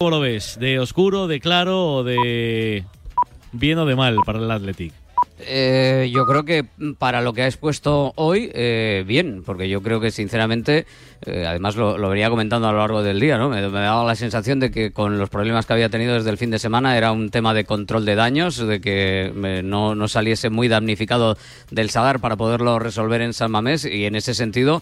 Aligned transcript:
¿Cómo 0.00 0.12
lo 0.12 0.20
ves? 0.20 0.56
¿De 0.58 0.78
oscuro, 0.78 1.26
de 1.26 1.40
claro 1.40 1.96
o 1.96 2.04
de 2.04 2.86
bien 3.52 3.76
o 3.76 3.84
de 3.84 3.94
mal 3.94 4.16
para 4.24 4.38
el 4.38 4.50
Athletic? 4.50 4.94
Eh, 5.40 6.10
yo 6.10 6.24
creo 6.24 6.46
que 6.46 6.64
para 6.96 7.20
lo 7.20 7.34
que 7.34 7.42
ha 7.42 7.46
expuesto 7.46 8.14
hoy, 8.16 8.50
eh, 8.54 9.04
bien, 9.06 9.42
porque 9.44 9.68
yo 9.68 9.82
creo 9.82 10.00
que 10.00 10.10
sinceramente, 10.10 10.86
eh, 11.26 11.44
además 11.46 11.76
lo, 11.76 11.98
lo, 11.98 12.08
venía 12.08 12.30
comentando 12.30 12.66
a 12.66 12.72
lo 12.72 12.78
largo 12.78 13.02
del 13.02 13.20
día, 13.20 13.36
¿no? 13.36 13.50
Me, 13.50 13.60
me, 13.68 13.80
daba 13.80 14.02
la 14.04 14.14
sensación 14.14 14.58
de 14.58 14.70
que 14.70 14.90
con 14.90 15.18
los 15.18 15.28
problemas 15.28 15.66
que 15.66 15.74
había 15.74 15.90
tenido 15.90 16.14
desde 16.14 16.30
el 16.30 16.38
fin 16.38 16.50
de 16.50 16.58
semana 16.58 16.96
era 16.96 17.12
un 17.12 17.28
tema 17.28 17.52
de 17.52 17.66
control 17.66 18.06
de 18.06 18.14
daños, 18.14 18.56
de 18.56 18.80
que 18.80 19.62
no, 19.62 19.94
no 19.94 20.08
saliese 20.08 20.48
muy 20.48 20.68
damnificado 20.68 21.36
del 21.70 21.90
Sadar 21.90 22.20
para 22.20 22.36
poderlo 22.36 22.78
resolver 22.78 23.20
en 23.20 23.34
San 23.34 23.50
Mamés 23.50 23.84
y 23.84 24.06
en 24.06 24.14
ese 24.14 24.32
sentido 24.32 24.80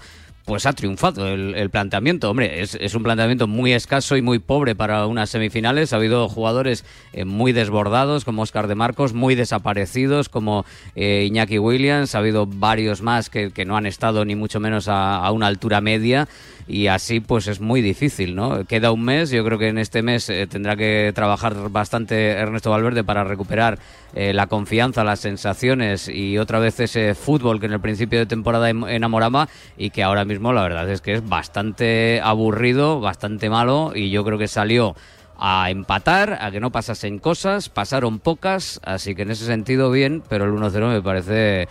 pues 0.49 0.65
ha 0.65 0.73
triunfado 0.73 1.29
el, 1.29 1.69
planteamiento. 1.69 2.31
Hombre, 2.31 2.63
es, 2.63 2.95
un 2.95 3.03
planteamiento 3.03 3.47
muy 3.47 3.75
escaso 3.75 4.17
y 4.17 4.23
muy 4.23 4.39
pobre 4.39 4.75
para 4.75 5.07
unas 5.07 5.29
semifinales. 5.29 5.93
Ha 5.93 5.97
habido 5.97 6.27
jugadores 6.27 6.87
eh, 7.13 7.27
muy 7.27 7.53
desbordados, 7.53 8.25
como 8.25 8.41
Oscar 8.41 8.67
de 8.67 8.75
Marcos, 8.75 9.13
muy 9.13 9.35
desaparecidos, 9.35 10.31
como 10.31 10.65
eh, 10.97 11.27
Iñaki 11.29 11.59
Williams. 11.59 12.15
Ha 12.15 12.21
habido 12.21 12.47
varios 12.47 13.03
más 13.03 13.29
que, 13.29 13.53
no 13.67 13.77
han 13.77 13.85
estado 13.85 14.25
ni 14.25 14.37
mucho 14.37 14.59
menos 14.59 14.89
a, 14.89 15.17
a, 15.17 15.31
una 15.33 15.49
altura 15.49 15.83
media. 15.83 16.29
Y 16.67 16.87
así, 16.87 17.21
pues 17.21 17.47
es 17.47 17.61
muy 17.61 17.83
difícil, 17.83 18.35
¿no? 18.35 18.65
Queda 18.65 18.91
un 18.91 19.05
mes. 19.05 19.31
Yo 19.31 19.45
creo 19.45 19.59
que 19.59 19.69
en 19.69 19.77
este 19.77 20.03
mes 20.03 20.31
eh, 20.31 20.47
tendrá 20.47 20.77
que 20.77 21.13
trabajar 21.15 21.69
bastante 21.69 22.31
Ernesto 22.31 22.71
Valverde 22.71 23.05
para 23.05 23.23
recuperar 23.23 23.79
eh, 24.15 24.33
la 24.33 24.47
confianza, 24.47 25.05
las 25.05 25.21
sensaciones 25.21 26.09
y 26.09 26.39
otra 26.39 26.59
vez 26.59 26.81
ese 26.81 27.15
fútbol 27.15 27.61
que 27.61 27.67
en 27.67 27.73
el 27.73 27.81
principio 27.81 28.19
de 28.19 28.27
temporada 28.27 28.71
enamoraba 28.71 29.49
y 29.77 29.91
que 29.91 30.03
ahora 30.03 30.25
mismo 30.25 30.53
la 30.53 30.63
verdad 30.63 30.89
es 30.89 31.01
que 31.01 31.15
es 31.15 31.29
bastante 31.29 32.21
aburrido, 32.23 33.01
bastante 33.01 33.51
malo 33.51 33.93
y 33.95 34.11
yo 34.11 34.25
creo 34.25 34.39
que 34.39 34.49
salió 34.49 34.97
a 35.39 35.71
empatar, 35.71 36.39
a 36.41 36.51
que 36.51 36.59
no 36.59 36.73
pasasen 36.73 37.19
cosas, 37.19 37.69
pasaron 37.69 38.19
pocas, 38.19 38.81
así 38.83 39.15
que 39.15 39.23
en 39.23 39.31
ese 39.31 39.47
sentido 39.47 39.91
bien, 39.91 40.23
pero 40.29 40.47
el 40.47 40.53
1-0 40.53 40.89
me 40.89 41.01
parece 41.01 41.69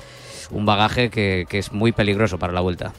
un 0.52 0.66
bagaje 0.66 1.10
que, 1.10 1.46
que 1.50 1.58
es 1.58 1.74
muy 1.74 1.92
peligroso 1.92 2.40
para 2.40 2.54
la 2.54 2.62
vuelta. 2.62 2.94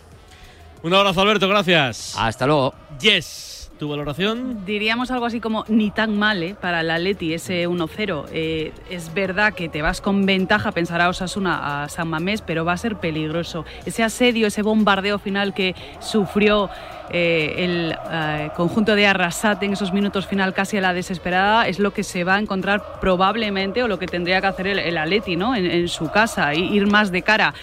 Un 0.82 0.94
abrazo, 0.94 1.22
Alberto, 1.22 1.48
gracias. 1.48 2.14
Hasta 2.16 2.46
luego. 2.46 2.74
Yes. 3.00 3.57
¿Tu 3.78 3.88
valoración? 3.88 4.64
Diríamos 4.66 5.12
algo 5.12 5.26
así 5.26 5.38
como 5.38 5.64
ni 5.68 5.92
tan 5.92 6.18
mal 6.18 6.42
¿eh? 6.42 6.56
para 6.60 6.80
el 6.80 6.90
Atleti 6.90 7.32
ese 7.32 7.68
1-0. 7.68 8.26
Eh, 8.32 8.72
es 8.90 9.14
verdad 9.14 9.54
que 9.54 9.68
te 9.68 9.82
vas 9.82 10.00
con 10.00 10.26
ventaja, 10.26 10.72
pensará 10.72 11.08
Osasuna 11.08 11.84
a 11.84 11.88
San 11.88 12.08
Mamés, 12.08 12.42
pero 12.42 12.64
va 12.64 12.72
a 12.72 12.76
ser 12.76 12.96
peligroso. 12.96 13.64
Ese 13.86 14.02
asedio, 14.02 14.48
ese 14.48 14.62
bombardeo 14.62 15.20
final 15.20 15.54
que 15.54 15.76
sufrió 16.00 16.68
eh, 17.10 17.54
el 17.58 17.96
eh, 18.10 18.50
conjunto 18.56 18.96
de 18.96 19.06
Arrasate 19.06 19.66
en 19.66 19.74
esos 19.74 19.92
minutos 19.92 20.26
final 20.26 20.54
casi 20.54 20.76
a 20.76 20.80
la 20.80 20.92
desesperada 20.92 21.68
es 21.68 21.78
lo 21.78 21.92
que 21.92 22.02
se 22.02 22.24
va 22.24 22.34
a 22.34 22.40
encontrar 22.40 22.98
probablemente 23.00 23.84
o 23.84 23.88
lo 23.88 24.00
que 24.00 24.06
tendría 24.06 24.40
que 24.40 24.48
hacer 24.48 24.66
el, 24.66 24.80
el 24.80 24.98
Atleti 24.98 25.36
¿no? 25.36 25.54
en, 25.54 25.66
en 25.66 25.86
su 25.86 26.10
casa, 26.10 26.52
ir 26.52 26.88
más 26.88 27.12
de 27.12 27.22
cara 27.22 27.54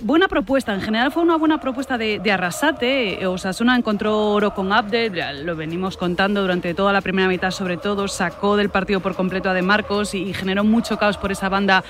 buena 0.00 0.28
propuesta. 0.28 0.74
En 0.74 0.80
general 0.80 1.12
fue 1.12 1.22
una 1.22 1.36
buena 1.36 1.60
propuesta 1.60 1.98
de, 1.98 2.20
Arrasate. 2.30 3.26
Osasuna 3.26 3.76
encontró 3.76 4.30
oro 4.30 4.54
con 4.54 4.72
Abdel, 4.72 5.44
lo 5.44 5.54
venimos 5.56 5.96
contando 5.96 6.40
durante 6.40 6.74
toda 6.74 6.92
la 6.92 7.00
primera 7.00 7.28
mitad 7.28 7.50
sobre 7.50 7.76
todo. 7.76 8.08
Sacó 8.08 8.56
del 8.56 8.70
partido 8.70 9.00
por 9.00 9.14
completo 9.14 9.50
a 9.50 9.54
De 9.54 9.62
Marcos 9.62 10.14
y, 10.14 10.22
y 10.22 10.34
generó 10.34 10.64
mucho 10.64 10.96
caos 10.96 11.18
por 11.18 11.32
esa 11.32 11.48
banda 11.48 11.84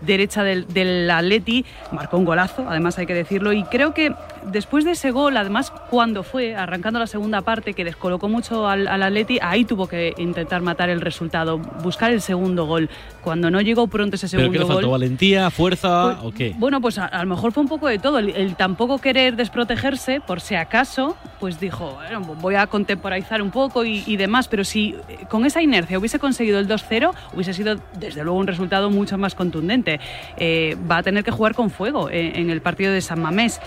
derecha 0.00 0.44
del, 0.44 0.66
del, 0.68 1.10
Atleti, 1.10 1.64
marcó 1.92 2.18
un 2.18 2.24
golazo, 2.24 2.64
además 2.68 2.98
hay 2.98 3.06
que 3.06 3.14
decirlo, 3.14 3.52
y 3.52 3.64
creo 3.64 3.94
que 3.94 4.14
después 4.44 4.84
de 4.84 4.92
ese 4.92 5.10
gol, 5.10 5.36
además 5.36 5.70
cuando 5.90 6.22
fue, 6.22 6.54
arrancando 6.54 6.98
la 6.98 7.06
segunda 7.06 7.42
parte, 7.42 7.74
que 7.74 7.84
descolocó 7.84 8.28
mucho 8.28 8.66
al, 8.68 8.86
al 8.88 9.02
Atleti, 9.02 9.38
ahí 9.40 9.64
tuvo 9.64 9.86
que 9.86 10.14
intentar 10.18 10.62
matar 10.62 10.90
el 10.90 11.00
resultado, 11.00 11.58
buscar 11.58 12.10
el 12.12 12.20
segundo 12.20 12.66
gol. 12.66 12.88
Cuando 13.22 13.50
no 13.50 13.60
llegó 13.60 13.86
pronto 13.86 14.16
ese 14.16 14.28
segundo 14.28 14.50
¿Pero 14.50 14.64
qué 14.64 14.68
le 14.68 14.74
faltó? 14.74 14.88
gol... 14.88 15.00
¿Valentía, 15.00 15.50
fuerza 15.50 16.18
pues, 16.20 16.32
o 16.32 16.36
qué? 16.36 16.54
Bueno, 16.58 16.80
pues 16.80 16.98
a, 16.98 17.06
a, 17.06 17.22
lo 17.22 17.28
mejor 17.28 17.52
fue 17.52 17.62
un 17.62 17.68
poco 17.68 17.88
de 17.88 17.98
todo, 17.98 18.18
el, 18.18 18.30
el, 18.30 18.56
tampoco 18.56 18.98
querer 18.98 19.36
desprotegerse, 19.36 20.20
por 20.20 20.40
si 20.40 20.54
acaso, 20.54 21.16
pues 21.40 21.60
dijo, 21.60 21.94
bueno, 21.94 22.20
voy 22.40 22.54
a 22.54 22.66
contemporizar 22.66 23.42
un 23.42 23.50
poco 23.50 23.84
y, 23.84 24.02
y 24.06 24.16
demás, 24.16 24.48
pero 24.48 24.64
si 24.64 24.96
eh, 25.08 25.26
con 25.28 25.44
esa 25.44 25.62
inercia 25.62 25.98
hubiese 25.98 26.18
conseguido 26.18 26.58
el 26.58 26.68
2-0, 26.68 27.12
hubiese 27.34 27.54
sido 27.54 27.76
desde 27.98 28.24
luego 28.24 28.38
un 28.38 28.46
resultado 28.46 28.90
mucho 28.90 29.18
más 29.18 29.34
contundente. 29.34 30.00
Eh, 30.36 30.76
va 30.90 30.98
a 30.98 31.02
tener 31.02 31.24
que 31.24 31.30
jugar 31.30 31.54
con 31.54 31.70
fuego 31.70 32.10
en, 32.10 32.36
en, 32.36 32.50
el 32.50 32.60
partido 32.60 32.92
de 32.92 33.00
San 33.00 33.20
Mamés. 33.20 33.60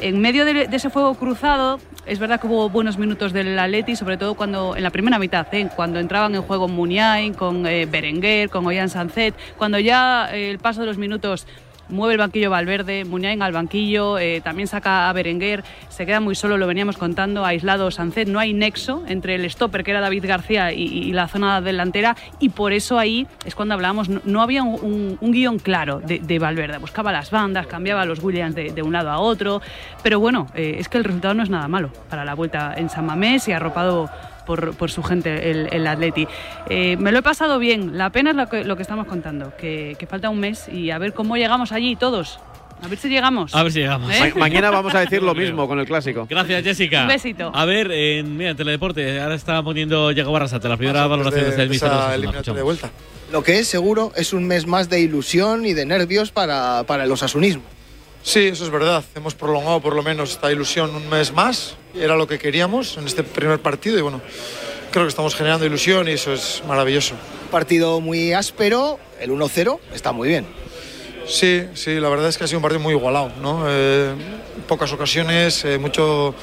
En 0.00 0.20
medio 0.20 0.44
de, 0.44 0.68
ese 0.72 0.90
fuego 0.90 1.14
cruzado, 1.14 1.78
es 2.04 2.18
verdad 2.18 2.40
que 2.40 2.46
hubo 2.46 2.68
buenos 2.68 2.98
minutos 2.98 3.32
del 3.32 3.58
Atleti, 3.58 3.96
sobre 3.96 4.16
todo 4.16 4.34
cuando 4.34 4.76
en 4.76 4.82
la 4.82 4.90
primera 4.90 5.18
mitad, 5.18 5.46
¿eh? 5.52 5.68
cuando 5.74 5.98
entraban 5.98 6.34
en 6.34 6.42
juego 6.42 6.68
Muniain, 6.68 7.32
con 7.32 7.66
eh, 7.66 7.86
Berenguer, 7.86 8.50
con 8.50 8.66
Ollán 8.66 8.90
Sanzet, 8.90 9.34
cuando 9.56 9.78
ya 9.78 10.28
el 10.32 10.58
paso 10.58 10.80
de 10.80 10.86
los 10.86 10.98
minutos 10.98 11.46
mueve 11.88 12.14
el 12.14 12.18
banquillo 12.18 12.50
Valverde, 12.50 13.04
Muñain 13.04 13.42
al 13.42 13.52
banquillo, 13.52 14.18
eh, 14.18 14.40
también 14.42 14.68
saca 14.68 15.08
a 15.08 15.12
Berenguer, 15.12 15.64
se 15.88 16.06
queda 16.06 16.20
muy 16.20 16.34
solo, 16.34 16.56
lo 16.56 16.66
veníamos 16.66 16.96
contando, 16.96 17.44
aislado 17.44 17.90
Sancet, 17.90 18.28
no 18.28 18.38
hay 18.38 18.52
nexo 18.52 19.04
entre 19.06 19.34
el 19.34 19.48
stopper 19.50 19.84
que 19.84 19.90
era 19.90 20.00
David 20.00 20.24
García 20.26 20.72
y, 20.72 21.12
la 21.14 21.28
zona 21.28 21.60
delantera 21.60 22.16
y 22.40 22.48
por 22.48 22.72
eso 22.72 22.98
ahí 22.98 23.26
es 23.44 23.54
cuando 23.54 23.74
hablábamos, 23.74 24.08
no, 24.08 24.42
había 24.42 24.62
un, 24.62 25.18
un, 25.20 25.32
guion 25.32 25.58
claro 25.58 26.00
de, 26.00 26.18
de, 26.18 26.38
Valverde, 26.38 26.78
buscaba 26.78 27.12
las 27.12 27.30
bandas, 27.30 27.66
cambiaba 27.66 28.04
los 28.04 28.22
Williams 28.22 28.54
de, 28.54 28.72
de 28.72 28.82
un 28.82 28.92
lado 28.92 29.10
a 29.10 29.18
otro, 29.18 29.62
pero 30.02 30.18
bueno, 30.18 30.48
eh, 30.54 30.76
es 30.78 30.88
que 30.88 30.98
el 30.98 31.04
resultado 31.04 31.34
no 31.34 31.42
es 31.42 31.50
nada 31.50 31.68
malo 31.68 31.90
para 32.10 32.24
la 32.24 32.34
vuelta 32.34 32.74
en 32.76 32.88
San 32.88 33.06
Mamés 33.06 33.46
y 33.48 33.52
arropado 33.52 34.10
por, 34.44 34.76
por, 34.76 34.90
su 34.90 35.02
gente, 35.02 35.50
el, 35.50 35.68
el 35.72 35.86
Atleti. 35.86 36.26
Eh, 36.68 36.96
me 36.96 37.12
lo 37.12 37.18
he 37.18 37.22
pasado 37.22 37.58
bien, 37.58 37.98
la 37.98 38.10
pena 38.10 38.30
es 38.30 38.36
lo 38.36 38.48
que, 38.48 38.64
lo 38.64 38.76
que 38.76 38.82
estamos 38.82 39.06
contando, 39.06 39.52
que, 39.56 39.96
que, 39.98 40.06
falta 40.06 40.30
un 40.30 40.40
mes 40.40 40.68
y 40.68 40.90
a 40.90 40.98
ver 40.98 41.12
cómo 41.12 41.36
llegamos 41.36 41.72
allí 41.72 41.96
todos. 41.96 42.38
A 42.82 42.88
ver 42.88 42.98
si 42.98 43.08
llegamos. 43.08 43.54
A 43.54 43.62
ver 43.62 43.72
si 43.72 43.80
llegamos. 43.80 44.12
¿Eh? 44.12 44.32
Ma 44.34 44.40
mañana 44.40 44.70
vamos 44.70 44.94
a 44.94 45.00
decir 45.00 45.22
lo 45.22 45.34
mismo 45.34 45.66
con 45.66 45.78
el 45.78 45.86
clásico. 45.86 46.26
Gracias, 46.28 46.62
Jessica. 46.62 47.02
Un 47.02 47.08
besito. 47.08 47.50
A 47.54 47.64
ver, 47.64 47.90
en 47.90 48.36
mira, 48.36 48.50
en 48.50 48.56
Teledeporte, 48.56 49.20
ahora 49.20 49.36
está 49.36 49.62
poniendo 49.62 50.10
Diego 50.10 50.32
Barrasate 50.32 50.68
la 50.68 50.76
primera 50.76 51.06
valoración 51.06 51.44
de, 51.44 51.50
desde 51.50 51.62
el 51.62 51.70
míster 51.70 51.90
de 51.90 52.62
vuelta. 52.62 52.90
Lo 53.32 53.42
que 53.42 53.58
es 53.58 53.68
seguro 53.68 54.12
es 54.16 54.32
un 54.32 54.46
mes 54.46 54.66
más 54.66 54.90
de 54.90 55.00
ilusión 55.00 55.64
y 55.64 55.72
de 55.72 55.86
nervios 55.86 56.30
para, 56.30 56.84
para 56.84 57.04
el 57.04 57.12
osasunismo. 57.12 57.62
Sí, 58.22 58.40
eso 58.48 58.64
es 58.64 58.70
verdad. 58.70 59.04
Hemos 59.14 59.34
prolongado 59.34 59.80
por 59.80 59.94
lo 59.94 60.02
menos 60.02 60.32
esta 60.32 60.52
ilusión 60.52 60.94
un 60.94 61.08
mes 61.08 61.32
más. 61.32 61.76
Era 61.96 62.16
lo 62.16 62.26
que 62.26 62.38
queríamos 62.40 62.96
en 62.96 63.06
este 63.06 63.22
primer 63.22 63.60
partido 63.60 63.96
y 63.98 64.02
bueno, 64.02 64.20
creo 64.90 65.04
que 65.04 65.10
estamos 65.10 65.34
generando 65.36 65.64
ilusión 65.64 66.08
y 66.08 66.12
eso 66.12 66.32
es 66.32 66.62
maravilloso. 66.66 67.14
Partido 67.52 68.00
muy 68.00 68.32
áspero, 68.32 68.98
el 69.20 69.30
1-0 69.30 69.78
está 69.94 70.10
muy 70.10 70.28
bien. 70.28 70.44
Sí, 71.26 71.62
sí, 71.74 72.00
la 72.00 72.08
verdad 72.08 72.28
es 72.28 72.36
que 72.36 72.44
ha 72.44 72.46
sido 72.48 72.58
un 72.58 72.62
partido 72.62 72.80
muy 72.80 72.94
igualado, 72.94 73.30
¿no? 73.40 73.64
Eh, 73.68 74.12
pocas 74.66 74.92
ocasiones, 74.92 75.64
eh, 75.64 75.78
mucho 75.78 76.34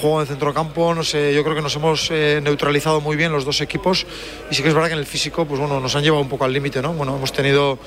juego 0.00 0.20
de 0.20 0.26
centrocampo, 0.26 0.94
no 0.94 1.04
sé, 1.04 1.32
yo 1.32 1.44
creo 1.44 1.54
que 1.54 1.62
nos 1.62 1.76
hemos 1.76 2.10
eh, 2.10 2.40
neutralizado 2.42 3.00
muy 3.00 3.16
bien 3.16 3.30
los 3.30 3.44
dos 3.44 3.60
equipos 3.60 4.04
y 4.50 4.54
sí 4.54 4.62
que 4.62 4.68
es 4.68 4.74
verdad 4.74 4.88
que 4.88 4.94
en 4.94 4.98
el 4.98 5.06
físico, 5.06 5.44
pues 5.44 5.60
bueno, 5.60 5.78
nos 5.78 5.94
han 5.94 6.02
llevado 6.02 6.22
un 6.22 6.28
poco 6.28 6.44
al 6.44 6.52
límite, 6.52 6.80
¿no? 6.82 6.94
Bueno, 6.94 7.16
hemos 7.16 7.32
tenido 7.32 7.78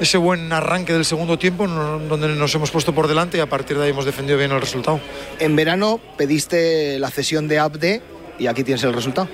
ese 0.00 0.18
buen 0.18 0.52
arranque 0.52 0.92
del 0.92 1.04
segundo 1.04 1.38
tiempo 1.38 1.66
donde 1.66 2.28
nos 2.28 2.54
hemos 2.54 2.70
puesto 2.70 2.94
por 2.94 3.08
delante 3.08 3.38
y 3.38 3.40
a 3.40 3.46
partir 3.46 3.78
de 3.78 3.84
ahí 3.84 3.90
hemos 3.90 4.04
defendido 4.04 4.38
bien 4.38 4.52
el 4.52 4.60
resultado. 4.60 5.00
En 5.38 5.54
verano 5.56 6.00
pediste 6.16 6.98
la 6.98 7.10
cesión 7.10 7.48
de 7.48 7.58
Abde 7.58 8.02
y 8.38 8.46
aquí 8.46 8.64
tienes 8.64 8.82
el 8.84 8.92
resultado. 8.92 9.28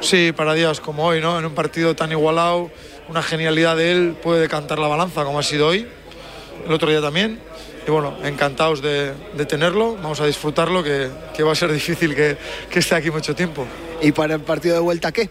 Sí, 0.00 0.32
para 0.32 0.54
días 0.54 0.80
como 0.80 1.06
hoy, 1.06 1.20
¿no? 1.20 1.38
En 1.38 1.44
un 1.44 1.54
partido 1.54 1.94
tan 1.94 2.10
igualado, 2.10 2.70
una 3.08 3.22
genialidad 3.22 3.76
de 3.76 3.92
él 3.92 4.16
puede 4.20 4.40
decantar 4.40 4.78
la 4.78 4.88
balanza 4.88 5.24
como 5.24 5.38
ha 5.38 5.42
sido 5.42 5.68
hoy, 5.68 5.86
el 6.66 6.72
otro 6.72 6.90
día 6.90 7.00
también. 7.00 7.38
Y 7.86 7.90
bueno, 7.90 8.16
encantados 8.24 8.80
de, 8.80 9.12
de 9.36 9.46
tenerlo, 9.46 9.96
vamos 9.96 10.20
a 10.20 10.26
disfrutarlo, 10.26 10.82
que, 10.82 11.08
que, 11.36 11.42
va 11.42 11.52
a 11.52 11.54
ser 11.54 11.72
difícil 11.72 12.14
que, 12.14 12.36
que 12.70 12.78
esté 12.78 12.94
aquí 12.94 13.10
mucho 13.10 13.34
tiempo. 13.34 13.66
¿Y 14.00 14.12
para 14.12 14.34
el 14.34 14.40
partido 14.40 14.74
de 14.74 14.80
vuelta 14.80 15.10
qué? 15.10 15.28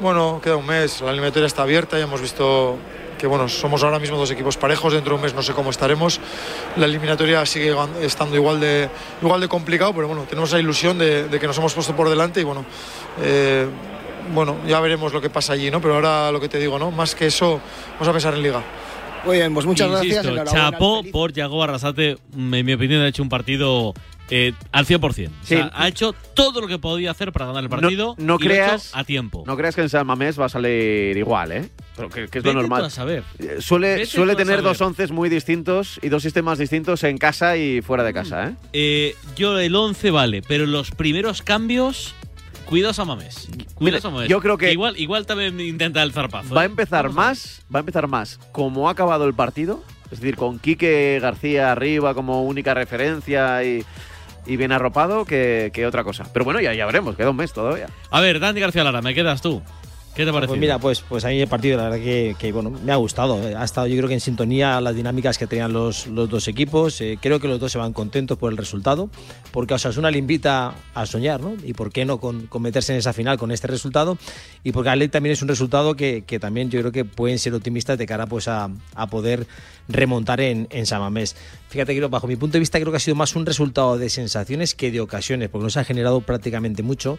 Bueno, 0.00 0.40
queda 0.42 0.56
un 0.56 0.66
mes, 0.66 1.00
la 1.00 1.10
eliminatoria 1.10 1.46
está 1.46 1.62
abierta, 1.62 1.96
ya 1.98 2.04
hemos 2.04 2.20
visto 2.20 2.78
que 3.22 3.28
bueno, 3.28 3.48
somos 3.48 3.84
ahora 3.84 4.00
mismo 4.00 4.16
dos 4.16 4.32
equipos 4.32 4.56
parejos, 4.56 4.92
dentro 4.92 5.10
de 5.12 5.14
un 5.14 5.22
mes 5.22 5.32
no 5.32 5.44
sé 5.44 5.52
cómo 5.52 5.70
estaremos. 5.70 6.18
La 6.76 6.86
eliminatoria 6.86 7.46
sigue 7.46 7.72
estando 8.00 8.34
igual 8.34 8.58
de, 8.58 8.90
igual 9.22 9.40
de 9.40 9.46
complicado, 9.46 9.94
pero 9.94 10.08
bueno, 10.08 10.24
tenemos 10.28 10.50
la 10.50 10.58
ilusión 10.58 10.98
de, 10.98 11.28
de 11.28 11.38
que 11.38 11.46
nos 11.46 11.56
hemos 11.56 11.72
puesto 11.72 11.94
por 11.94 12.08
delante 12.08 12.40
y 12.40 12.42
bueno, 12.42 12.64
eh, 13.22 13.68
bueno, 14.34 14.56
ya 14.66 14.80
veremos 14.80 15.12
lo 15.12 15.20
que 15.20 15.30
pasa 15.30 15.52
allí, 15.52 15.70
¿no? 15.70 15.80
Pero 15.80 15.94
ahora 15.94 16.32
lo 16.32 16.40
que 16.40 16.48
te 16.48 16.58
digo, 16.58 16.80
¿no? 16.80 16.90
Más 16.90 17.14
que 17.14 17.26
eso, 17.26 17.60
vamos 17.92 18.08
a 18.08 18.10
pensar 18.10 18.34
en 18.34 18.42
liga. 18.42 18.60
Muy 19.24 19.36
bien, 19.36 19.54
pues 19.54 19.66
muchas 19.66 19.88
Insisto, 20.02 20.34
gracias. 20.34 20.52
Chapó 20.52 21.04
por 21.12 21.32
Yago 21.32 21.62
Arrasate, 21.62 22.18
en 22.36 22.66
mi 22.66 22.72
opinión, 22.72 23.02
ha 23.02 23.06
hecho 23.06 23.22
un 23.22 23.28
partido 23.28 23.94
eh, 24.34 24.54
al 24.72 24.86
100%. 24.86 25.14
Sí. 25.14 25.28
O 25.28 25.58
sea, 25.58 25.70
ha 25.74 25.88
hecho 25.88 26.14
todo 26.32 26.62
lo 26.62 26.66
que 26.66 26.78
podía 26.78 27.10
hacer 27.10 27.32
para 27.32 27.44
ganar 27.44 27.64
el 27.64 27.68
partido. 27.68 28.14
No, 28.16 28.24
no 28.24 28.38
creas 28.38 28.90
a 28.94 29.04
tiempo. 29.04 29.44
No 29.46 29.58
creas 29.58 29.74
que 29.74 29.82
en 29.82 29.90
San 29.90 30.06
Mamés 30.06 30.40
va 30.40 30.46
a 30.46 30.48
salir 30.48 31.14
igual, 31.18 31.52
¿eh? 31.52 31.68
Que, 31.96 32.28
que 32.28 32.38
es 32.38 32.42
Vete 32.44 32.54
lo 32.54 32.62
normal. 32.62 32.86
a 32.86 32.90
saber. 32.90 33.24
Suele, 33.60 33.96
Vete 33.96 34.06
suele 34.06 34.32
a 34.32 34.36
tener 34.36 34.62
dos 34.62 34.80
onces 34.80 35.10
muy 35.10 35.28
distintos 35.28 36.00
y 36.02 36.08
dos 36.08 36.22
sistemas 36.22 36.56
distintos 36.56 37.04
en 37.04 37.18
casa 37.18 37.58
y 37.58 37.82
fuera 37.82 38.04
de 38.04 38.14
casa, 38.14 38.46
¿eh? 38.48 38.54
Eh, 38.72 39.16
yo 39.36 39.58
el 39.58 39.76
11 39.76 40.10
vale, 40.10 40.40
pero 40.40 40.64
los 40.64 40.92
primeros 40.92 41.42
cambios, 41.42 42.14
cuidado 42.64 42.94
Samamés. 42.94 43.50
Cuidado 43.74 44.00
Samamés. 44.00 44.30
yo 44.30 44.40
creo 44.40 44.56
que- 44.56 44.72
Igual, 44.72 44.98
igual 44.98 45.26
también 45.26 45.60
intenta 45.60 46.02
el 46.02 46.12
zarpazo. 46.12 46.54
Va 46.54 46.62
a 46.62 46.64
¿eh? 46.64 46.68
empezar 46.68 47.04
a 47.04 47.08
más, 47.10 47.60
va 47.72 47.80
a 47.80 47.80
empezar 47.80 48.08
más 48.08 48.38
como 48.52 48.88
ha 48.88 48.92
acabado 48.92 49.26
el 49.26 49.34
partido, 49.34 49.84
es 50.10 50.20
decir, 50.20 50.36
con 50.36 50.58
Quique 50.58 51.18
García 51.20 51.70
arriba 51.72 52.14
como 52.14 52.44
única 52.44 52.72
referencia 52.72 53.62
y, 53.64 53.84
y 54.46 54.56
bien 54.56 54.72
arropado 54.72 55.24
que, 55.24 55.70
que 55.72 55.86
otra 55.86 56.04
cosa. 56.04 56.24
Pero 56.32 56.44
bueno, 56.44 56.60
ya, 56.60 56.74
ya 56.74 56.86
veremos, 56.86 57.16
queda 57.16 57.30
un 57.30 57.36
mes 57.36 57.52
todavía. 57.52 57.88
A 58.10 58.20
ver, 58.20 58.40
Dani 58.40 58.60
García 58.60 58.84
Lara, 58.84 59.02
¿me 59.02 59.14
quedas 59.14 59.42
tú? 59.42 59.62
¿Qué 60.14 60.26
te 60.26 60.30
parece? 60.32 60.48
Pues 60.48 60.60
mira, 60.60 60.78
pues, 60.78 61.00
pues 61.00 61.24
a 61.24 61.28
mí 61.28 61.40
el 61.40 61.48
partido, 61.48 61.78
la 61.78 61.84
verdad 61.84 61.96
que, 61.96 62.36
que, 62.38 62.52
bueno, 62.52 62.68
me 62.68 62.92
ha 62.92 62.96
gustado. 62.96 63.48
eh. 63.48 63.54
Ha 63.56 63.64
estado, 63.64 63.86
yo 63.86 63.96
creo 63.96 64.08
que 64.08 64.14
en 64.14 64.20
sintonía 64.20 64.78
las 64.82 64.94
dinámicas 64.94 65.38
que 65.38 65.46
tenían 65.46 65.72
los, 65.72 66.06
los 66.06 66.28
dos 66.28 66.48
equipos. 66.48 67.00
Eh, 67.00 67.18
creo 67.18 67.40
que 67.40 67.48
los 67.48 67.58
dos 67.58 67.72
se 67.72 67.78
van 67.78 67.94
contentos 67.94 68.36
por 68.36 68.52
el 68.52 68.58
resultado, 68.58 69.08
porque 69.52 69.72
a 69.72 69.76
Osasuna 69.76 70.10
le 70.10 70.18
invita 70.18 70.74
a 70.92 71.06
soñar, 71.06 71.40
¿no? 71.40 71.54
Y 71.64 71.72
por 71.72 71.90
qué 71.90 72.04
no 72.04 72.18
con, 72.18 72.46
con 72.46 72.60
meterse 72.60 72.92
en 72.92 72.98
esa 72.98 73.14
final 73.14 73.38
con 73.38 73.52
este 73.52 73.68
resultado. 73.68 74.18
Y 74.62 74.72
porque 74.72 74.90
Atleti 74.90 75.12
también 75.12 75.32
es 75.32 75.40
un 75.40 75.48
resultado 75.48 75.94
que, 75.96 76.24
que 76.26 76.38
también 76.38 76.68
yo 76.68 76.80
creo 76.80 76.92
que 76.92 77.06
pueden 77.06 77.38
ser 77.38 77.54
optimistas 77.54 77.96
de 77.96 78.04
cara 78.04 78.26
pues, 78.26 78.48
a, 78.48 78.68
a 78.94 79.06
poder 79.06 79.46
remontar 79.88 80.42
en, 80.42 80.68
en 80.70 80.84
Samamés. 80.84 81.36
Fíjate 81.70 81.94
que 81.94 82.06
bajo 82.06 82.26
mi 82.26 82.36
punto 82.36 82.52
de 82.52 82.58
vista 82.58 82.78
creo 82.78 82.92
que 82.92 82.98
ha 82.98 83.00
sido 83.00 83.14
más 83.14 83.34
un 83.34 83.46
resultado 83.46 83.96
de 83.96 84.10
sensaciones 84.10 84.74
que 84.74 84.90
de 84.90 85.00
ocasiones, 85.00 85.48
porque 85.48 85.64
no 85.64 85.70
se 85.70 85.80
ha 85.80 85.84
generado 85.84 86.20
prácticamente 86.20 86.82
mucho. 86.82 87.18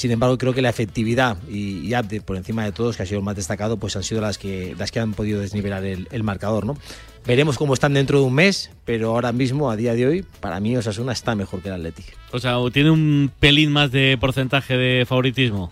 Sin 0.00 0.10
embargo, 0.12 0.38
creo 0.38 0.54
que 0.54 0.62
la 0.62 0.70
efectividad 0.70 1.36
y, 1.46 1.94
y 1.94 2.20
por 2.20 2.38
encima 2.38 2.64
de 2.64 2.72
todos, 2.72 2.96
que 2.96 3.02
ha 3.02 3.06
sido 3.06 3.18
el 3.18 3.24
más 3.24 3.36
destacado, 3.36 3.76
pues 3.76 3.96
han 3.96 4.02
sido 4.02 4.22
las 4.22 4.38
que, 4.38 4.74
las 4.78 4.90
que 4.90 4.98
han 4.98 5.12
podido 5.12 5.42
desnivelar 5.42 5.84
el, 5.84 6.08
el 6.10 6.22
marcador, 6.22 6.64
¿no? 6.64 6.78
Veremos 7.26 7.58
cómo 7.58 7.74
están 7.74 7.92
dentro 7.92 8.18
de 8.18 8.24
un 8.24 8.32
mes, 8.32 8.70
pero 8.86 9.10
ahora 9.10 9.30
mismo, 9.32 9.70
a 9.70 9.76
día 9.76 9.92
de 9.92 10.06
hoy, 10.06 10.24
para 10.40 10.58
mí 10.58 10.74
Osasuna 10.74 11.12
está 11.12 11.34
mejor 11.34 11.60
que 11.60 11.68
el 11.68 11.74
Athletic. 11.74 12.16
O 12.32 12.38
sea, 12.38 12.56
tiene 12.72 12.90
un 12.90 13.30
pelín 13.40 13.72
más 13.72 13.92
de 13.92 14.16
porcentaje 14.18 14.74
de 14.78 15.04
favoritismo. 15.04 15.70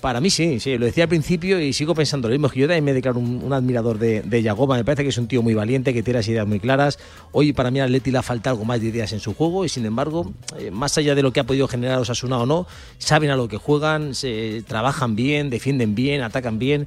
Para 0.00 0.20
mí 0.20 0.30
sí, 0.30 0.60
sí, 0.60 0.78
lo 0.78 0.86
decía 0.86 1.04
al 1.04 1.08
principio 1.08 1.60
y 1.60 1.72
sigo 1.72 1.94
pensando 1.94 2.28
lo 2.28 2.32
mismo, 2.32 2.48
que 2.48 2.60
yo 2.60 2.66
también 2.66 2.84
me 2.84 2.92
declaro 2.92 3.18
un, 3.18 3.42
un 3.42 3.52
admirador 3.52 3.98
de, 3.98 4.22
de 4.22 4.42
Yagoba, 4.42 4.76
me 4.76 4.84
parece 4.84 5.02
que 5.02 5.08
es 5.08 5.18
un 5.18 5.26
tío 5.26 5.42
muy 5.42 5.54
valiente, 5.54 5.92
que 5.92 6.04
tiene 6.04 6.20
las 6.20 6.28
ideas 6.28 6.46
muy 6.46 6.60
claras. 6.60 6.98
Hoy 7.32 7.52
para 7.52 7.72
mí 7.72 7.80
al 7.80 7.86
Atleti 7.86 8.12
le 8.12 8.22
falta 8.22 8.50
algo 8.50 8.64
más 8.64 8.80
de 8.80 8.86
ideas 8.86 9.12
en 9.12 9.18
su 9.18 9.34
juego 9.34 9.64
y 9.64 9.68
sin 9.68 9.84
embargo, 9.86 10.32
eh, 10.58 10.70
más 10.70 10.96
allá 10.98 11.16
de 11.16 11.22
lo 11.22 11.32
que 11.32 11.40
ha 11.40 11.44
podido 11.44 11.66
generar 11.66 11.98
Osasuna 11.98 12.38
o 12.38 12.46
no, 12.46 12.66
saben 12.98 13.30
a 13.30 13.36
lo 13.36 13.48
que 13.48 13.56
juegan, 13.56 14.14
se 14.14 14.62
trabajan 14.68 15.16
bien, 15.16 15.50
defienden 15.50 15.96
bien, 15.96 16.22
atacan 16.22 16.60
bien. 16.60 16.86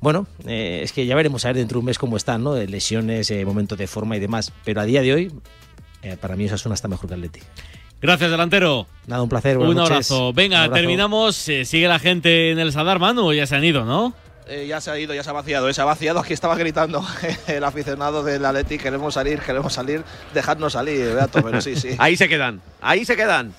Bueno, 0.00 0.26
eh, 0.46 0.80
es 0.84 0.92
que 0.92 1.06
ya 1.06 1.16
veremos 1.16 1.44
a 1.44 1.48
ver 1.48 1.56
dentro 1.56 1.76
de 1.76 1.80
un 1.80 1.86
mes 1.86 1.98
cómo 1.98 2.16
están, 2.16 2.44
¿no? 2.44 2.54
De 2.54 2.68
lesiones, 2.68 3.30
eh, 3.30 3.44
momentos 3.44 3.76
de 3.78 3.86
forma 3.86 4.16
y 4.16 4.20
demás. 4.20 4.52
Pero 4.64 4.80
a 4.80 4.84
día 4.84 5.02
de 5.02 5.12
hoy, 5.12 5.32
eh, 6.02 6.16
para 6.20 6.36
mí 6.36 6.44
Osasuna 6.44 6.74
está 6.74 6.86
mejor 6.86 7.08
que 7.08 7.14
Atleti. 7.14 7.40
Gracias, 8.06 8.30
delantero. 8.30 8.86
Nada, 9.08 9.22
un 9.22 9.28
placer. 9.28 9.58
Un 9.58 9.74
noches. 9.74 9.90
abrazo. 9.90 10.32
Venga, 10.32 10.58
Un 10.58 10.62
abrazo. 10.66 10.74
terminamos. 10.80 11.48
Eh, 11.48 11.64
sigue 11.64 11.88
la 11.88 11.98
gente 11.98 12.52
en 12.52 12.58
el 12.60 12.72
Sadar, 12.72 12.98
Manu, 13.00 13.32
ya 13.32 13.46
se 13.46 13.56
han 13.56 13.64
ido, 13.64 13.84
¿no? 13.84 14.14
Eh, 14.48 14.66
ya 14.68 14.80
se 14.80 14.92
ha 14.92 14.98
ido, 14.98 15.12
ya 15.12 15.24
se 15.24 15.30
ha 15.30 15.32
vaciado, 15.32 15.68
eh, 15.68 15.74
se 15.74 15.80
ha 15.80 15.84
vaciado. 15.84 16.20
Aquí 16.20 16.32
estaba 16.32 16.54
gritando 16.54 17.04
el 17.48 17.64
aficionado 17.64 18.22
del 18.22 18.44
Atleti, 18.44 18.78
queremos 18.78 19.14
salir, 19.14 19.40
queremos 19.40 19.72
salir, 19.72 20.04
dejadnos 20.32 20.74
salir, 20.74 21.14
Beato, 21.14 21.42
pero 21.42 21.60
sí, 21.60 21.74
sí. 21.74 21.90
Ahí 21.98 22.16
se 22.16 22.28
quedan, 22.28 22.60
ahí 22.80 23.04
se 23.04 23.16
quedan. 23.16 23.52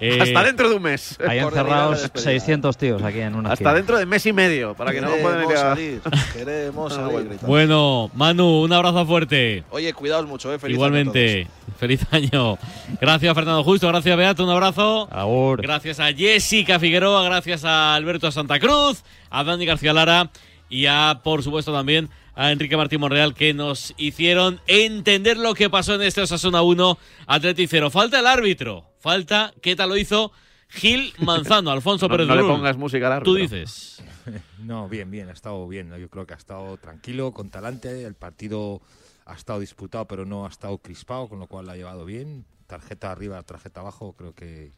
Eh, 0.00 0.18
Hasta 0.20 0.42
dentro 0.44 0.68
de 0.68 0.76
un 0.76 0.82
mes. 0.82 1.18
Hay 1.26 1.38
encerrados 1.38 2.02
despedida. 2.02 2.30
600 2.30 2.76
tíos 2.76 3.02
aquí 3.02 3.20
en 3.20 3.34
una 3.34 3.52
Hasta 3.52 3.72
dentro 3.74 3.98
de 3.98 4.06
mes 4.06 4.24
y 4.26 4.32
medio, 4.32 4.74
para 4.74 4.92
que 4.92 5.00
no 5.00 5.08
puedan 5.08 5.46
Queremos 5.46 5.50
ir 5.52 5.56
a... 5.56 5.60
salir, 5.60 6.00
queremos 6.32 6.92
Ah, 6.92 6.96
salir. 6.96 7.12
bueno. 7.12 7.28
gritando. 7.28 7.46
Bueno, 7.48 8.10
Manu, 8.14 8.62
un 8.62 8.72
abrazo 8.72 9.06
fuerte. 9.06 9.64
Oye, 9.70 9.92
cuidaos 9.92 10.26
mucho, 10.26 10.52
eh. 10.52 10.58
Feliz 10.58 10.74
año 10.74 10.86
Igualmente, 10.86 11.46
feliz 11.78 12.00
año. 12.10 12.58
Gracias, 13.00 13.34
Fernando 13.34 13.64
Justo. 13.64 13.88
Gracias, 13.88 14.16
Beato. 14.16 14.44
Un 14.44 14.50
abrazo. 14.50 15.08
Agur. 15.10 15.62
Gracias 15.62 16.00
a 16.00 16.12
Jessica 16.12 16.78
Figueroa. 16.78 17.22
Gracias 17.24 17.64
a 17.64 17.94
Alberto 17.94 18.30
Santa 18.30 18.58
Cruz. 18.58 19.02
A 19.30 19.44
Dani 19.44 19.64
García 19.66 19.92
Lara. 19.92 20.30
Y 20.68 20.86
a, 20.86 21.20
por 21.22 21.42
supuesto, 21.42 21.72
también 21.72 22.08
a 22.36 22.50
Enrique 22.52 22.76
Martín 22.76 23.00
Monreal, 23.00 23.34
que 23.34 23.54
nos 23.54 23.94
hicieron 23.96 24.60
entender 24.66 25.36
lo 25.36 25.54
que 25.54 25.70
pasó 25.70 25.94
en 25.94 26.02
este 26.02 26.20
Osasuna 26.22 26.62
1, 26.62 26.98
Atleti 27.26 27.66
0. 27.66 27.90
Falta 27.90 28.18
el 28.20 28.26
árbitro. 28.26 28.84
Falta, 29.00 29.52
¿qué 29.62 29.76
tal 29.76 29.90
lo 29.90 29.96
hizo? 29.96 30.32
Gil 30.68 31.12
Manzano, 31.18 31.70
Alfonso 31.70 32.06
No, 32.08 32.12
Pérez 32.14 32.26
no 32.26 32.34
le 32.34 32.42
pongas 32.42 32.76
música 32.76 33.06
al 33.06 33.12
árbitro. 33.14 33.32
Tú 33.32 33.38
dices. 33.38 34.02
No, 34.58 34.88
bien, 34.88 35.10
bien, 35.10 35.28
ha 35.28 35.32
estado 35.32 35.68
bien. 35.68 35.90
¿no? 35.90 35.98
Yo 35.98 36.08
creo 36.08 36.26
que 36.26 36.32
ha 36.32 36.38
estado 36.38 36.78
tranquilo, 36.78 37.32
con 37.32 37.50
talante. 37.50 38.04
El 38.04 38.14
partido 38.14 38.80
ha 39.26 39.34
estado 39.34 39.60
disputado, 39.60 40.06
pero 40.06 40.24
no 40.24 40.46
ha 40.46 40.48
estado 40.48 40.78
crispado, 40.78 41.28
con 41.28 41.38
lo 41.38 41.46
cual 41.46 41.66
lo 41.66 41.72
ha 41.72 41.76
llevado 41.76 42.06
bien. 42.06 42.46
Tarjeta 42.66 43.12
arriba, 43.12 43.42
tarjeta 43.42 43.80
abajo. 43.80 44.14
Creo 44.16 44.34
que 44.34 44.72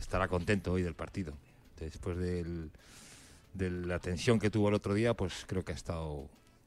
estará 0.00 0.28
contento 0.28 0.72
hoy 0.72 0.80
del 0.82 0.94
partido. 0.94 1.34
Después 1.78 2.16
del- 2.16 2.70
de 3.52 3.70
la 3.70 3.98
tensión 3.98 4.38
que 4.38 4.48
tuvo 4.48 4.68
el 4.70 4.74
otro 4.74 4.94
día, 4.94 5.12
pues 5.14 5.44
creo 5.46 5.62
que 5.64 5.72
ha 5.72 5.74
estado, 5.74 6.26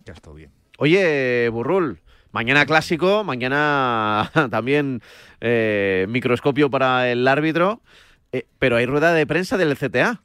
que 0.09 0.13
ha 0.13 0.15
estado 0.15 0.35
bien. 0.35 0.51
Oye, 0.79 1.49
Burrul, 1.49 1.99
mañana 2.31 2.65
clásico, 2.65 3.23
mañana 3.23 4.31
también 4.49 5.01
eh, 5.39 6.05
microscopio 6.09 6.69
para 6.71 7.11
el 7.11 7.27
árbitro, 7.27 7.81
eh, 8.31 8.45
pero 8.57 8.77
hay 8.77 8.85
rueda 8.87 9.13
de 9.13 9.27
prensa 9.27 9.57
del 9.57 9.75
CTA. 9.77 10.21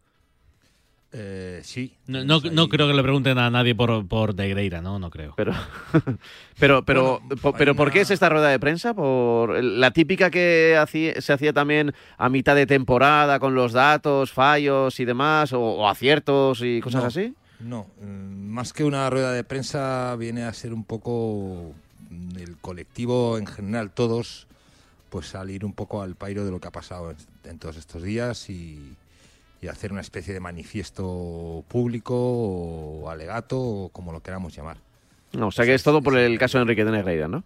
Eh, 1.16 1.60
sí. 1.62 1.94
No, 2.08 2.24
no, 2.24 2.40
no 2.40 2.68
creo 2.68 2.88
que 2.88 2.94
le 2.94 3.02
pregunten 3.02 3.38
a 3.38 3.48
nadie 3.48 3.72
por, 3.74 4.04
por 4.08 4.34
Negreira, 4.34 4.80
¿no? 4.82 4.98
No 4.98 5.10
creo. 5.10 5.34
Pero, 5.36 5.52
pero, 6.58 6.84
pero, 6.84 7.20
Bueno, 7.20 7.40
po- 7.40 7.48
hay 7.50 7.54
pero 7.58 7.74
¿por 7.76 7.92
qué 7.92 8.00
es 8.00 8.10
esta 8.10 8.28
rueda 8.28 8.48
de 8.48 8.58
prensa? 8.58 8.94
¿Por 8.94 9.62
la 9.62 9.92
típica 9.92 10.28
que 10.30 10.76
hacía- 10.76 11.20
se 11.20 11.32
hacía 11.32 11.52
también 11.52 11.94
a 12.18 12.28
mitad 12.28 12.56
de 12.56 12.66
temporada 12.66 13.38
con 13.38 13.54
los 13.54 13.72
datos, 13.72 14.32
fallos 14.32 14.98
y 14.98 15.04
demás, 15.04 15.52
o, 15.52 15.60
o 15.60 15.88
aciertos 15.88 16.62
y 16.62 16.80
cosas 16.80 17.02
No. 17.02 17.08
así? 17.08 17.34
No, 17.64 17.86
mm, 18.00 18.48
más 18.50 18.72
que 18.72 18.84
una 18.84 19.08
rueda 19.08 19.32
de 19.32 19.42
prensa 19.42 20.14
viene 20.16 20.44
a 20.44 20.52
ser 20.52 20.74
un 20.74 20.84
poco 20.84 21.72
mm, 22.10 22.36
el 22.36 22.56
colectivo 22.58 23.38
en 23.38 23.46
general, 23.46 23.90
todos, 23.90 24.46
pues 25.08 25.28
salir 25.28 25.64
un 25.64 25.72
poco 25.72 26.02
al 26.02 26.14
pairo 26.14 26.44
de 26.44 26.50
lo 26.50 26.60
que 26.60 26.68
ha 26.68 26.72
pasado 26.72 27.10
en, 27.10 27.16
en 27.44 27.58
todos 27.58 27.76
estos 27.76 28.02
días 28.02 28.50
y, 28.50 28.96
y 29.62 29.68
hacer 29.68 29.92
una 29.92 30.02
especie 30.02 30.34
de 30.34 30.40
manifiesto 30.40 31.64
público 31.68 32.14
o 32.14 33.08
alegato 33.08 33.58
o 33.58 33.88
como 33.88 34.12
lo 34.12 34.22
queramos 34.22 34.54
llamar. 34.54 34.76
No, 35.32 35.48
o 35.48 35.50
sea 35.50 35.64
que 35.64 35.74
es 35.74 35.82
todo 35.82 36.02
por 36.02 36.18
el 36.18 36.38
caso 36.38 36.58
de 36.58 36.62
Enrique 36.62 36.84
de 36.84 36.92
Negreira, 36.92 37.28
¿no? 37.28 37.44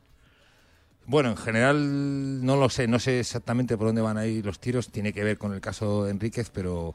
Bueno, 1.07 1.31
en 1.31 1.37
general 1.37 2.45
no 2.45 2.57
lo 2.57 2.69
sé, 2.69 2.89
no 2.89 2.99
sé 2.99 3.21
exactamente 3.21 3.79
por 3.79 3.87
dónde 3.87 4.03
van 4.03 4.19
a 4.19 4.27
ir 4.27 4.45
los 4.45 4.59
tiros, 4.59 4.91
tiene 4.91 5.13
que 5.13 5.23
ver 5.23 5.39
con 5.39 5.55
el 5.55 5.61
caso 5.61 6.05
de 6.05 6.11
Enríquez, 6.11 6.51
pero 6.51 6.95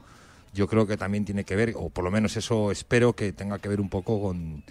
yo 0.53 0.67
creo 0.67 0.85
que 0.87 0.97
también 0.97 1.25
tiene 1.25 1.43
que 1.43 1.55
ver, 1.55 1.73
o 1.75 1.89
por 1.89 2.03
lo 2.03 2.11
menos 2.11 2.37
eso 2.37 2.71
espero 2.71 3.13
que 3.13 3.31
tenga 3.33 3.59
que 3.59 3.69
ver 3.69 3.81
un 3.81 3.89
poco 3.89 4.21
con, 4.21 4.63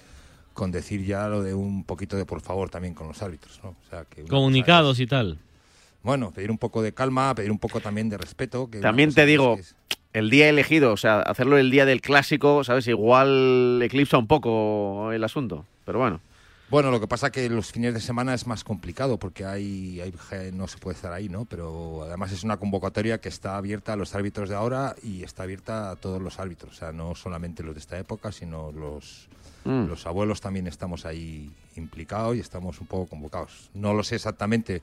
con 0.54 0.70
decir 0.70 1.04
ya 1.04 1.28
lo 1.28 1.42
de 1.42 1.54
un 1.54 1.84
poquito 1.84 2.16
de 2.16 2.24
por 2.24 2.40
favor 2.40 2.70
también 2.70 2.94
con 2.94 3.08
los 3.08 3.20
árbitros, 3.22 3.60
¿no? 3.64 3.70
O 3.70 3.90
sea, 3.90 4.04
que 4.04 4.20
una 4.22 4.28
cosa 4.28 4.36
Comunicados 4.36 4.96
es, 4.98 5.00
y 5.00 5.06
tal. 5.06 5.38
bueno, 6.02 6.30
pedir 6.32 6.50
un 6.50 6.58
poco 6.58 6.82
de 6.82 6.92
calma, 6.92 7.34
pedir 7.34 7.50
un 7.50 7.58
poco 7.58 7.80
también 7.80 8.08
de 8.08 8.18
respeto. 8.18 8.70
Que 8.70 8.78
También 8.80 9.12
te 9.12 9.26
digo, 9.26 9.56
es- 9.58 9.74
el 10.12 10.28
día 10.28 10.48
elegido, 10.48 10.92
o 10.92 10.96
sea, 10.98 11.20
hacerlo 11.20 11.56
el 11.58 11.70
día 11.70 11.86
del 11.86 12.00
clásico, 12.02 12.64
¿sabes? 12.64 12.86
Igual 12.86 13.80
eclipsa 13.82 14.18
un 14.18 14.26
poco 14.26 15.10
el 15.12 15.24
asunto, 15.24 15.64
pero 15.86 15.98
bueno. 15.98 16.20
Bueno, 16.72 16.90
lo 16.90 17.00
que 17.00 17.06
pasa 17.06 17.30
que 17.30 17.50
los 17.50 17.70
fines 17.70 17.92
de 17.92 18.00
semana 18.00 18.32
es 18.32 18.46
más 18.46 18.64
complicado 18.64 19.18
porque 19.18 19.44
hay, 19.44 20.00
hay 20.00 20.52
no 20.52 20.66
se 20.66 20.78
puede 20.78 20.96
estar 20.96 21.12
ahí, 21.12 21.28
¿no? 21.28 21.44
Pero 21.44 22.04
además 22.04 22.32
es 22.32 22.44
una 22.44 22.56
convocatoria 22.56 23.20
que 23.20 23.28
está 23.28 23.58
abierta 23.58 23.92
a 23.92 23.96
los 23.96 24.14
árbitros 24.14 24.48
de 24.48 24.54
ahora 24.54 24.96
y 25.02 25.22
está 25.22 25.42
abierta 25.42 25.90
a 25.90 25.96
todos 25.96 26.22
los 26.22 26.40
árbitros, 26.40 26.72
o 26.72 26.74
sea, 26.74 26.90
no 26.90 27.14
solamente 27.14 27.62
los 27.62 27.74
de 27.74 27.80
esta 27.80 27.98
época, 27.98 28.32
sino 28.32 28.72
los, 28.72 29.28
Mm. 29.64 29.86
los 29.86 30.06
abuelos 30.06 30.40
también 30.40 30.66
estamos 30.66 31.06
ahí 31.06 31.50
implicados 31.76 32.36
y 32.36 32.40
estamos 32.40 32.80
un 32.80 32.86
poco 32.86 33.10
convocados. 33.10 33.70
No 33.74 33.94
lo 33.94 34.02
sé 34.02 34.16
exactamente, 34.16 34.82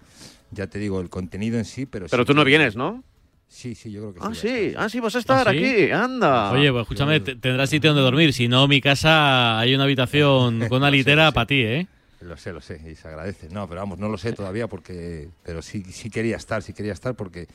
ya 0.52 0.68
te 0.68 0.80
digo, 0.80 1.02
el 1.02 1.10
contenido 1.10 1.58
en 1.58 1.66
sí, 1.66 1.86
pero 1.86 2.08
Pero 2.10 2.24
sí 2.24 2.28
tú 2.28 2.34
no 2.34 2.46
vienes, 2.46 2.76
¿no? 2.76 3.04
Sí, 3.50 3.74
sí, 3.76 3.92
yo 3.92 4.00
creo 4.02 4.14
que 4.14 4.20
Ah, 4.22 4.28
voy 4.30 4.38
a 4.38 4.40
sí, 4.40 4.74
ah, 4.78 4.90
sí, 4.90 5.00
vas 5.00 5.16
a 5.16 5.20
estar 5.20 5.48
¿Ah, 5.48 5.52
sí? 5.52 5.58
aquí, 5.58 5.92
anda. 5.92 6.52
Oye, 6.54 6.72
pues 6.72 6.84
escúchame, 6.84 7.20
te- 7.20 7.36
tendrás 7.36 7.70
sitio 7.70 7.90
donde 7.90 8.04
dormir. 8.04 8.32
Si 8.32 8.48
no, 8.48 8.68
mi 8.68 8.80
casa 8.80 9.60
hay 9.60 9.74
una 9.76 9.84
habitación 9.86 10.60
con 10.70 10.78
una 10.78 10.92
litera 10.92 11.32
para 11.32 11.48
ti, 11.48 11.62
¿eh? 11.64 11.88
Lo 12.22 12.38
sé, 12.38 12.54
lo 12.54 12.62
sé, 12.62 12.80
y 12.90 12.96
se 12.96 13.08
agradece. 13.08 13.50
No, 13.50 13.68
pero 13.68 13.82
vamos, 13.82 13.98
no 13.98 14.08
lo 14.10 14.18
sé 14.18 14.34
todavía 14.34 14.68
porque... 14.68 15.30
Pero 15.44 15.62
sí, 15.62 15.84
sí 15.90 16.10
quería 16.10 16.36
estar, 16.38 16.62
sí 16.62 16.74
quería 16.74 16.94
estar 16.94 17.16
porque... 17.16 17.48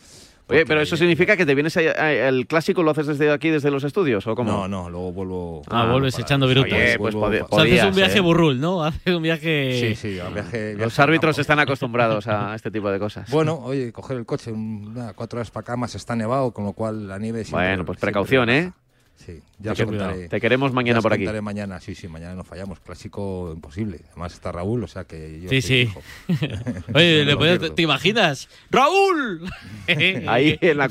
Oye, 0.46 0.66
pero 0.66 0.80
eso 0.82 0.96
significa 0.96 1.36
que 1.36 1.46
te 1.46 1.54
vienes 1.54 1.74
el 1.76 2.46
clásico 2.46 2.82
lo 2.82 2.90
haces 2.90 3.06
desde 3.06 3.32
aquí, 3.32 3.48
desde 3.48 3.70
los 3.70 3.82
estudios, 3.82 4.26
¿o 4.26 4.34
cómo? 4.34 4.52
No, 4.52 4.68
no, 4.68 4.90
luego 4.90 5.12
vuelvo... 5.12 5.62
Ah, 5.70 5.88
vuelves 5.90 6.18
echando 6.18 6.46
virutas. 6.46 6.72
Oye, 6.72 6.98
pues 6.98 7.14
pode- 7.14 7.40
O 7.42 7.48
sea, 7.48 7.58
haces 7.62 7.70
podías, 7.70 7.86
un 7.88 7.94
viaje 7.94 8.18
¿eh? 8.18 8.20
burrul, 8.20 8.60
¿no? 8.60 8.84
Haces 8.84 9.14
un 9.14 9.22
viaje... 9.22 9.78
Sí, 9.80 9.94
sí, 9.94 10.18
un 10.20 10.34
viaje... 10.34 10.72
Los 10.72 10.78
viaje 10.78 11.02
al 11.02 11.08
árbitros 11.08 11.38
están 11.38 11.58
acostumbrados 11.60 12.26
a 12.28 12.54
este 12.54 12.70
tipo 12.70 12.90
de 12.90 12.98
cosas. 12.98 13.30
Bueno, 13.30 13.54
oye, 13.62 13.90
coger 13.92 14.18
el 14.18 14.26
coche 14.26 14.52
un- 14.52 14.92
nada, 14.94 15.14
cuatro 15.14 15.38
horas 15.38 15.50
para 15.50 15.62
acá, 15.62 15.76
más 15.76 15.94
está 15.94 16.14
nevado, 16.14 16.52
con 16.52 16.64
lo 16.66 16.72
cual 16.74 17.08
la 17.08 17.18
nieve... 17.18 17.44
siempre- 17.44 17.66
Bueno, 17.68 17.84
pues 17.86 17.96
siempre 17.98 18.10
precaución, 18.12 18.50
¿eh? 18.50 18.72
Sí, 19.16 19.40
ya 19.59 19.73
Te 19.75 19.87
contaré. 19.87 20.28
te 20.28 20.38
queremos 20.38 20.73
mañana 20.75 20.99
ya 20.99 21.02
por 21.02 21.12
aquí. 21.14 21.23
contaré 21.25 21.40
mañana, 21.40 21.80
sí, 21.80 21.94
sí, 21.94 22.09
mañana 22.09 22.35
no 22.35 22.44
fallamos. 22.44 22.78
Clásico 22.80 23.52
imposible. 23.54 24.00
Además 24.11 24.35
está 24.35 24.52
Raúl, 24.52 24.85
o 24.85 24.87
sea 24.88 25.04
que 25.04 25.40
yo 25.40 25.49
Sí, 25.49 25.62
sí. 25.62 25.88
Oye, 26.28 26.44
No 26.92 26.99
¿le 26.99 27.25
lo 27.25 27.38
puedes- 27.38 27.59
pierdo. 27.61 27.75
¿te 27.75 27.80
imaginas? 27.83 28.50
¡Raúl! 28.71 29.49
Ahí 30.26 30.59
en 30.61 30.76
la, 30.76 30.87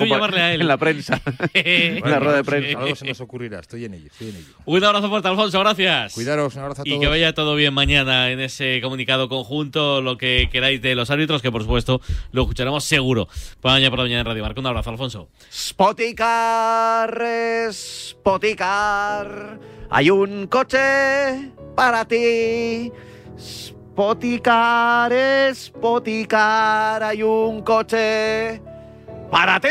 en 0.54 0.68
la 0.68 0.78
prensa. 0.78 1.22
en 1.54 2.10
la 2.10 2.20
rueda 2.20 2.38
de 2.38 2.44
prensa. 2.44 2.80
Algo 2.80 2.96
se 2.96 3.06
nos 3.06 3.22
ocurrirá, 3.22 3.60
estoy 3.60 3.86
en 3.86 3.94
ello, 3.94 4.08
estoy 4.08 4.30
en 4.30 4.38
ello. 4.38 4.54
Un 4.66 4.84
abrazo 4.84 5.10
fuerte, 5.10 5.28
Alfonso, 5.28 5.60
gracias. 5.60 6.14
Cuidaros, 6.16 6.56
un 6.56 6.62
abrazo 6.64 6.82
a 6.82 6.88
Y 6.88 6.92
todos. 6.92 7.02
que 7.02 7.08
vaya 7.08 7.34
todo 7.34 7.56
bien 7.56 7.74
mañana 7.76 8.32
en 8.32 8.40
ese 8.40 8.80
comunicado 8.82 9.30
conjunto, 9.30 10.02
lo 10.02 10.18
que 10.18 10.50
queráis 10.52 10.82
de 10.82 10.96
los 10.96 11.12
árbitros, 11.12 11.44
que 11.44 11.52
por 11.52 11.62
supuesto 11.62 12.02
lo 12.32 12.42
escucharemos 12.44 12.84
seguro 12.84 13.28
para 13.62 13.76
mañana 13.76 13.90
por 13.92 14.00
la 14.00 14.06
mañana 14.06 14.22
en 14.22 14.26
Radio 14.26 14.42
Marca. 14.44 14.60
Un 14.60 14.66
abrazo, 14.68 14.90
Alfonso. 14.90 15.30
Spoticar, 15.52 17.22
Spoticar, 18.24 19.60
hay 19.90 20.10
un 20.10 20.48
coche 20.48 21.52
para 21.76 22.06
ti. 22.06 22.90
Spoticar, 23.38 25.12
Spoticar, 25.54 27.04
hay 27.04 27.22
un 27.22 27.62
coche 27.64 28.62
para 29.30 29.60
ti. 29.60 29.68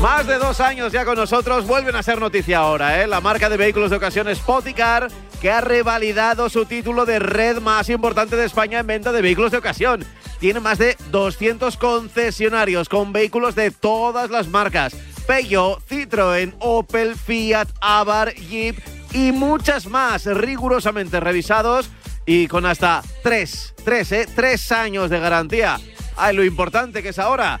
Más 0.00 0.28
de 0.28 0.38
dos 0.38 0.60
años 0.60 0.92
ya 0.92 1.04
con 1.04 1.16
nosotros, 1.16 1.66
vuelven 1.66 1.96
a 1.96 2.04
ser 2.04 2.20
noticia 2.20 2.58
ahora, 2.58 3.02
¿eh? 3.02 3.08
La 3.08 3.20
marca 3.20 3.48
de 3.48 3.56
vehículos 3.56 3.90
de 3.90 3.96
ocasión 3.96 4.32
Spoticar, 4.32 5.08
que 5.40 5.50
ha 5.50 5.60
revalidado 5.60 6.48
su 6.48 6.66
título 6.66 7.04
de 7.04 7.18
red 7.18 7.60
más 7.60 7.88
importante 7.88 8.36
de 8.36 8.44
España 8.44 8.78
en 8.78 8.86
venta 8.86 9.10
de 9.10 9.22
vehículos 9.22 9.50
de 9.50 9.58
ocasión. 9.58 10.04
Tiene 10.38 10.60
más 10.60 10.78
de 10.78 10.96
200 11.10 11.76
concesionarios 11.76 12.88
con 12.88 13.12
vehículos 13.12 13.56
de 13.56 13.72
todas 13.72 14.30
las 14.30 14.46
marcas. 14.46 14.94
Peugeot, 15.26 15.80
Citroën, 15.88 16.54
Opel, 16.60 17.16
Fiat, 17.16 17.68
Abarth, 17.80 18.36
Jeep 18.36 18.78
y 19.12 19.32
muchas 19.32 19.86
más 19.86 20.26
rigurosamente 20.26 21.18
revisados 21.18 21.90
y 22.24 22.46
con 22.46 22.66
hasta 22.66 23.02
tres, 23.24 23.74
tres, 23.84 24.12
¿eh? 24.12 24.28
tres 24.32 24.70
años 24.70 25.10
de 25.10 25.18
garantía. 25.18 25.80
Ay, 26.16 26.36
lo 26.36 26.44
importante 26.44 27.02
que 27.02 27.08
es 27.08 27.18
ahora, 27.18 27.60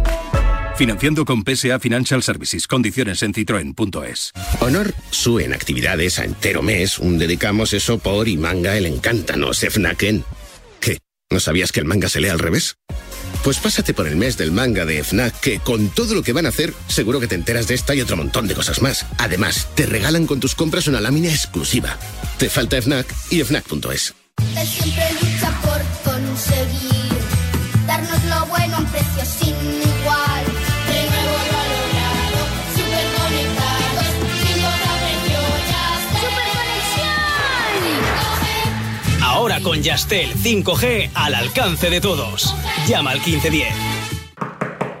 Financiando 0.81 1.25
con 1.25 1.43
PSA 1.43 1.77
Financial 1.77 2.23
Services. 2.23 2.65
Condiciones 2.65 3.21
en 3.21 3.35
citroen.es. 3.35 4.31
Honor 4.61 4.95
su 5.11 5.39
en 5.39 5.53
actividades 5.53 6.17
a 6.17 6.25
entero 6.25 6.63
mes, 6.63 6.97
un 6.97 7.19
dedicamos 7.19 7.73
eso 7.73 7.99
por 7.99 8.27
y 8.27 8.35
manga 8.35 8.75
el 8.75 8.87
encántanos 8.87 9.59
Fnaken. 9.59 10.25
¿Qué? 10.79 10.97
¿No 11.29 11.39
sabías 11.39 11.71
que 11.71 11.81
el 11.81 11.85
manga 11.85 12.09
se 12.09 12.19
lee 12.19 12.29
al 12.29 12.39
revés? 12.39 12.77
Pues 13.43 13.59
pásate 13.59 13.93
por 13.93 14.07
el 14.07 14.15
mes 14.15 14.37
del 14.37 14.51
manga 14.51 14.83
de 14.87 15.03
FNAC, 15.03 15.39
que 15.39 15.59
con 15.59 15.89
todo 15.89 16.15
lo 16.15 16.23
que 16.23 16.33
van 16.33 16.47
a 16.47 16.49
hacer, 16.49 16.73
seguro 16.87 17.19
que 17.19 17.27
te 17.27 17.35
enteras 17.35 17.67
de 17.67 17.75
esta 17.75 17.93
y 17.93 18.01
otro 18.01 18.17
montón 18.17 18.47
de 18.47 18.55
cosas 18.55 18.81
más. 18.81 19.05
Además, 19.19 19.67
te 19.75 19.85
regalan 19.85 20.25
con 20.25 20.39
tus 20.39 20.55
compras 20.55 20.87
una 20.87 20.99
lámina 20.99 21.29
exclusiva. 21.29 21.95
Te 22.39 22.49
falta 22.49 22.81
FNAC 22.81 23.05
y 23.29 23.43
FNAC.es. 23.43 24.15
Él 24.57 24.67
siempre 24.67 25.03
lucha 25.21 25.61
por 25.61 26.11
conseguir 26.11 27.13
darnos 27.85 28.23
lo 28.23 28.47
bueno 28.47 28.77
a 28.77 28.79
un 28.79 28.85
precio 28.87 29.23
Ahora 39.41 39.59
con 39.59 39.81
Yastel 39.81 40.35
5G 40.35 41.09
al 41.15 41.33
alcance 41.33 41.89
de 41.89 41.99
todos. 41.99 42.53
Llama 42.87 43.09
al 43.09 43.17
1510. 43.17 43.73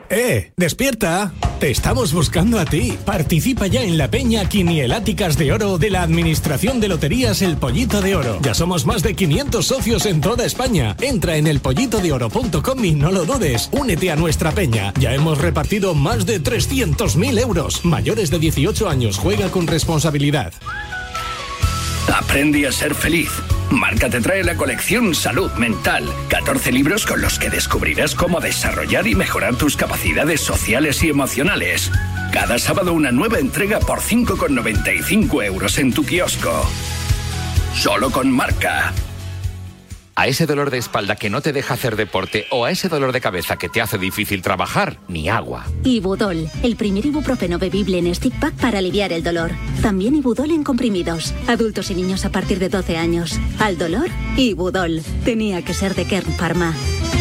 ¡Eh! 0.09 0.51
¡Despierta! 0.57 1.31
Te 1.59 1.69
estamos 1.69 2.11
buscando 2.11 2.57
a 2.57 2.65
ti. 2.65 2.97
Participa 3.05 3.67
ya 3.67 3.83
en 3.83 3.99
la 3.99 4.09
peña 4.09 4.49
Quinieláticas 4.49 5.37
de 5.37 5.53
Oro 5.53 5.77
de 5.77 5.91
la 5.91 6.01
Administración 6.01 6.79
de 6.79 6.87
Loterías 6.87 7.43
El 7.43 7.57
Pollito 7.57 8.01
de 8.01 8.15
Oro. 8.15 8.39
Ya 8.41 8.55
somos 8.55 8.87
más 8.87 9.03
de 9.03 9.13
500 9.13 9.63
socios 9.63 10.07
en 10.07 10.21
toda 10.21 10.43
España. 10.43 10.97
Entra 11.01 11.35
en 11.35 11.45
elpollitodeoro.com 11.45 12.83
y 12.83 12.93
no 12.93 13.11
lo 13.11 13.25
dudes. 13.25 13.69
Únete 13.71 14.09
a 14.09 14.15
nuestra 14.15 14.51
peña. 14.53 14.91
Ya 14.99 15.13
hemos 15.13 15.37
repartido 15.37 15.93
más 15.93 16.25
de 16.25 16.41
300.000 16.41 17.39
euros. 17.39 17.85
Mayores 17.85 18.31
de 18.31 18.39
18 18.39 18.89
años. 18.89 19.19
Juega 19.19 19.51
con 19.51 19.67
responsabilidad. 19.67 20.51
Aprende 22.09 22.67
a 22.67 22.71
ser 22.71 22.95
feliz. 22.95 23.29
Marca 23.69 24.09
te 24.09 24.19
trae 24.19 24.43
la 24.43 24.55
colección 24.55 25.15
Salud 25.15 25.51
Mental. 25.53 26.09
14 26.29 26.71
libros 26.71 27.05
con 27.05 27.21
los 27.21 27.39
que 27.39 27.49
descubrirás 27.49 28.15
cómo 28.15 28.39
desarrollar 28.39 29.07
y 29.07 29.15
mejorar 29.15 29.55
tus 29.55 29.77
capacidades 29.77 30.41
sociales 30.41 31.03
y 31.03 31.09
emocionales. 31.09 31.91
Cada 32.33 32.59
sábado 32.59 32.93
una 32.93 33.11
nueva 33.11 33.39
entrega 33.39 33.79
por 33.79 33.99
5,95 33.99 35.45
euros 35.45 35.77
en 35.77 35.93
tu 35.93 36.05
kiosco. 36.05 36.65
Solo 37.73 38.11
con 38.11 38.31
Marca. 38.31 38.93
A 40.21 40.27
ese 40.27 40.45
dolor 40.45 40.69
de 40.69 40.77
espalda 40.77 41.15
que 41.15 41.31
no 41.31 41.41
te 41.41 41.51
deja 41.51 41.73
hacer 41.73 41.95
deporte 41.95 42.45
o 42.51 42.65
a 42.65 42.69
ese 42.69 42.89
dolor 42.89 43.11
de 43.11 43.21
cabeza 43.21 43.57
que 43.57 43.69
te 43.69 43.81
hace 43.81 43.97
difícil 43.97 44.43
trabajar, 44.43 44.99
ni 45.07 45.29
agua. 45.29 45.65
Ibudol, 45.83 46.47
el 46.61 46.75
primer 46.75 47.07
ibuprofeno 47.07 47.57
bebible 47.57 47.97
en 47.97 48.13
stick 48.13 48.39
pack 48.39 48.53
para 48.53 48.77
aliviar 48.77 49.11
el 49.13 49.23
dolor. 49.23 49.49
También 49.81 50.13
Ibudol 50.13 50.51
en 50.51 50.63
comprimidos. 50.63 51.33
Adultos 51.47 51.89
y 51.89 51.95
niños 51.95 52.23
a 52.23 52.31
partir 52.31 52.59
de 52.59 52.69
12 52.69 52.97
años. 52.97 53.39
Al 53.57 53.79
dolor, 53.79 54.09
Ibudol. 54.37 55.01
Tenía 55.25 55.63
que 55.63 55.73
ser 55.73 55.95
de 55.95 56.05
Kern 56.05 56.31
Pharma. 56.33 56.75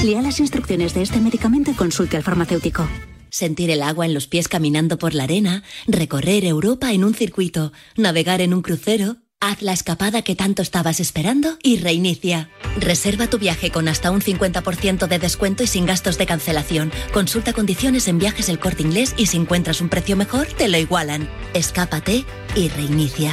Lea 0.05 0.21
las 0.21 0.39
instrucciones 0.39 0.93
de 0.93 1.01
este 1.01 1.21
medicamento 1.21 1.71
y 1.71 1.75
consulte 1.75 2.19
al 2.19 2.23
farmacéutico. 2.23 2.87
Sentir 3.31 3.71
el 3.71 3.83
agua 3.83 4.05
en 4.05 4.13
los 4.13 4.27
pies 4.27 4.47
caminando 4.47 4.99
por 4.99 5.15
la 5.15 5.25
arena, 5.25 5.63
recorrer 5.87 6.45
Europa 6.45 6.93
en 6.93 7.05
un 7.05 7.15
circuito, 7.15 7.73
navegar 7.97 8.43
en 8.43 8.53
un 8.53 8.61
crucero. 8.61 9.17
Haz 9.43 9.63
la 9.63 9.73
escapada 9.73 10.21
que 10.21 10.37
tanto 10.37 10.61
estabas 10.61 11.01
esperando 11.01 11.57
y 11.63 11.79
reinicia. 11.79 12.51
Reserva 12.79 13.27
tu 13.27 13.39
viaje 13.39 13.71
con 13.71 13.89
hasta 13.89 14.11
un 14.11 14.21
50% 14.21 15.07
de 15.09 15.19
descuento 15.19 15.63
y 15.63 15.67
sin 15.67 15.87
gastos 15.87 16.19
de 16.19 16.27
cancelación. 16.27 16.93
Consulta 17.15 17.55
condiciones 17.55 18.07
en 18.09 18.19
viajes 18.19 18.51
el 18.51 18.59
corte 18.59 18.83
inglés 18.83 19.15
y 19.17 19.27
si 19.27 19.39
encuentras 19.39 19.81
un 19.81 19.89
precio 19.89 20.15
mejor, 20.15 20.47
te 20.47 20.69
lo 20.69 20.77
igualan. 20.77 21.27
Escápate 21.55 22.27
y 22.55 22.69
reinicia. 22.69 23.33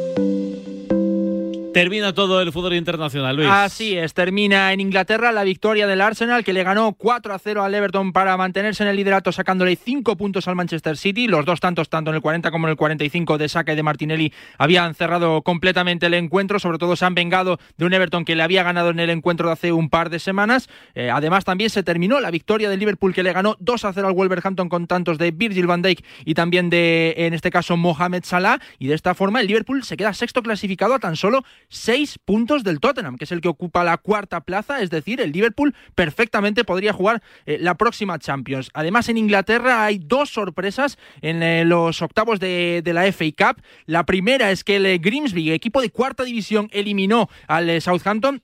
Termina 1.77 2.11
todo 2.11 2.41
el 2.41 2.51
fútbol 2.51 2.73
internacional, 2.73 3.35
Luis. 3.35 3.47
Así 3.51 3.95
es, 3.95 4.15
termina 4.15 4.73
en 4.73 4.79
Inglaterra 4.79 5.31
la 5.31 5.43
victoria 5.43 5.85
del 5.85 6.01
Arsenal 6.01 6.43
que 6.43 6.51
le 6.51 6.63
ganó 6.63 6.93
4 6.93 7.35
a 7.35 7.37
0 7.37 7.63
al 7.63 7.75
Everton 7.75 8.13
para 8.13 8.35
mantenerse 8.35 8.81
en 8.81 8.89
el 8.89 8.95
liderato 8.95 9.31
sacándole 9.31 9.75
5 9.75 10.17
puntos 10.17 10.47
al 10.47 10.55
Manchester 10.55 10.97
City. 10.97 11.27
Los 11.27 11.45
dos 11.45 11.59
tantos, 11.59 11.87
tanto 11.87 12.09
en 12.09 12.15
el 12.15 12.21
40 12.23 12.49
como 12.49 12.65
en 12.65 12.71
el 12.71 12.77
45 12.77 13.37
de 13.37 13.47
Saka 13.47 13.73
y 13.73 13.75
de 13.75 13.83
Martinelli, 13.83 14.33
habían 14.57 14.95
cerrado 14.95 15.43
completamente 15.43 16.07
el 16.07 16.15
encuentro. 16.15 16.57
Sobre 16.57 16.79
todo 16.79 16.95
se 16.95 17.05
han 17.05 17.13
vengado 17.13 17.59
de 17.77 17.85
un 17.85 17.93
Everton 17.93 18.25
que 18.25 18.35
le 18.35 18.41
había 18.41 18.63
ganado 18.63 18.89
en 18.89 18.99
el 18.99 19.11
encuentro 19.11 19.45
de 19.45 19.53
hace 19.53 19.71
un 19.71 19.91
par 19.91 20.09
de 20.09 20.17
semanas. 20.17 20.69
Eh, 20.95 21.11
además 21.11 21.45
también 21.45 21.69
se 21.69 21.83
terminó 21.83 22.19
la 22.19 22.31
victoria 22.31 22.71
del 22.71 22.79
Liverpool 22.79 23.13
que 23.13 23.21
le 23.21 23.33
ganó 23.33 23.55
2 23.59 23.85
a 23.85 23.93
0 23.93 24.07
al 24.07 24.15
Wolverhampton 24.15 24.67
con 24.67 24.87
tantos 24.87 25.19
de 25.19 25.29
Virgil 25.29 25.67
van 25.67 25.83
Dijk 25.83 26.03
y 26.25 26.33
también 26.33 26.71
de, 26.71 27.13
en 27.17 27.35
este 27.35 27.51
caso, 27.51 27.77
Mohamed 27.77 28.23
Salah. 28.23 28.57
Y 28.79 28.87
de 28.87 28.95
esta 28.95 29.13
forma 29.13 29.41
el 29.41 29.45
Liverpool 29.47 29.83
se 29.83 29.95
queda 29.95 30.15
sexto 30.15 30.41
clasificado 30.41 30.95
a 30.95 30.99
tan 30.99 31.15
solo 31.15 31.43
seis 31.69 32.17
puntos 32.23 32.63
del 32.63 32.79
Tottenham, 32.79 33.17
que 33.17 33.25
es 33.25 33.31
el 33.31 33.41
que 33.41 33.47
ocupa 33.47 33.83
la 33.83 33.97
cuarta 33.97 34.41
plaza, 34.41 34.81
es 34.81 34.89
decir, 34.89 35.21
el 35.21 35.31
Liverpool 35.31 35.75
perfectamente 35.95 36.63
podría 36.63 36.93
jugar 36.93 37.21
eh, 37.45 37.57
la 37.59 37.75
próxima 37.75 38.19
Champions. 38.19 38.69
Además, 38.73 39.09
en 39.09 39.17
Inglaterra 39.17 39.83
hay 39.83 39.99
dos 39.99 40.29
sorpresas 40.29 40.97
en 41.21 41.43
eh, 41.43 41.65
los 41.65 42.01
octavos 42.01 42.39
de, 42.39 42.81
la 42.85 43.11
FA 43.11 43.25
Cup. 43.37 43.61
La 43.85 44.05
primera 44.05 44.51
es 44.51 44.63
que 44.63 44.77
el 44.77 44.99
Grimsby, 44.99 45.51
equipo 45.51 45.81
de 45.81 45.89
cuarta 45.89 46.23
división, 46.23 46.69
eliminó 46.71 47.29
al 47.47 47.69
eh, 47.69 47.81
Southampton 47.81 48.41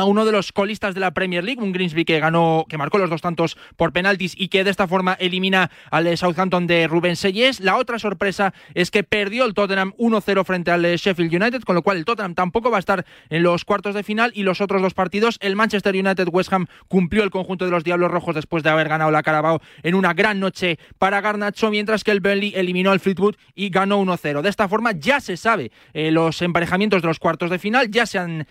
a 0.00 0.04
uno 0.04 0.24
de 0.24 0.32
los 0.32 0.52
colistas 0.52 0.94
de 0.94 1.00
la 1.00 1.12
Premier 1.12 1.44
League, 1.44 1.62
un 1.62 1.72
Grimsby 1.72 2.04
que 2.04 2.18
ganó, 2.20 2.64
que 2.68 2.78
marcó 2.78 2.98
los 2.98 3.10
dos 3.10 3.20
tantos 3.20 3.56
por 3.76 3.92
penaltis 3.92 4.34
y 4.36 4.48
que 4.48 4.64
de 4.64 4.70
esta 4.70 4.88
forma 4.88 5.14
elimina 5.14 5.70
al 5.90 6.16
Southampton 6.16 6.66
de 6.66 6.88
Rubén 6.88 7.16
Seyes. 7.16 7.60
La 7.60 7.76
otra 7.76 7.98
sorpresa 7.98 8.54
es 8.74 8.90
que 8.90 9.04
perdió 9.04 9.44
el 9.44 9.54
Tottenham 9.54 9.92
1-0 9.98 10.44
frente 10.44 10.70
al 10.70 10.84
eh, 10.84 10.96
Sheffield 10.96 11.34
United, 11.34 11.62
con 11.62 11.74
lo 11.74 11.82
cual 11.82 11.98
el 11.98 12.04
Tottenham 12.04 12.34
tampoco 12.34 12.70
va 12.70 12.78
a 12.78 12.80
estar 12.80 13.04
en 13.28 13.42
los 13.42 13.64
cuartos 13.64 13.94
de 13.94 14.02
final 14.02 14.32
y 14.34 14.42
los 14.42 14.60
otros 14.60 14.82
dos 14.82 14.94
partidos, 14.94 15.38
el 15.40 15.54
Manchester 15.54 15.94
United 15.94 16.28
West 16.32 16.52
Ham 16.52 16.66
cumplió 16.88 17.22
el 17.22 17.30
conjunto 17.30 17.64
de 17.64 17.70
los 17.70 17.84
Diablos 17.84 18.10
Rojos 18.10 18.34
después 18.34 18.62
de 18.62 18.70
haber 18.70 18.88
ganado 18.88 19.10
la 19.10 19.22
Carabao 19.22 19.60
en 19.82 19.94
una 19.94 20.14
gran 20.14 20.40
noche 20.40 20.78
para 20.98 21.20
Garnacho, 21.20 21.70
mientras 21.70 22.04
que 22.04 22.10
el 22.10 22.20
Burnley 22.20 22.52
eliminó 22.56 22.90
al 22.90 23.00
Fleetwood 23.00 23.36
y 23.54 23.68
ganó 23.70 24.02
1-0. 24.02 24.42
De 24.42 24.48
esta 24.48 24.68
forma 24.68 24.92
ya 24.92 25.20
se 25.20 25.36
sabe 25.36 25.70
eh, 25.92 26.10
los 26.10 26.40
emparejamientos 26.42 27.02
de 27.02 27.08
los 27.08 27.18
cuartos 27.18 27.50
de 27.50 27.58
final, 27.58 27.90
ya 27.90 28.06
se 28.06 28.18
han 28.18 28.46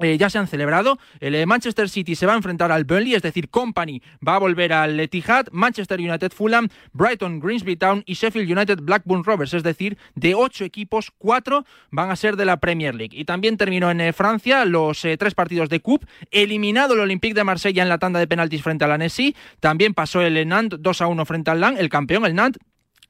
eh, 0.00 0.16
ya 0.18 0.30
se 0.30 0.38
han 0.38 0.46
celebrado. 0.46 0.98
El 1.20 1.34
eh, 1.34 1.46
Manchester 1.46 1.88
City 1.88 2.14
se 2.14 2.26
va 2.26 2.32
a 2.32 2.36
enfrentar 2.36 2.72
al 2.72 2.84
Burnley, 2.84 3.14
es 3.14 3.22
decir, 3.22 3.48
Company 3.48 4.02
va 4.26 4.36
a 4.36 4.38
volver 4.38 4.72
al 4.72 4.98
Etihad, 4.98 5.46
Manchester 5.52 6.00
United 6.00 6.32
Fulham, 6.32 6.68
Brighton 6.92 7.40
Grimsby 7.40 7.76
Town 7.76 8.02
y 8.06 8.14
Sheffield 8.14 8.50
United 8.50 8.80
Blackburn 8.82 9.24
Rovers, 9.24 9.54
es 9.54 9.62
decir, 9.62 9.96
de 10.14 10.34
ocho 10.34 10.64
equipos, 10.64 11.12
cuatro 11.16 11.64
van 11.90 12.10
a 12.10 12.16
ser 12.16 12.36
de 12.36 12.44
la 12.44 12.58
Premier 12.58 12.94
League. 12.94 13.16
Y 13.16 13.24
también 13.24 13.56
terminó 13.56 13.90
en 13.90 14.00
eh, 14.00 14.12
Francia 14.12 14.64
los 14.64 15.06
tres 15.18 15.34
partidos 15.34 15.68
de 15.68 15.80
Cup, 15.80 16.06
eliminado 16.30 16.94
el 16.94 17.00
Olympique 17.00 17.34
de 17.34 17.44
Marsella 17.44 17.82
en 17.82 17.88
la 17.88 17.98
tanda 17.98 18.20
de 18.20 18.26
penaltis 18.26 18.62
frente 18.62 18.84
al 18.84 18.92
Annecy, 18.92 19.34
también 19.60 19.94
pasó 19.94 20.20
el 20.20 20.46
Nantes 20.48 20.80
2 20.82 21.00
a 21.00 21.06
1 21.06 21.24
frente 21.24 21.50
al 21.50 21.60
Lan, 21.60 21.76
el 21.78 21.88
campeón, 21.88 22.26
el 22.26 22.34
Nantes, 22.34 22.60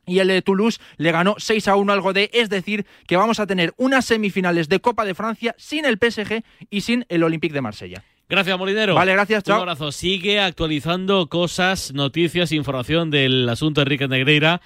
y 0.06 0.20
el 0.20 0.28
de 0.28 0.42
Toulouse 0.42 0.80
le 0.96 1.12
ganó 1.12 1.34
6 1.38 1.68
a 1.68 1.76
1 1.76 1.92
al 1.92 2.00
Godé, 2.00 2.30
es 2.32 2.48
decir, 2.48 2.86
que 3.06 3.16
vamos 3.16 3.40
a 3.40 3.46
tener 3.46 3.74
unas 3.76 4.04
semifinales 4.04 4.68
de 4.68 4.80
Copa 4.80 5.04
de 5.04 5.14
Francia 5.14 5.54
sin 5.58 5.84
el 5.84 5.98
PSG 5.98 6.42
y 6.70 6.80
sin 6.82 7.04
el 7.08 7.24
Olympique 7.24 7.52
de 7.52 7.60
Marsella. 7.60 8.04
Gracias, 8.28 8.58
Molinero. 8.58 8.94
Vale, 8.94 9.12
gracias, 9.12 9.44
chao. 9.44 9.56
Un 9.56 9.62
abrazo. 9.62 9.92
Sigue 9.92 10.40
actualizando 10.40 11.28
cosas, 11.28 11.92
noticias, 11.92 12.50
información 12.52 13.10
del 13.10 13.48
asunto 13.48 13.80
de 13.80 13.82
Enrique 13.82 14.08
Negreira. 14.08 14.60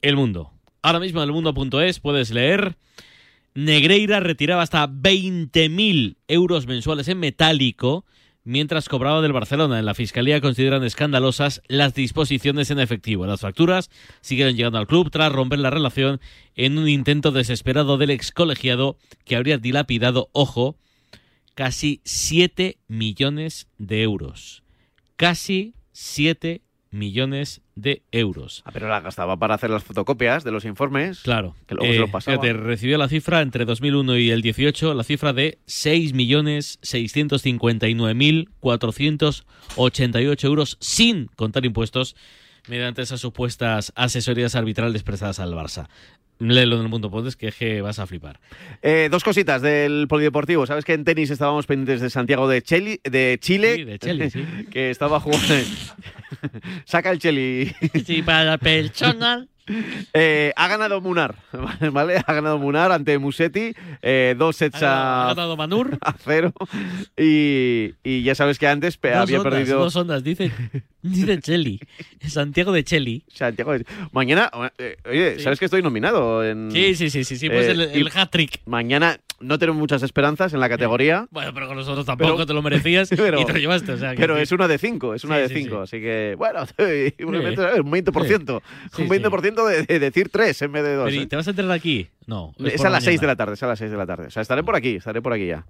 El 0.00 0.16
Mundo. 0.16 0.52
Ahora 0.80 1.00
mismo 1.00 1.20
en 1.22 1.28
elmundo.es 1.28 2.00
puedes 2.00 2.30
leer. 2.30 2.76
Negreira 3.54 4.20
retiraba 4.20 4.62
hasta 4.62 4.88
20.000 4.88 6.16
euros 6.28 6.66
mensuales 6.66 7.08
en 7.08 7.18
metálico 7.18 8.04
mientras 8.48 8.88
cobraba 8.88 9.20
del 9.20 9.34
Barcelona. 9.34 9.78
En 9.78 9.84
la 9.84 9.94
Fiscalía 9.94 10.40
consideran 10.40 10.82
escandalosas 10.82 11.60
las 11.68 11.92
disposiciones 11.92 12.70
en 12.70 12.80
efectivo. 12.80 13.26
Las 13.26 13.42
facturas 13.42 13.90
siguieron 14.22 14.56
llegando 14.56 14.78
al 14.78 14.86
club 14.86 15.10
tras 15.10 15.30
romper 15.30 15.58
la 15.58 15.68
relación 15.68 16.18
en 16.54 16.78
un 16.78 16.88
intento 16.88 17.30
desesperado 17.30 17.98
del 17.98 18.08
ex 18.08 18.32
colegiado 18.32 18.96
que 19.26 19.36
habría 19.36 19.58
dilapidado, 19.58 20.30
ojo, 20.32 20.78
casi 21.54 22.00
7 22.04 22.78
millones 22.88 23.68
de 23.76 24.02
euros. 24.02 24.62
Casi 25.16 25.74
7 25.92 26.62
millones 26.90 27.60
de 27.74 28.02
euros. 28.12 28.62
Ah, 28.64 28.70
pero 28.72 28.88
la 28.88 29.00
gastaba 29.00 29.36
para 29.36 29.54
hacer 29.54 29.70
las 29.70 29.84
fotocopias 29.84 30.42
de 30.44 30.50
los 30.52 30.64
informes. 30.64 31.20
Claro. 31.20 31.54
Que 31.66 31.74
luego 31.74 31.90
se 31.92 31.96
Eh, 31.96 32.00
lo 32.00 32.08
pasaba. 32.10 32.40
fíjate, 32.40 32.52
recibió 32.58 32.96
la 32.98 33.08
cifra 33.08 33.40
entre 33.42 33.64
2001 33.64 34.16
y 34.16 34.30
el 34.30 34.42
18, 34.42 34.94
la 34.94 35.04
cifra 35.04 35.32
de 35.32 35.58
6.659.488 39.76 40.44
euros 40.44 40.76
sin 40.80 41.26
contar 41.36 41.64
impuestos 41.64 42.16
mediante 42.68 43.02
esas 43.02 43.20
supuestas 43.20 43.92
asesorías 43.96 44.54
arbitrales 44.54 45.02
prestadas 45.02 45.38
al 45.40 45.52
Barça. 45.54 45.88
Léelo 46.40 46.76
en 46.76 46.82
el 46.82 46.88
mundo 46.88 47.10
Pontes 47.10 47.36
que, 47.36 47.48
es 47.48 47.54
que 47.56 47.80
vas 47.82 47.98
a 47.98 48.06
flipar. 48.06 48.38
Eh, 48.82 49.08
dos 49.10 49.24
cositas 49.24 49.60
del 49.62 50.06
polideportivo. 50.08 50.66
Sabes 50.66 50.84
que 50.84 50.92
en 50.94 51.04
tenis 51.04 51.30
estábamos 51.30 51.66
pendientes 51.66 52.00
de 52.00 52.10
Santiago 52.10 52.48
de, 52.48 52.62
Cheli- 52.62 53.00
de 53.02 53.38
Chile. 53.40 53.74
Sí, 53.76 53.84
de 53.84 53.98
Chile, 53.98 54.30
sí. 54.30 54.44
que 54.70 54.90
estaba 54.90 55.18
jugando. 55.20 55.44
Saca 56.84 57.10
el 57.10 57.18
Cheli. 57.18 57.72
Sí, 58.06 58.22
para 58.22 58.58
personal. 58.58 59.48
Eh, 60.14 60.50
ha 60.56 60.66
ganado 60.66 61.02
Munar, 61.02 61.34
¿vale? 61.92 62.22
Ha 62.26 62.32
ganado 62.32 62.56
Munar 62.58 62.90
ante 62.90 63.18
Musetti, 63.18 63.74
eh, 64.00 64.34
dos 64.38 64.56
sets 64.56 64.82
Ha 64.82 65.24
a, 65.24 65.28
ganado 65.34 65.58
Manur. 65.58 65.98
a 66.00 66.14
cero. 66.14 66.54
Y, 67.18 67.92
y 68.02 68.22
ya 68.22 68.34
sabes 68.34 68.58
que 68.58 68.66
antes 68.66 68.98
Dos 68.98 69.12
había 69.14 69.38
ondas, 69.40 69.52
perdido. 69.52 69.78
dos 69.80 69.94
ondas, 69.94 70.24
dice, 70.24 70.50
dice 71.02 71.38
Cheli. 71.40 71.80
Santiago 72.26 72.72
de 72.72 72.84
Cheli. 72.84 73.24
Santiago 73.32 73.72
de- 73.72 73.84
Mañana, 74.12 74.50
eh, 74.78 74.96
oye, 75.08 75.36
Sí. 75.36 75.42
¿sabes 75.44 75.58
que 75.58 75.64
estoy 75.66 75.82
nominado? 75.82 76.44
En, 76.44 76.70
Sí, 76.72 76.94
sí, 76.94 77.10
sí, 77.10 77.24
sí, 77.24 77.36
sí, 77.36 77.48
pues 77.48 77.66
Eh, 77.68 77.70
el, 77.72 77.80
el 77.82 78.10
hat-trick. 78.14 78.60
Mañana 78.66 79.18
no 79.40 79.56
tengo 79.58 79.72
muchas 79.74 80.02
esperanzas 80.02 80.52
en 80.52 80.58
la 80.60 80.68
categoría. 80.68 81.26
Bueno, 81.30 81.54
pero 81.54 81.68
con 81.68 81.76
nosotros 81.76 82.04
tampoco 82.04 82.32
Pero- 82.34 82.46
te 82.46 82.52
lo 82.54 82.62
merecías 82.62 83.08
pero- 83.10 83.40
y 83.40 83.44
te 83.44 83.52
lo 83.52 83.58
llevaste. 83.60 83.92
O 83.92 83.96
sea, 83.96 84.10
que 84.10 84.16
Pero 84.16 84.36
sí. 84.36 84.42
es 84.42 84.52
una 84.52 84.66
de 84.66 84.78
cinco, 84.78 85.14
es 85.14 85.22
una 85.24 85.38
de 85.38 85.48
cinco. 85.48 85.86
sí. 85.86 85.96
Así 85.96 86.02
que, 86.02 86.34
bueno, 86.36 86.62
un 86.62 86.66
Sí. 86.66 87.14
20%. 87.84 88.62
Sí, 88.94 89.02
un 89.02 89.08
sí. 89.08 89.14
20% 89.14 89.66
de, 89.66 89.82
de 89.84 89.98
decir 90.00 90.28
tres 90.30 90.60
en 90.62 90.72
vez 90.72 90.82
de 90.82 90.94
dos. 90.94 91.04
Pero, 91.06 91.16
¿y 91.20 91.24
¿eh? 91.24 91.26
¿Te 91.26 91.36
vas 91.36 91.46
a 91.46 91.50
enterar 91.50 91.70
aquí? 91.70 92.08
No. 92.26 92.54
Es, 92.58 92.84
a 92.84 92.90
las 92.90 93.04
6 93.04 93.16
mañana. 93.16 93.20
de 93.20 93.26
la 93.28 93.36
tarde, 93.36 93.54
es 93.54 93.62
a 93.62 93.66
las 93.68 93.78
6 93.78 93.90
de 93.90 93.96
la 93.96 94.06
tarde. 94.06 94.26
O 94.26 94.30
sea, 94.30 94.42
estaré 94.42 94.62
por 94.62 94.74
aquí, 94.76 94.96
estaré 94.96 95.22
por 95.22 95.32
aquí 95.32 95.46
ya. 95.46 95.64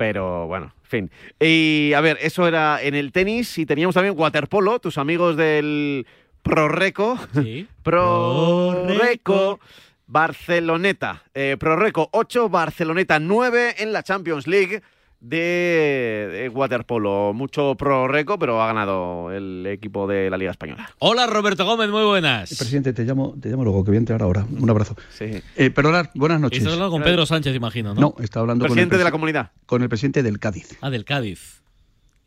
Pero 0.00 0.46
bueno, 0.46 0.72
en 0.84 0.88
fin. 0.88 1.10
Y 1.38 1.92
a 1.94 2.00
ver, 2.00 2.16
eso 2.22 2.48
era 2.48 2.82
en 2.82 2.94
el 2.94 3.12
tenis 3.12 3.58
y 3.58 3.66
teníamos 3.66 3.94
también 3.94 4.18
waterpolo, 4.18 4.78
tus 4.78 4.96
amigos 4.96 5.36
del 5.36 6.06
Prorreco. 6.42 7.18
Sí. 7.34 7.68
Prorreco. 7.82 9.60
Barceloneta. 10.06 11.24
Eh, 11.34 11.58
Prorreco 11.60 12.08
8, 12.12 12.48
Barceloneta 12.48 13.20
9 13.20 13.74
en 13.80 13.92
la 13.92 14.02
Champions 14.02 14.46
League 14.46 14.80
de, 15.20 16.28
de 16.32 16.48
waterpolo. 16.48 17.32
Mucho 17.34 17.74
Prorreco, 17.76 18.38
pero 18.38 18.62
ha 18.62 18.66
ganado 18.66 19.30
el 19.30 19.66
equipo 19.66 20.06
de 20.06 20.30
la 20.30 20.36
Liga 20.36 20.50
Española. 20.50 20.90
Hola, 20.98 21.26
Roberto 21.26 21.64
Gómez, 21.64 21.90
muy 21.90 22.04
buenas. 22.04 22.48
Presidente, 22.56 22.92
te 22.92 23.04
llamo, 23.04 23.34
te 23.40 23.48
llamo 23.48 23.64
luego, 23.64 23.84
que 23.84 23.90
voy 23.90 23.96
a 23.96 24.00
entrar 24.00 24.22
ahora. 24.22 24.46
Un 24.50 24.68
abrazo. 24.68 24.96
Sí. 25.10 25.42
Eh, 25.56 25.70
perdonad, 25.70 26.06
buenas 26.14 26.40
noches. 26.40 26.58
Estás 26.58 26.74
hablando 26.74 26.90
con 26.90 27.02
Pedro 27.02 27.26
Sánchez, 27.26 27.54
imagino, 27.54 27.94
¿no? 27.94 28.00
No, 28.00 28.14
está 28.20 28.40
hablando 28.40 28.64
Presidente 28.64 28.90
con 28.90 28.94
el 28.94 28.98
de 28.98 29.04
la 29.04 29.12
comunidad. 29.12 29.50
Con 29.66 29.82
el 29.82 29.88
presidente 29.88 30.22
del 30.22 30.38
Cádiz. 30.38 30.78
Ah, 30.80 30.90
del 30.90 31.04
Cádiz. 31.04 31.60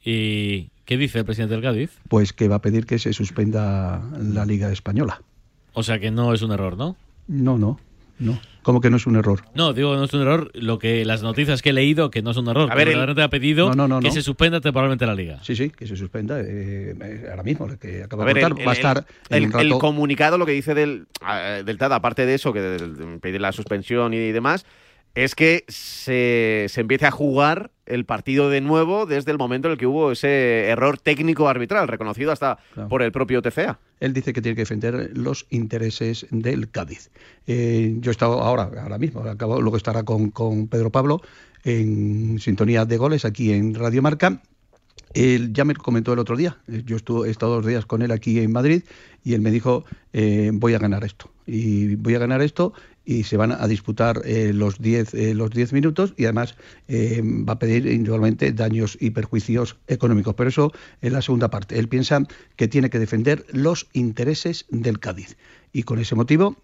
¿Y 0.06 0.70
qué 0.86 0.98
dice 0.98 1.20
el 1.20 1.26
presidente 1.26 1.56
del 1.56 1.64
Cádiz? 1.64 1.92
Pues 2.10 2.34
que 2.34 2.48
va 2.48 2.56
a 2.56 2.62
pedir 2.62 2.86
que 2.86 3.00
se 3.00 3.14
suspenda 3.14 4.02
la 4.20 4.46
Liga 4.46 4.72
Española. 4.72 5.22
O 5.74 5.82
sea 5.82 6.00
que 6.00 6.12
no 6.12 6.34
es 6.34 6.42
un 6.42 6.52
error, 6.52 6.78
¿no? 6.78 6.96
No, 7.28 7.58
no, 7.58 7.80
no. 8.20 8.40
¿Cómo 8.64 8.82
que 8.82 8.90
no 8.90 8.98
es 8.98 9.06
un 9.06 9.16
error? 9.18 9.42
No, 9.54 9.74
digo, 9.74 9.96
no 9.96 10.06
es 10.06 10.14
un 10.14 10.22
error. 10.22 10.50
Lo 10.54 10.80
que 10.80 11.06
las 11.06 11.22
noticias 11.22 11.62
que 11.62 11.70
he 11.70 11.74
leído, 11.74 12.10
que 12.10 12.22
no 12.22 12.32
es 12.32 12.38
un 12.38 12.48
error. 12.48 12.72
A 12.72 12.76
ver, 12.76 12.88
el- 12.90 13.20
ha 13.20 13.30
pedido 13.30 13.68
No, 13.70 13.76
no, 13.76 13.88
no, 13.88 14.00
que 14.00 14.08
no. 14.08 14.14
se 14.14 14.22
suspenda 14.22 14.62
temporalmente 14.62 15.06
la 15.06 15.14
liga. 15.14 15.40
Sí, 15.44 15.56
sí, 15.56 15.70
que 15.70 15.86
se 15.86 15.96
suspenda. 15.96 16.40
eh, 16.40 16.96
eh, 17.00 17.28
ahora 17.30 17.44
mismo, 17.44 17.68
que 17.78 18.04
acaba 18.04 18.24
A 18.24 18.34
de 18.34 18.40
el, 18.42 18.54
va 18.68 18.72
a 18.72 18.74
estar 18.74 19.06
en 19.30 19.44
el- 19.44 19.52
rato. 19.52 19.60
el 19.60 19.74
comunicado, 19.78 20.38
lo 20.38 20.46
que 20.46 20.54
dice 20.54 20.74
del, 20.74 21.08
ah, 21.22 21.62
del 21.64 21.78
TAD, 21.78 21.92
aparte 21.94 22.26
de 22.26 22.34
eso, 22.36 22.54
que 22.54 22.62
de, 22.62 22.78
de 22.88 23.20
pedir 23.20 23.42
la 23.42 23.52
suspensión 23.52 24.14
y 24.14 24.32
demás, 24.32 24.66
es 25.14 25.36
que 25.36 25.66
se, 25.68 26.66
se 26.70 26.82
empiece 26.82 27.06
a 27.06 27.12
jugar 27.12 27.70
el 27.86 28.06
partido 28.06 28.50
de 28.50 28.62
nuevo 28.62 29.06
desde 29.06 29.32
el 29.32 29.38
momento 29.38 29.68
en 29.68 29.74
el 29.74 29.78
que 29.78 29.86
hubo 29.88 30.12
ese 30.12 30.68
error 30.70 30.98
técnico 30.98 31.50
arbitral, 31.50 31.88
reconocido 31.88 32.32
hasta 32.32 32.58
Claro. 32.74 32.90
por 32.90 33.02
el 33.02 33.12
propio 33.12 33.42
TCA. 33.42 33.80
Él 34.00 34.14
dice 34.14 34.34
que 34.34 34.42
tiene 34.42 34.56
que 34.56 34.62
defender 34.62 35.12
los 35.18 35.46
intereses 35.50 36.26
del 36.32 36.70
Cádiz. 36.70 37.10
Eh, 37.48 37.96
yo 38.00 38.12
he 38.12 38.14
estado 38.14 38.42
ahora, 38.42 38.70
ahora 38.82 38.98
mismo, 38.98 39.22
acabo, 39.22 39.62
luego 39.62 39.78
estará 39.78 40.04
con, 40.04 40.32
con 40.32 40.68
Pedro 40.68 40.90
Pablo 40.92 41.22
en 41.64 42.40
sintonía 42.40 42.86
de 42.86 42.98
goles 42.98 43.26
aquí 43.26 43.52
en 43.54 43.74
Radio 43.76 44.02
Marca. 44.02 44.42
Él 45.14 45.54
ya 45.54 45.64
me 45.64 45.76
comentó 45.76 46.12
el 46.14 46.20
otro 46.20 46.36
día, 46.36 46.58
eh, 46.68 46.82
yo 46.86 46.96
estuve, 46.96 47.28
he 47.28 47.32
estado 47.32 47.56
dos 47.56 47.66
días 47.68 47.86
con 47.86 48.02
él 48.02 48.12
aquí 48.12 48.40
en 48.40 48.52
Madrid 48.52 48.84
y 49.24 49.34
él 49.36 49.42
me 49.42 49.52
dijo, 49.52 49.86
eh, 50.12 50.50
voy 50.54 50.74
a 50.74 50.80
ganar 50.80 51.04
esto. 51.04 51.30
Y 51.46 51.96
voy 51.96 52.16
a 52.16 52.20
ganar 52.20 52.42
esto 52.42 52.74
y 53.06 53.24
se 53.24 53.38
van 53.38 53.52
a 53.52 53.68
disputar 53.68 54.22
eh, 54.26 54.52
los 54.54 54.80
10 54.80 55.14
eh, 55.14 55.34
los 55.34 55.52
10 55.52 55.74
minutos 55.74 56.14
y 56.18 56.26
además 56.26 56.56
eh, 56.88 57.22
va 57.24 57.54
a 57.54 57.60
pedir 57.60 57.86
individualmente 57.86 58.52
daños 58.52 58.98
y 59.00 59.12
perjuicios 59.12 59.78
económicos. 59.88 60.36
Pero 60.36 60.50
eso 60.50 60.72
en 61.02 61.14
la 61.14 61.22
segunda 61.22 61.50
parte. 61.50 61.78
Él 61.78 61.88
piensa 61.88 62.24
que 62.56 62.68
tiene 62.68 62.90
que 62.90 63.00
defender 63.00 63.46
los 63.52 63.88
intereses 63.94 64.66
del 64.70 65.00
Cádiz. 65.00 65.38
Y 65.72 65.84
con 65.84 66.00
ese 66.00 66.16
motivo, 66.16 66.58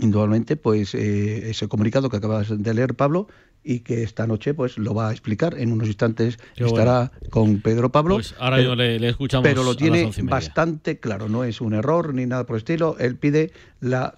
indudablemente, 0.00 0.56
pues 0.56 0.94
eh, 0.94 1.50
ese 1.50 1.68
comunicado 1.68 2.08
que 2.10 2.16
acabas 2.18 2.48
de 2.50 2.74
leer, 2.74 2.94
Pablo, 2.94 3.28
y 3.68 3.80
que 3.80 4.04
esta 4.04 4.28
noche 4.28 4.54
pues 4.54 4.78
lo 4.78 4.94
va 4.94 5.08
a 5.08 5.12
explicar. 5.12 5.58
En 5.58 5.72
unos 5.72 5.88
instantes 5.88 6.38
Qué 6.54 6.64
estará 6.64 7.10
con 7.30 7.60
Pedro 7.60 7.90
Pablo. 7.90 8.14
Pues 8.14 8.34
ahora 8.38 8.56
pero, 8.58 8.70
mismo 8.70 8.74
le, 8.76 9.00
le 9.00 9.08
escuchamos 9.08 9.42
pero 9.42 9.64
lo 9.64 9.74
tiene 9.74 10.08
bastante 10.22 11.00
claro, 11.00 11.28
no 11.28 11.42
es 11.42 11.60
un 11.60 11.74
error 11.74 12.14
ni 12.14 12.26
nada 12.26 12.46
por 12.46 12.54
el 12.54 12.58
estilo. 12.58 12.96
Él 13.00 13.16
pide 13.16 13.50
la, 13.80 14.14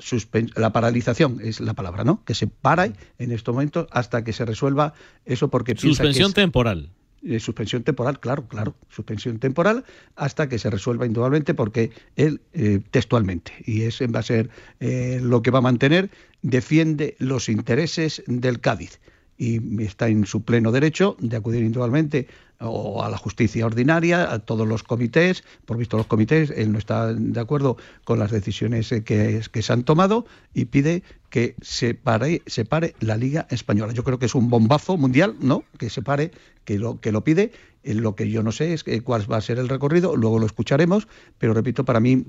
la 0.54 0.72
paralización, 0.72 1.38
es 1.42 1.60
la 1.60 1.72
palabra, 1.72 2.04
¿no? 2.04 2.22
Que 2.26 2.34
se 2.34 2.46
para 2.46 2.84
en 3.18 3.32
estos 3.32 3.54
momentos 3.54 3.86
hasta 3.90 4.22
que 4.22 4.34
se 4.34 4.44
resuelva 4.44 4.92
eso 5.24 5.48
porque 5.48 5.74
piensa 5.74 6.02
que 6.02 6.08
Suspensión 6.08 6.28
es- 6.28 6.34
temporal. 6.34 6.90
Eh, 7.22 7.40
suspensión 7.40 7.82
temporal, 7.82 8.20
claro, 8.20 8.46
claro, 8.46 8.76
suspensión 8.88 9.38
temporal 9.38 9.84
hasta 10.16 10.48
que 10.48 10.58
se 10.58 10.70
resuelva 10.70 11.06
indudablemente 11.06 11.52
porque 11.52 11.90
él 12.16 12.40
eh, 12.52 12.80
textualmente, 12.90 13.52
y 13.66 13.82
ese 13.82 14.06
va 14.06 14.20
a 14.20 14.22
ser 14.22 14.50
eh, 14.80 15.18
lo 15.22 15.42
que 15.42 15.50
va 15.50 15.58
a 15.58 15.62
mantener, 15.62 16.10
defiende 16.42 17.16
los 17.18 17.48
intereses 17.48 18.22
del 18.26 18.60
Cádiz. 18.60 19.00
Y 19.36 19.82
está 19.82 20.08
en 20.08 20.26
su 20.26 20.42
pleno 20.42 20.72
derecho 20.72 21.16
de 21.20 21.36
acudir 21.36 21.62
indudablemente 21.62 22.26
o 22.60 23.02
a 23.02 23.08
la 23.10 23.16
justicia 23.18 23.64
ordinaria, 23.66 24.32
a 24.32 24.38
todos 24.40 24.66
los 24.66 24.82
comités, 24.82 25.44
por 25.64 25.76
visto 25.76 25.96
los 25.96 26.06
comités, 26.06 26.50
él 26.50 26.72
no 26.72 26.78
está 26.78 27.12
de 27.12 27.40
acuerdo 27.40 27.76
con 28.04 28.18
las 28.18 28.30
decisiones 28.30 28.90
eh, 28.92 29.04
que, 29.04 29.40
que 29.52 29.62
se 29.62 29.72
han 29.72 29.84
tomado 29.84 30.26
y 30.54 30.64
pide 30.66 31.02
que 31.30 31.54
se 31.60 31.94
pare, 31.94 32.42
se 32.46 32.64
pare 32.64 32.94
la 33.00 33.16
Liga 33.16 33.46
Española. 33.50 33.92
Yo 33.92 34.02
creo 34.02 34.18
que 34.18 34.26
es 34.26 34.34
un 34.34 34.50
bombazo 34.50 34.96
mundial, 34.96 35.36
¿no? 35.40 35.62
Que 35.78 35.90
se 35.90 36.02
pare, 36.02 36.32
que 36.64 36.78
lo, 36.78 37.00
que 37.00 37.12
lo 37.12 37.22
pide. 37.22 37.52
Eh, 37.84 37.94
Lo 37.94 38.16
que 38.16 38.28
yo 38.28 38.42
no 38.42 38.50
sé 38.50 38.72
es 38.72 38.82
que- 38.82 39.02
cuál 39.02 39.30
va 39.30 39.36
a 39.36 39.40
ser 39.40 39.58
el 39.58 39.68
recorrido, 39.68 40.16
luego 40.16 40.38
lo 40.40 40.46
escucharemos, 40.46 41.06
pero 41.38 41.54
repito, 41.54 41.84
para 41.84 42.00
mí 42.00 42.24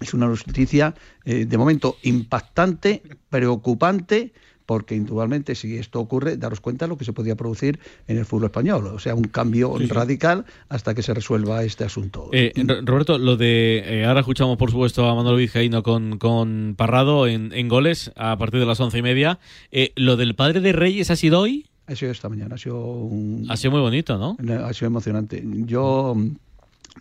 es 0.00 0.12
una 0.14 0.26
noticia 0.26 0.94
eh, 1.24 1.44
de 1.44 1.58
momento 1.58 1.96
impactante, 2.02 3.02
preocupante, 3.30 4.32
porque 4.68 4.94
indudablemente 4.94 5.54
si 5.54 5.78
esto 5.78 5.98
ocurre, 5.98 6.36
daros 6.36 6.60
cuenta 6.60 6.84
de 6.84 6.90
lo 6.90 6.98
que 6.98 7.06
se 7.06 7.14
podía 7.14 7.34
producir 7.36 7.78
en 8.06 8.18
el 8.18 8.26
fútbol 8.26 8.44
español, 8.44 8.86
o 8.88 8.98
sea, 8.98 9.14
un 9.14 9.24
cambio 9.24 9.72
Sí, 9.78 9.86
sí. 9.86 9.90
radical 9.94 10.44
hasta 10.68 10.94
que 10.94 11.02
se 11.02 11.14
resuelva 11.14 11.64
este 11.64 11.84
asunto. 11.84 12.28
Eh, 12.34 12.52
Ro- 12.54 12.82
Roberto, 12.84 13.16
lo 13.16 13.38
de. 13.38 13.82
eh, 13.86 14.04
ahora 14.04 14.20
escuchamos, 14.20 14.58
por 14.58 14.70
supuesto, 14.70 15.08
a 15.08 15.14
Manuel 15.14 15.38
Vizcaíno 15.38 15.82
con, 15.82 16.18
con 16.18 16.74
Parrado 16.76 17.26
en, 17.26 17.50
en 17.54 17.66
goles 17.68 18.12
a 18.14 18.36
partir 18.36 18.60
de 18.60 18.66
las 18.66 18.78
once 18.78 18.98
y 18.98 19.02
media. 19.02 19.38
Eh, 19.72 19.92
lo 19.96 20.18
del 20.18 20.34
padre 20.34 20.60
de 20.60 20.72
Reyes 20.74 21.10
ha 21.10 21.16
sido 21.16 21.40
hoy. 21.40 21.64
Ha 21.86 21.96
sido 21.96 22.12
esta 22.12 22.28
mañana, 22.28 22.56
ha 22.56 22.58
sido 22.58 22.78
un- 22.78 23.46
Ha 23.48 23.56
sido 23.56 23.70
muy 23.70 23.80
bonito, 23.80 24.18
¿no? 24.18 24.36
Ha 24.66 24.74
sido 24.74 24.88
emocionante. 24.88 25.42
Yo, 25.64 26.14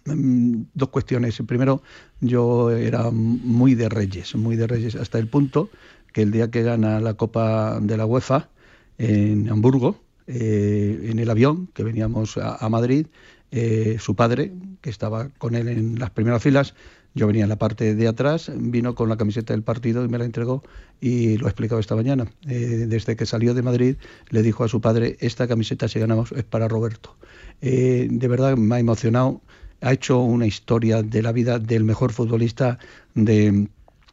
mm, 0.06 0.62
dos 0.74 0.90
cuestiones. 0.90 1.38
Primero, 1.46 1.82
yo 2.22 2.72
era 2.72 3.12
muy 3.12 3.76
de 3.76 3.90
Reyes, 3.90 4.36
muy 4.36 4.56
de 4.56 4.68
Reyes, 4.68 4.96
hasta 4.96 5.20
el 5.20 5.28
punto 5.28 5.70
el 6.22 6.32
día 6.32 6.50
que 6.50 6.64
gana 6.64 7.00
la 7.00 7.14
Copa 7.16 7.80
de 7.82 7.98
la 7.98 8.06
UEFA 8.06 8.50
en 8.98 9.50
Hamburgo, 9.50 10.00
eh, 10.28 11.10
en 11.12 11.20
el 11.20 11.30
avión 11.30 11.68
que 11.74 11.84
veníamos 11.84 12.38
a, 12.38 12.68
Madrid, 12.70 13.08
eh, 13.52 13.98
su 14.00 14.16
padre, 14.16 14.52
que 14.82 14.90
estaba 14.90 15.30
con 15.38 15.56
él 15.56 15.68
en 15.70 16.00
las 16.00 16.10
primeras 16.10 16.44
filas, 16.44 16.74
yo 17.14 17.28
venía 17.28 17.44
en 17.44 17.50
la 17.50 17.58
parte 17.58 17.96
de 17.96 18.08
atrás, 18.08 18.52
vino 18.56 18.94
con 18.94 19.10
la 19.10 19.18
camiseta 19.18 19.54
del 19.54 19.64
partido 19.64 20.04
y 20.04 20.08
me 20.08 20.18
la 20.18 20.26
entregó 20.26 20.64
y 21.02 21.38
lo 21.38 21.48
he 21.48 21.50
explicado 21.50 21.80
esta 21.80 21.96
mañana. 21.96 22.26
Eh, 22.48 22.86
desde 22.88 23.16
que 23.16 23.26
salió 23.26 23.54
de 23.54 23.62
Madrid 23.62 23.96
le 24.30 24.44
dijo 24.44 24.64
a 24.64 24.68
su 24.68 24.82
padre, 24.82 25.18
esta 25.20 25.48
camiseta 25.48 25.88
si 25.88 26.00
ganamos 26.00 26.32
es 26.34 26.44
para 26.44 26.68
Roberto. 26.68 27.16
De 27.60 28.28
verdad 28.28 28.56
me 28.56 28.76
ha 28.76 28.80
emocionado, 28.80 29.42
ha 29.82 29.94
hecho 29.94 30.20
una 30.20 30.46
historia 30.46 31.02
de 31.02 31.24
la 31.24 31.32
vida 31.32 31.58
del 31.58 31.84
mejor 31.84 32.12
futbolista 32.12 32.78
de, 33.16 33.68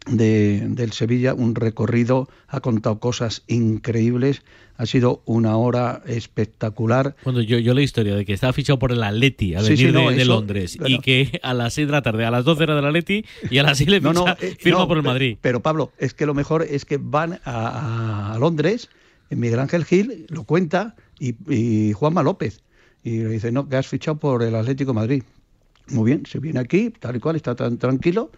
de- 0.07 0.63
del 0.69 0.93
Sevilla, 0.93 1.35
un 1.35 1.55
recorrido, 1.55 2.29
ha 2.49 2.61
contado 2.61 2.99
cosas 3.01 3.43
increíbles, 3.47 4.43
ha 4.77 4.87
sido 4.87 5.23
una 5.25 5.57
hora 5.57 6.03
espectacular. 6.07 7.15
Cuando 7.23 7.41
yo, 7.41 7.59
yo 7.59 7.75
la 7.75 7.83
historia 7.83 8.15
de 8.17 8.25
que 8.25 8.33
estaba 8.33 8.53
fichado 8.53 8.79
por 8.79 8.93
el 8.93 9.03
Atleti 9.03 9.55
a 9.55 9.63
venir 9.63 9.79
sí, 9.79 9.93
no, 9.93 10.11
de, 10.11 10.25
Londres 10.25 10.75
y 10.75 10.79
bueno. 10.79 11.01
que 11.01 11.39
a 11.43 11.55
las 11.55 11.75
6 11.75 11.87
de 11.87 11.93
la 11.93 12.03
tarde, 12.03 12.25
a 12.25 12.31
las 12.31 12.45
12 12.45 12.65
era 12.65 12.75
del 12.75 12.85
Atleti 12.85 13.25
y 13.51 13.59
a 13.59 13.63
las 13.63 13.79
6 13.79 13.89
le 13.91 14.01
No, 14.01 14.11
ficha, 14.11 14.25
no, 14.25 14.37
eh, 14.41 14.57
firma 14.59 14.87
por 14.89 14.97
el 14.97 15.03
Madrid. 15.05 15.39
Pero 15.41 15.61
Pablo, 15.61 15.93
es 15.99 16.13
que 16.13 16.27
lo 16.27 16.35
mejor 16.35 16.63
es 16.63 16.85
que 16.85 16.99
van 17.01 17.41
a, 17.45 18.35
a 18.35 18.39
Londres, 18.39 18.91
Miguel 19.31 19.61
Ángel 19.61 19.85
Gil 19.85 20.27
lo 20.29 20.45
cuenta 20.45 20.97
y, 21.19 21.35
y 21.53 21.93
Juanma 21.93 22.23
López. 22.23 22.61
Y 23.03 23.19
le 23.19 23.29
dice, 23.29 23.53
no, 23.53 23.69
que 23.69 23.77
has 23.77 23.87
fichado 23.87 24.19
por 24.19 24.43
el 24.43 24.55
Atlético 24.55 24.91
de 24.93 24.95
Madrid. 24.95 25.23
Muy 25.89 26.11
bien, 26.11 26.25
se 26.27 26.39
viene 26.39 26.59
aquí, 26.61 26.91
tal 26.91 27.17
y 27.17 27.21
cual, 27.21 27.37
está 27.37 27.55
tan 27.55 27.77
tranquilo. 27.79 28.31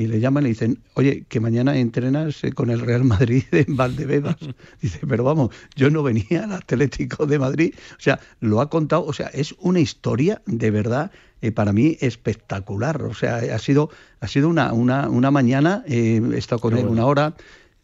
Y 0.00 0.06
le 0.06 0.18
llaman 0.18 0.44
y 0.44 0.46
le 0.46 0.48
dicen, 0.48 0.78
oye, 0.94 1.26
que 1.28 1.40
mañana 1.40 1.76
entrenas 1.76 2.42
eh, 2.42 2.52
con 2.52 2.70
el 2.70 2.80
Real 2.80 3.04
Madrid 3.04 3.42
en 3.52 3.76
Valdebebas. 3.76 4.36
Dice, 4.80 5.00
pero 5.06 5.24
vamos, 5.24 5.50
yo 5.76 5.90
no 5.90 6.02
venía 6.02 6.44
al 6.44 6.52
Atlético 6.52 7.26
de 7.26 7.38
Madrid. 7.38 7.74
O 7.98 8.00
sea, 8.00 8.18
lo 8.40 8.62
ha 8.62 8.70
contado, 8.70 9.04
o 9.04 9.12
sea, 9.12 9.26
es 9.26 9.54
una 9.58 9.78
historia 9.78 10.40
de 10.46 10.70
verdad 10.70 11.10
eh, 11.42 11.52
para 11.52 11.74
mí 11.74 11.98
espectacular. 12.00 13.02
O 13.02 13.12
sea, 13.12 13.42
ha 13.54 13.58
sido, 13.58 13.90
ha 14.20 14.26
sido 14.26 14.48
una, 14.48 14.72
una, 14.72 15.06
una 15.10 15.30
mañana, 15.30 15.84
eh, 15.86 16.18
he 16.32 16.38
estado 16.38 16.62
con 16.62 16.72
él 16.78 16.86
bueno. 16.86 16.92
una 16.92 17.04
hora. 17.04 17.34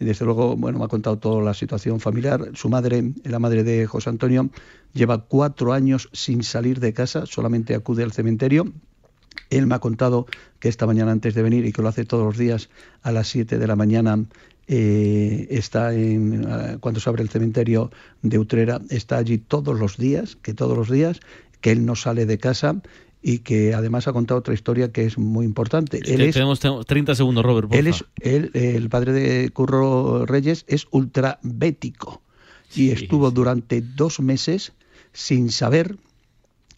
Y 0.00 0.06
Desde 0.06 0.24
luego, 0.24 0.56
bueno, 0.56 0.78
me 0.78 0.86
ha 0.86 0.88
contado 0.88 1.18
toda 1.18 1.42
la 1.42 1.52
situación 1.52 2.00
familiar. 2.00 2.50
Su 2.54 2.70
madre, 2.70 3.12
la 3.24 3.38
madre 3.38 3.62
de 3.62 3.84
José 3.84 4.08
Antonio, 4.08 4.48
lleva 4.94 5.26
cuatro 5.26 5.74
años 5.74 6.08
sin 6.14 6.42
salir 6.44 6.80
de 6.80 6.94
casa, 6.94 7.26
solamente 7.26 7.74
acude 7.74 8.04
al 8.04 8.12
cementerio. 8.12 8.72
Él 9.50 9.66
me 9.66 9.74
ha 9.74 9.78
contado 9.78 10.26
que 10.58 10.68
esta 10.68 10.86
mañana 10.86 11.12
antes 11.12 11.34
de 11.34 11.42
venir 11.42 11.64
y 11.66 11.72
que 11.72 11.82
lo 11.82 11.88
hace 11.88 12.04
todos 12.04 12.24
los 12.24 12.38
días 12.38 12.68
a 13.02 13.12
las 13.12 13.28
7 13.28 13.58
de 13.58 13.66
la 13.66 13.76
mañana 13.76 14.24
eh, 14.68 15.46
está 15.50 15.94
en 15.94 16.78
cuando 16.80 16.98
se 17.00 17.08
abre 17.08 17.22
el 17.22 17.28
cementerio 17.28 17.90
de 18.22 18.38
Utrera 18.38 18.80
está 18.90 19.16
allí 19.16 19.38
todos 19.38 19.78
los 19.78 19.96
días 19.96 20.36
que 20.42 20.54
todos 20.54 20.76
los 20.76 20.90
días 20.90 21.20
que 21.60 21.70
él 21.70 21.86
no 21.86 21.94
sale 21.94 22.26
de 22.26 22.38
casa 22.38 22.82
y 23.22 23.38
que 23.38 23.74
además 23.74 24.08
ha 24.08 24.12
contado 24.12 24.40
otra 24.40 24.54
historia 24.54 24.90
que 24.90 25.04
es 25.04 25.18
muy 25.18 25.44
importante 25.44 25.98
él 26.04 26.20
es 26.20 26.34
Tenemos, 26.34 26.58
tenemos 26.58 26.84
30 26.84 27.14
segundos, 27.14 27.44
Robert. 27.44 27.68
porfa. 27.68 27.78
él 27.78 27.86
es 27.86 28.04
él, 28.20 28.50
el 28.54 28.88
padre 28.88 29.12
de 29.12 29.50
Curro 29.50 30.26
Reyes 30.26 30.64
es 30.66 30.88
ultrabético 30.90 32.22
y 32.74 32.90
estuvo 32.90 33.30
durante 33.30 33.80
dos 33.80 34.18
meses 34.18 34.72
sin 35.12 35.50
saber 35.50 35.96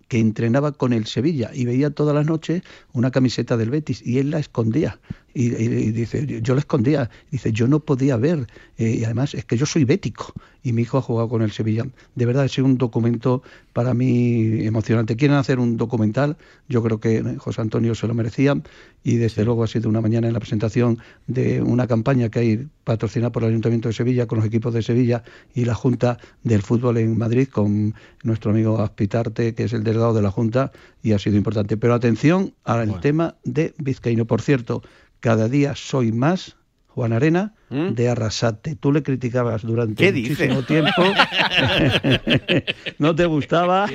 que 0.09 0.19
entrenaba 0.19 0.73
con 0.73 0.93
el 0.93 1.07
Sevilla 1.07 1.51
y 1.55 1.67
veía 1.67 1.91
todas 1.91 2.15
las 2.15 2.27
noches 2.27 2.63
una 2.93 3.11
camiseta 3.11 3.57
del 3.57 3.71
Betis 3.71 4.03
y 4.05 4.19
él 4.19 4.31
la 4.31 4.39
escondía. 4.39 4.99
Y, 5.41 5.51
dice, 5.93 6.27
yo 6.43 6.55
la 6.55 6.61
escondía. 6.61 7.11
Dice, 7.31 7.53
yo 7.53 7.69
no 7.69 7.79
podía 7.79 8.17
ver. 8.17 8.49
eh, 8.77 8.97
y 8.99 9.05
además 9.05 9.35
es 9.35 9.45
que 9.45 9.57
yo 9.57 9.67
soy 9.67 9.85
bético 9.85 10.35
y 10.65 10.73
mi 10.73 10.83
hijo 10.83 10.99
ha 10.99 11.03
jugado 11.03 11.29
con 11.29 11.43
el 11.43 11.53
Sevilla. 11.53 11.87
De 12.15 12.27
verdad, 12.27 12.49
sido 12.49 12.67
un 12.67 12.77
documento 12.77 13.43
para 13.73 13.95
mí 13.95 14.67
emocionante. 14.67 15.17
Quieren 15.17 15.37
hacer 15.37 15.61
un 15.61 15.77
documental, 15.77 16.37
yo 16.69 16.83
creo 16.83 16.99
que 16.99 17.37
José 17.39 17.61
Antonio 17.61 17.95
se 17.95 18.09
lo 18.09 18.15
merecía 18.15 18.61
y 19.05 19.17
desde 19.17 19.45
luego 19.45 19.63
ha 19.63 19.69
sido 19.69 19.89
una 19.89 20.01
mañana 20.01 20.27
en 20.27 20.33
la 20.33 20.41
presentación 20.41 20.99
de 21.27 21.63
una 21.63 21.87
campaña 21.87 22.29
que 22.29 22.39
hay 22.41 22.69
patrocinada 22.85 23.31
por 23.31 23.45
el 23.45 23.51
Ayuntamiento 23.51 23.89
de 23.89 23.95
Sevilla 23.95 24.27
con 24.27 24.39
los 24.39 24.47
equipos 24.47 24.75
de 24.75 24.83
Sevilla 24.83 25.23
y 25.55 25.65
la 25.65 25.75
Junta 25.75 26.19
del 26.43 26.63
Fútbol 26.63 26.99
en 26.99 27.17
Madrid 27.17 27.49
con 27.49 27.95
nuestro 28.25 28.51
amigo 28.51 28.81
Aspitarte, 28.81 29.55
que 29.55 29.65
es 29.65 29.73
el 29.73 29.85
delegado 29.85 30.15
de 30.15 30.23
la 30.23 30.31
Junta 30.31 30.73
y 31.03 31.13
ha 31.13 31.19
sido 31.19 31.37
importante. 31.37 31.77
Pero 31.77 31.95
atención 31.95 32.55
al 32.65 33.01
tema 33.01 33.37
de 33.45 33.75
Vizcaíno. 33.79 34.25
Por 34.25 34.43
cierto, 34.43 34.83
cada 35.21 35.49
día 35.49 35.75
soy 35.75 36.13
más, 36.13 36.57
Juan 36.89 37.13
Arena, 37.13 37.55
de 37.71 38.09
Arrasate. 38.09 38.77
Tú 38.77 38.93
le 38.93 39.03
criticabas 39.03 39.63
durante 39.63 40.05
¿Qué 40.05 40.13
muchísimo 40.13 40.63
dices? 40.63 40.67
tiempo. 40.67 41.03
no 42.99 43.15
te 43.15 43.27
gustaba, 43.27 43.87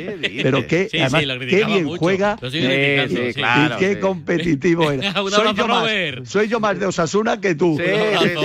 pero 0.42 0.68
que 0.68 0.90
Sí, 0.90 1.00
además 1.00 1.22
sí, 1.22 1.26
lo 1.28 1.40
qué 1.40 1.66
bien 1.66 1.86
mucho. 1.86 2.00
juega 2.00 2.38
y, 2.42 2.50
sí, 2.52 3.34
claro, 3.34 3.76
y 3.76 3.80
qué 3.80 3.94
sí. 3.96 4.00
competitivo 4.00 4.92
era. 4.92 5.14
Soy, 5.34 5.54
yo 5.56 5.68
más, 5.68 5.90
soy 6.26 6.48
yo 6.48 6.60
más 6.60 6.80
de 6.80 6.86
Osasuna 6.86 7.40
que 7.40 7.56
tú. 7.56 7.80
Abrazo. 7.80 8.42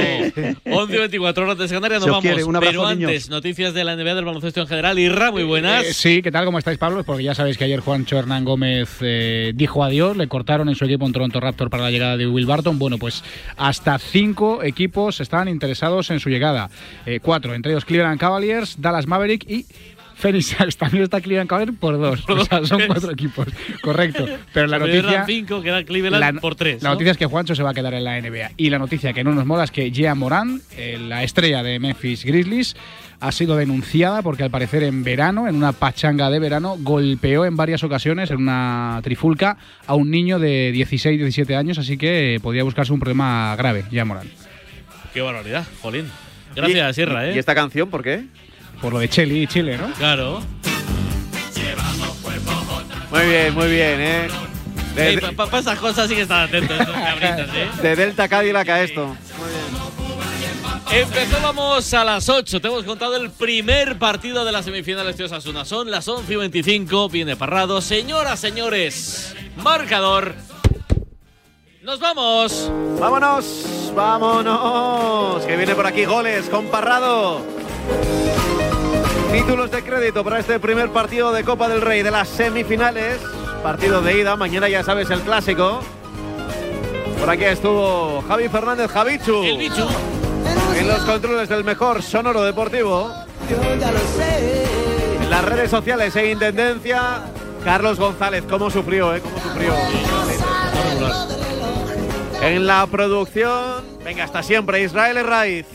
11 0.65 0.95
y 0.95 0.99
24 0.99 1.45
horas 1.45 1.59
de 1.59 1.69
Canarias, 1.69 2.01
nos 2.01 2.05
Se 2.05 2.11
vamos. 2.11 2.23
quiere, 2.23 2.45
un 2.45 2.57
abrazo, 2.57 2.73
Pero 2.73 2.87
antes, 2.87 3.07
niños. 3.07 3.31
noticias 3.31 3.75
de 3.75 3.85
la 3.85 3.97
NBA 3.97 4.15
del 4.15 4.25
baloncesto 4.25 4.61
en 4.61 4.67
general. 4.67 4.99
Irra, 4.99 5.31
muy 5.31 5.45
buenas. 5.45 5.85
Eh, 5.85 5.93
sí, 5.95 6.23
¿qué 6.23 6.31
tal? 6.31 6.45
¿Cómo 6.45 6.59
estáis, 6.59 6.79
Pablo? 6.79 7.05
Porque 7.05 7.25
ya 7.25 7.35
sabéis 7.35 7.59
que 7.59 7.65
ayer 7.65 7.81
Juancho 7.81 8.19
Hernán 8.19 8.45
Gómez 8.45 8.89
eh, 9.01 9.53
dijo 9.55 9.85
adiós, 9.85 10.17
le 10.17 10.29
cortaron 10.29 10.69
en 10.69 10.75
su 10.75 10.85
equipo 10.85 11.07
en 11.07 11.13
Toronto 11.13 11.41
Raptor 11.41 11.71
para 11.71 11.85
la 11.85 11.91
llegada 11.91 12.17
de 12.17 12.27
Will 12.27 12.47
Barton. 12.47 12.79
Bueno, 12.79 12.99
pues 12.99 13.23
hasta 13.57 13.99
cinco 13.99 14.63
equipos 14.63 15.18
estaban 15.21 15.49
interesados 15.49 16.11
en 16.11 16.21
su 16.21 16.29
llegada. 16.29 16.71
Eh, 17.07 17.21
cuatro, 17.23 17.55
entre 17.55 17.73
ellos 17.73 17.85
Cleveland 17.85 18.19
Cavaliers, 18.19 18.81
Dallas 18.81 19.07
Maverick 19.07 19.49
y 19.49 19.67
Phoenix. 20.19 20.57
También 20.79 21.05
está 21.05 21.21
Cleveland 21.21 21.49
Cavaliers 21.49 21.79
por 21.79 21.99
dos. 21.99 22.25
O 22.29 22.45
sea, 22.45 22.65
son 22.65 22.83
cuatro 22.87 23.13
equipos. 23.13 23.47
Correcto. 23.81 24.27
Pero 24.53 24.67
la 24.67 24.79
noticia... 24.79 25.25
5, 25.25 25.63
queda 25.63 25.85
Cleveland 25.85 26.35
La, 26.35 26.41
por 26.41 26.57
3. 26.57 26.83
la 26.83 26.91
noticia 26.91 27.13
es 27.13 27.19
que 27.19 27.27
Juancho 27.27 27.55
se 27.55 27.63
va 27.63 27.71
a 27.71 27.75
quedar 27.75 27.95
en 27.95 28.05
la 28.05 28.21
NBA. 28.21 28.53
Y 28.57 28.71
la 28.71 28.79
noticia 28.79 29.13
que 29.13 29.25
no 29.25 29.33
nos 29.33 29.47
mola 29.47 29.65
es 29.65 29.71
que 29.71 29.91
Gia 29.91 30.15
Morán, 30.15 30.61
eh, 30.77 30.99
la 31.01 31.23
estrella 31.23 31.63
de 31.63 31.79
Memphis 31.79 32.25
Grizzlies, 32.25 32.77
ha 33.21 33.33
sido 33.33 33.57
denunciada 33.57 34.23
porque 34.23 34.45
al 34.45 34.51
parecer 34.51 34.83
en 34.83 35.03
verano, 35.03 35.49
en 35.49 35.57
una 35.57 35.73
pachanga 35.73 36.31
de 36.31 36.39
verano, 36.39 36.77
golpeó 36.81 37.45
en 37.45 37.57
varias 37.57 37.83
ocasiones, 37.83 38.31
en 38.31 38.39
una 38.39 39.01
trifulca, 39.03 39.57
a 39.87 39.95
un 39.95 40.11
niño 40.11 40.39
de 40.39 40.73
16-17 40.75 41.57
años. 41.57 41.79
Así 41.79 41.97
que 41.97 42.37
eh, 42.37 42.41
podía 42.41 42.65
buscarse 42.65 42.93
un 42.93 43.01
problema 43.01 43.55
grave, 43.57 43.85
Gia 43.91 44.05
Morán. 44.05 44.29
Qué 45.13 45.21
barbaridad, 45.21 45.65
Jolín. 45.83 46.11
Gracias, 46.55 46.97
Sierra, 46.97 47.29
¿eh? 47.29 47.35
¿Y 47.35 47.39
esta 47.39 47.55
canción 47.55 47.91
por 47.91 48.03
qué? 48.03 48.25
Por 48.81 48.93
lo 48.93 48.99
de 48.99 49.09
Chile 49.09 49.35
y 49.35 49.47
Chile, 49.47 49.77
¿no? 49.77 49.93
Claro. 49.95 50.43
Muy 53.11 53.27
bien, 53.27 53.55
muy 53.55 53.67
bien, 53.69 54.01
¿eh? 54.01 54.29
De, 54.95 55.09
Ey, 55.11 55.17
Para 55.35 55.59
esas 55.59 55.79
cosas 55.79 56.09
sí 56.09 56.15
que 56.15 56.23
están 56.23 56.43
atentos 56.43 56.79
estos 56.79 56.95
cabritos, 56.95 57.55
¿eh? 57.55 57.69
de 57.83 57.97
Delta 57.97 58.29
Cadillac 58.29 58.69
a 58.69 58.83
esto. 58.83 59.17
Empezábamos 60.91 61.93
a 61.93 62.05
las 62.05 62.29
8. 62.29 62.61
Te 62.61 62.69
hemos 62.69 62.85
contado 62.85 63.17
el 63.17 63.31
primer 63.31 63.99
partido 63.99 64.45
de 64.45 64.53
las 64.53 64.65
semifinales 64.65 65.17
de 65.17 65.25
Osasuna. 65.25 65.65
Son 65.65 65.91
las 65.91 66.09
11 66.09 66.33
y 66.33 66.37
25. 66.37 67.09
Viene 67.11 67.37
Parrado. 67.37 67.81
Señoras, 67.81 68.41
señores, 68.41 69.35
marcador. 69.57 70.35
¡Nos 71.89 72.01
vamos! 72.01 72.71
¡Vámonos! 73.01 73.93
¡Vámonos! 73.97 75.43
Que 75.47 75.57
viene 75.57 75.75
por 75.75 75.87
aquí 75.87 76.05
goles 76.05 76.47
con 76.51 76.67
Parrado. 76.67 77.41
Títulos 79.33 79.71
de 79.71 79.83
crédito 79.83 80.23
para 80.23 80.39
este 80.39 80.61
primer 80.61 80.91
partido 80.91 81.33
de 81.33 81.45
Copa 81.45 81.67
del 81.67 81.81
Rey 81.81 82.03
de 82.03 82.11
las 82.11 82.29
semifinales. 82.29 83.23
Partido 83.63 84.03
de 84.03 84.19
ida. 84.19 84.37
Mañana 84.37 84.69
ya 84.69 84.85
sabes 84.85 85.09
el 85.09 85.23
clásico. 85.23 85.81
Por 87.19 87.31
aquí 87.31 87.45
estuvo 87.45 88.23
Javi 88.29 88.51
Fernández 88.51 88.91
Javichu. 88.91 89.43
El 89.43 89.57
bichu. 89.57 89.87
En 90.79 90.89
los 90.89 91.01
controles 91.07 91.49
del 91.49 91.65
mejor 91.65 92.03
sonoro 92.03 92.43
deportivo. 92.43 93.11
En 95.23 95.31
las 95.31 95.43
redes 95.43 95.71
sociales 95.71 96.15
e 96.17 96.33
Intendencia, 96.33 97.23
Carlos 97.65 97.99
González. 97.99 98.45
¿Cómo 98.47 98.69
sufrió, 98.69 99.17
eh? 99.17 99.23
¿Cómo 99.23 99.39
sufrió? 99.39 99.73
En 102.41 102.67
la 102.67 102.87
producción, 102.87 103.85
venga, 104.05 104.25
hasta 104.25 104.43
siempre, 104.43 104.83
Israel 104.83 105.17
Herraiz. 105.17 105.67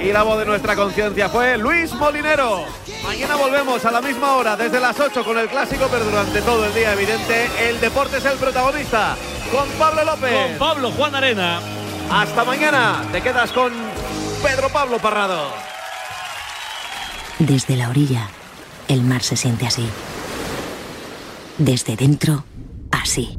Y 0.00 0.12
la 0.12 0.24
voz 0.24 0.38
de 0.38 0.46
nuestra 0.46 0.74
conciencia 0.74 1.28
fue 1.28 1.56
Luis 1.58 1.92
Molinero. 1.94 2.64
Mañana 3.04 3.36
volvemos 3.36 3.84
a 3.84 3.90
la 3.92 4.00
misma 4.00 4.34
hora, 4.36 4.56
desde 4.56 4.80
las 4.80 4.98
8 4.98 5.24
con 5.24 5.38
el 5.38 5.48
clásico, 5.48 5.86
pero 5.90 6.04
durante 6.04 6.42
todo 6.42 6.64
el 6.64 6.74
día, 6.74 6.92
evidente, 6.92 7.48
el 7.68 7.80
deporte 7.80 8.16
es 8.16 8.24
el 8.24 8.36
protagonista. 8.38 9.16
Con 9.52 9.68
Pablo 9.78 10.04
López. 10.04 10.32
Con 10.32 10.58
Pablo 10.58 10.90
Juan 10.92 11.14
Arena. 11.14 11.60
Hasta 12.10 12.44
mañana. 12.44 13.04
Te 13.12 13.20
quedas 13.20 13.52
con 13.52 13.72
Pedro 14.42 14.68
Pablo 14.70 14.98
Parrado. 14.98 15.52
Desde 17.38 17.76
la 17.76 17.88
orilla, 17.88 18.28
el 18.88 19.02
mar 19.02 19.22
se 19.22 19.36
siente 19.36 19.66
así. 19.66 19.88
Desde 21.58 21.96
dentro, 21.96 22.44
así. 22.90 23.38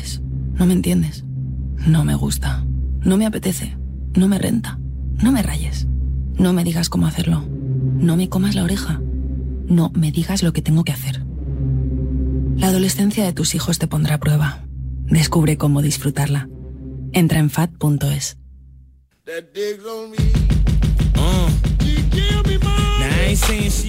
No 0.00 0.06
me 0.06 0.08
agobies. 0.08 0.20
No 0.58 0.66
me 0.66 0.72
entiendes. 0.74 1.24
No 1.86 2.04
me 2.04 2.14
gusta. 2.14 2.64
No 3.00 3.16
me 3.16 3.26
apetece. 3.26 3.76
No 4.14 4.28
me 4.28 4.38
renta. 4.38 4.78
No 5.22 5.32
me 5.32 5.42
rayes. 5.42 5.86
No 6.34 6.52
me 6.52 6.64
digas 6.64 6.88
cómo 6.88 7.06
hacerlo. 7.06 7.44
No 7.48 8.16
me 8.16 8.28
comas 8.28 8.54
la 8.54 8.64
oreja. 8.64 9.00
No 9.66 9.90
me 9.94 10.10
digas 10.10 10.42
lo 10.42 10.52
que 10.52 10.62
tengo 10.62 10.84
que 10.84 10.92
hacer. 10.92 11.24
La 12.56 12.68
adolescencia 12.68 13.24
de 13.24 13.32
tus 13.32 13.54
hijos 13.54 13.78
te 13.78 13.86
pondrá 13.86 14.16
a 14.16 14.20
prueba. 14.20 14.64
Descubre 15.06 15.56
cómo 15.56 15.82
disfrutarla. 15.82 16.48
Entra 17.12 17.38
en 17.38 17.50
fat.es. 17.50 18.38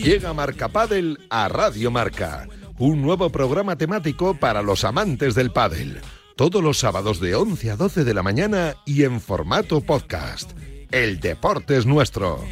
Llega 0.03 0.33
Marca 0.33 0.67
Padel 0.67 1.17
a 1.29 1.47
Radio 1.47 1.91
Marca, 1.91 2.47
un 2.81 3.01
nuevo 3.01 3.29
programa 3.29 3.75
temático 3.77 4.33
para 4.33 4.63
los 4.63 4.83
amantes 4.83 5.35
del 5.35 5.51
pádel. 5.51 5.99
Todos 6.35 6.63
los 6.63 6.79
sábados 6.79 7.19
de 7.19 7.35
11 7.35 7.69
a 7.69 7.75
12 7.75 8.03
de 8.03 8.13
la 8.15 8.23
mañana 8.23 8.75
y 8.87 9.03
en 9.03 9.21
formato 9.21 9.81
podcast. 9.81 10.51
El 10.89 11.19
deporte 11.19 11.77
es 11.77 11.85
nuestro. 11.85 12.43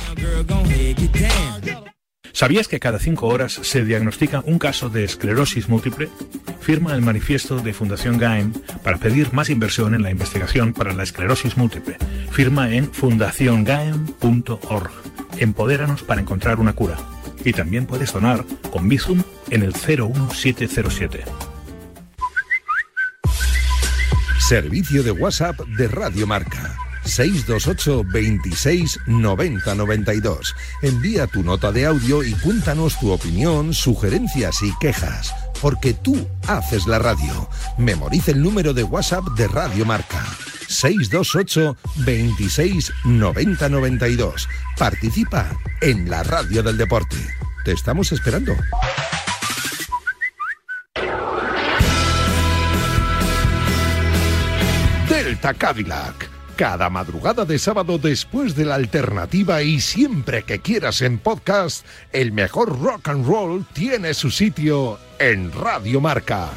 ¿Sabías 2.32 2.68
que 2.68 2.80
cada 2.80 3.00
cinco 3.00 3.26
horas 3.28 3.54
se 3.54 3.84
diagnostica 3.84 4.44
un 4.46 4.60
caso 4.60 4.90
de 4.90 5.04
esclerosis 5.04 5.68
múltiple? 5.68 6.10
Firma 6.62 6.94
el 6.94 7.02
manifiesto 7.02 7.58
de 7.58 7.74
Fundación 7.74 8.20
GAEM 8.20 8.54
para 8.84 8.98
pedir 8.98 9.34
más 9.34 9.50
inversión 9.50 9.96
en 9.96 10.04
la 10.04 10.12
investigación 10.12 10.74
para 10.74 10.94
la 10.94 11.02
esclerosis 11.02 11.58
múltiple. 11.58 11.98
Firma 12.30 12.72
en 12.72 12.94
fundaciongaem.org. 12.94 14.92
Empodéranos 15.40 16.04
para 16.04 16.22
encontrar 16.22 16.60
una 16.60 16.74
cura. 16.74 17.19
Y 17.46 17.54
también 17.54 17.86
puedes 17.86 18.12
donar 18.14 18.46
con 18.72 18.88
Bizum 18.90 19.24
en 19.50 19.64
el 19.64 19.74
01707. 19.74 21.24
Servicio 24.48 25.04
de 25.04 25.12
WhatsApp 25.12 25.60
de 25.78 25.88
Radio 25.88 26.26
Marca. 26.28 26.76
628 27.06 28.04
26 28.12 29.00
90 29.08 29.76
92. 29.76 30.56
Envía 30.82 31.28
tu 31.28 31.44
nota 31.44 31.72
de 31.72 31.86
audio 31.86 32.24
y 32.24 32.34
cuéntanos 32.34 33.00
tu 33.00 33.12
opinión, 33.12 33.74
sugerencias 33.74 34.62
y 34.62 34.72
quejas. 34.80 35.34
porque 35.62 35.94
tú 35.94 36.28
haces 36.48 36.88
la 36.88 37.00
radio. 37.00 37.50
Memoriza 37.78 38.32
el 38.32 38.42
número 38.42 38.74
de 38.74 38.84
WhatsApp 38.84 39.26
de 39.36 39.48
Radio 39.48 39.86
Marca. 39.86 40.24
628 40.70 41.76
26 42.06 42.94
90 43.04 43.70
92. 43.70 44.48
Participa 44.78 45.58
en 45.82 46.10
la 46.10 46.24
radio 46.24 46.64
del 46.64 46.78
deporte. 46.78 47.18
Te 47.66 47.74
estamos 47.74 48.12
esperando. 48.12 48.56
Delta 55.10 55.54
Cadillac. 55.54 56.30
Cada 56.56 56.90
madrugada 56.90 57.46
de 57.46 57.58
sábado 57.58 57.98
después 57.98 58.54
de 58.54 58.66
la 58.66 58.76
alternativa 58.76 59.62
y 59.62 59.80
siempre 59.80 60.44
que 60.44 60.60
quieras 60.60 61.02
en 61.02 61.18
podcast, 61.18 61.86
el 62.12 62.34
mejor 62.34 62.82
rock 62.82 63.08
and 63.08 63.26
roll 63.26 63.66
tiene 63.72 64.14
su 64.14 64.30
sitio 64.30 65.00
en 65.20 65.54
Radio 65.54 66.02
Marca. 66.02 66.50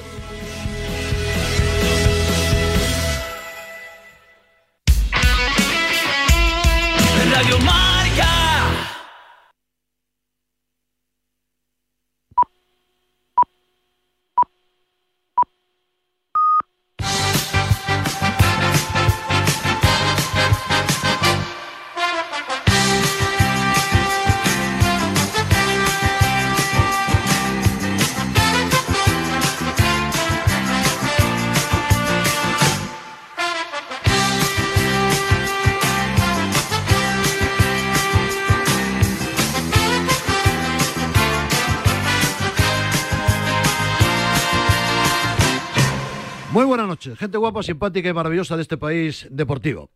Gente 47.22 47.38
guapa, 47.38 47.62
simpática 47.62 48.08
y 48.08 48.12
maravillosa 48.12 48.56
de 48.56 48.62
este 48.62 48.76
país 48.76 49.28
deportivo. 49.30 49.90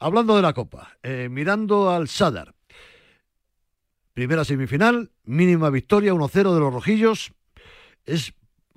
Hablando 0.00 0.34
de 0.34 0.42
la 0.42 0.52
Copa, 0.52 0.98
eh, 1.04 1.28
mirando 1.30 1.90
al 1.90 2.08
Sadar. 2.08 2.52
Primera 4.12 4.44
semifinal, 4.44 5.12
mínima 5.22 5.70
victoria, 5.70 6.12
1-0 6.12 6.52
de 6.52 6.58
los 6.58 6.74
rojillos. 6.74 7.32
Es 8.06 8.34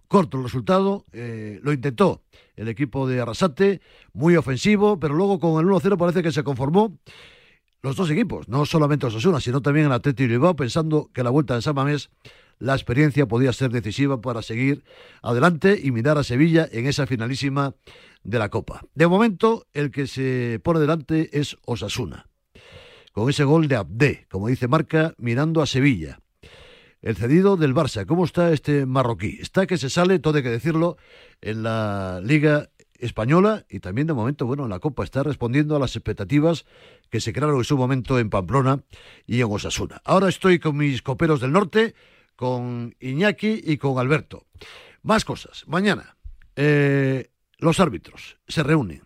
corto 0.07 0.37
el 0.37 0.43
resultado, 0.43 1.05
eh, 1.11 1.59
lo 1.63 1.73
intentó 1.73 2.21
el 2.55 2.67
equipo 2.67 3.07
de 3.07 3.19
Arrasate, 3.19 3.81
muy 4.13 4.35
ofensivo, 4.35 4.99
pero 4.99 5.15
luego 5.15 5.39
con 5.39 5.59
el 5.59 5.65
1-0 5.65 5.97
parece 5.97 6.21
que 6.21 6.31
se 6.31 6.43
conformó 6.43 6.99
los 7.81 7.95
dos 7.95 8.11
equipos, 8.11 8.47
no 8.47 8.67
solamente 8.67 9.07
Osasuna, 9.07 9.39
sino 9.39 9.61
también 9.63 9.87
el 9.87 9.91
Atlético 9.91 10.27
de 10.27 10.35
Bilbao, 10.35 10.55
pensando 10.55 11.09
que 11.11 11.23
la 11.23 11.31
vuelta 11.31 11.55
de 11.55 11.63
San 11.63 11.73
Mamés 11.73 12.11
la 12.59 12.73
experiencia 12.73 13.27
podía 13.27 13.53
ser 13.53 13.71
decisiva 13.71 14.21
para 14.21 14.41
seguir 14.41 14.83
adelante 15.21 15.79
y 15.81 15.91
mirar 15.91 16.17
a 16.17 16.23
Sevilla 16.23 16.67
en 16.71 16.87
esa 16.87 17.07
finalísima 17.07 17.75
de 18.23 18.39
la 18.39 18.49
Copa. 18.49 18.81
De 18.95 19.07
momento, 19.07 19.67
el 19.73 19.91
que 19.91 20.07
se 20.07 20.59
pone 20.63 20.79
delante 20.79 21.39
es 21.39 21.57
Osasuna, 21.65 22.27
con 23.13 23.29
ese 23.29 23.43
gol 23.43 23.67
de 23.67 23.75
Abde, 23.75 24.27
como 24.29 24.47
dice 24.47 24.67
Marca, 24.67 25.13
mirando 25.17 25.61
a 25.61 25.67
Sevilla. 25.67 26.19
El 27.01 27.15
cedido 27.15 27.57
del 27.57 27.75
Barça, 27.75 28.05
¿cómo 28.05 28.25
está 28.25 28.51
este 28.51 28.85
marroquí? 28.85 29.37
Está 29.39 29.67
que 29.67 29.77
se 29.77 29.89
sale, 29.89 30.19
todo 30.19 30.37
hay 30.37 30.43
que 30.43 30.49
decirlo, 30.49 30.97
en 31.41 31.63
la 31.63 32.19
Liga 32.23 32.69
Española 32.99 33.65
y 33.69 33.79
también 33.79 34.07
de 34.07 34.13
momento, 34.13 34.45
bueno, 34.47 34.63
en 34.63 34.71
la 34.71 34.79
Copa 34.79 35.03
está 35.03 35.21
respondiendo 35.23 35.75
a 35.75 35.79
las 35.79 35.95
expectativas 35.95 36.65
que 37.09 37.21
se 37.21 37.33
crearon 37.33 37.57
en 37.57 37.63
su 37.63 37.77
momento 37.77 38.17
en 38.19 38.29
Pamplona 38.29 38.83
y 39.25 39.41
en 39.41 39.47
Osasuna. 39.49 40.01
Ahora 40.03 40.29
estoy 40.29 40.59
con 40.59 40.77
mis 40.77 41.03
coperos 41.03 41.39
del 41.39 41.51
norte, 41.51 41.93
con 42.37 42.95
Iñaki 43.01 43.61
y 43.65 43.77
con 43.77 43.97
Alberto. 43.99 44.45
Más 45.01 45.25
cosas. 45.25 45.65
Mañana, 45.67 46.15
eh, 46.55 47.31
los 47.57 47.81
árbitros 47.81 48.37
se 48.47 48.63
reúnen. 48.63 49.03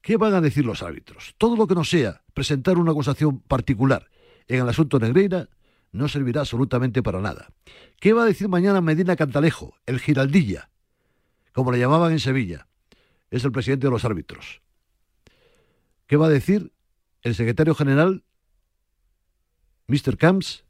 ¿Qué 0.00 0.16
van 0.16 0.32
a 0.32 0.40
decir 0.40 0.64
los 0.64 0.82
árbitros? 0.82 1.34
Todo 1.36 1.56
lo 1.56 1.66
que 1.66 1.74
no 1.74 1.84
sea 1.84 2.22
presentar 2.32 2.78
una 2.78 2.92
acusación 2.92 3.40
particular 3.40 4.08
en 4.48 4.62
el 4.62 4.68
asunto 4.68 4.98
Negreira 4.98 5.48
no 5.92 6.08
servirá 6.08 6.40
absolutamente 6.40 7.02
para 7.02 7.20
nada. 7.20 7.50
¿Qué 7.98 8.12
va 8.12 8.22
a 8.22 8.26
decir 8.26 8.48
mañana 8.48 8.80
Medina 8.80 9.16
Cantalejo, 9.16 9.74
el 9.84 9.98
Giraldilla, 9.98 10.70
como 11.52 11.72
le 11.72 11.78
llamaban 11.80 12.12
en 12.12 12.20
Sevilla? 12.20 12.68
Es 13.30 13.44
el 13.44 13.52
presidente 13.52 13.88
de 13.88 13.90
los 13.90 14.04
árbitros. 14.04 14.62
¿Qué 16.06 16.16
va 16.16 16.26
a 16.26 16.30
decir 16.30 16.72
el 17.22 17.34
secretario 17.34 17.74
general, 17.74 18.22
Mr. 19.88 20.16
Camps, 20.16 20.64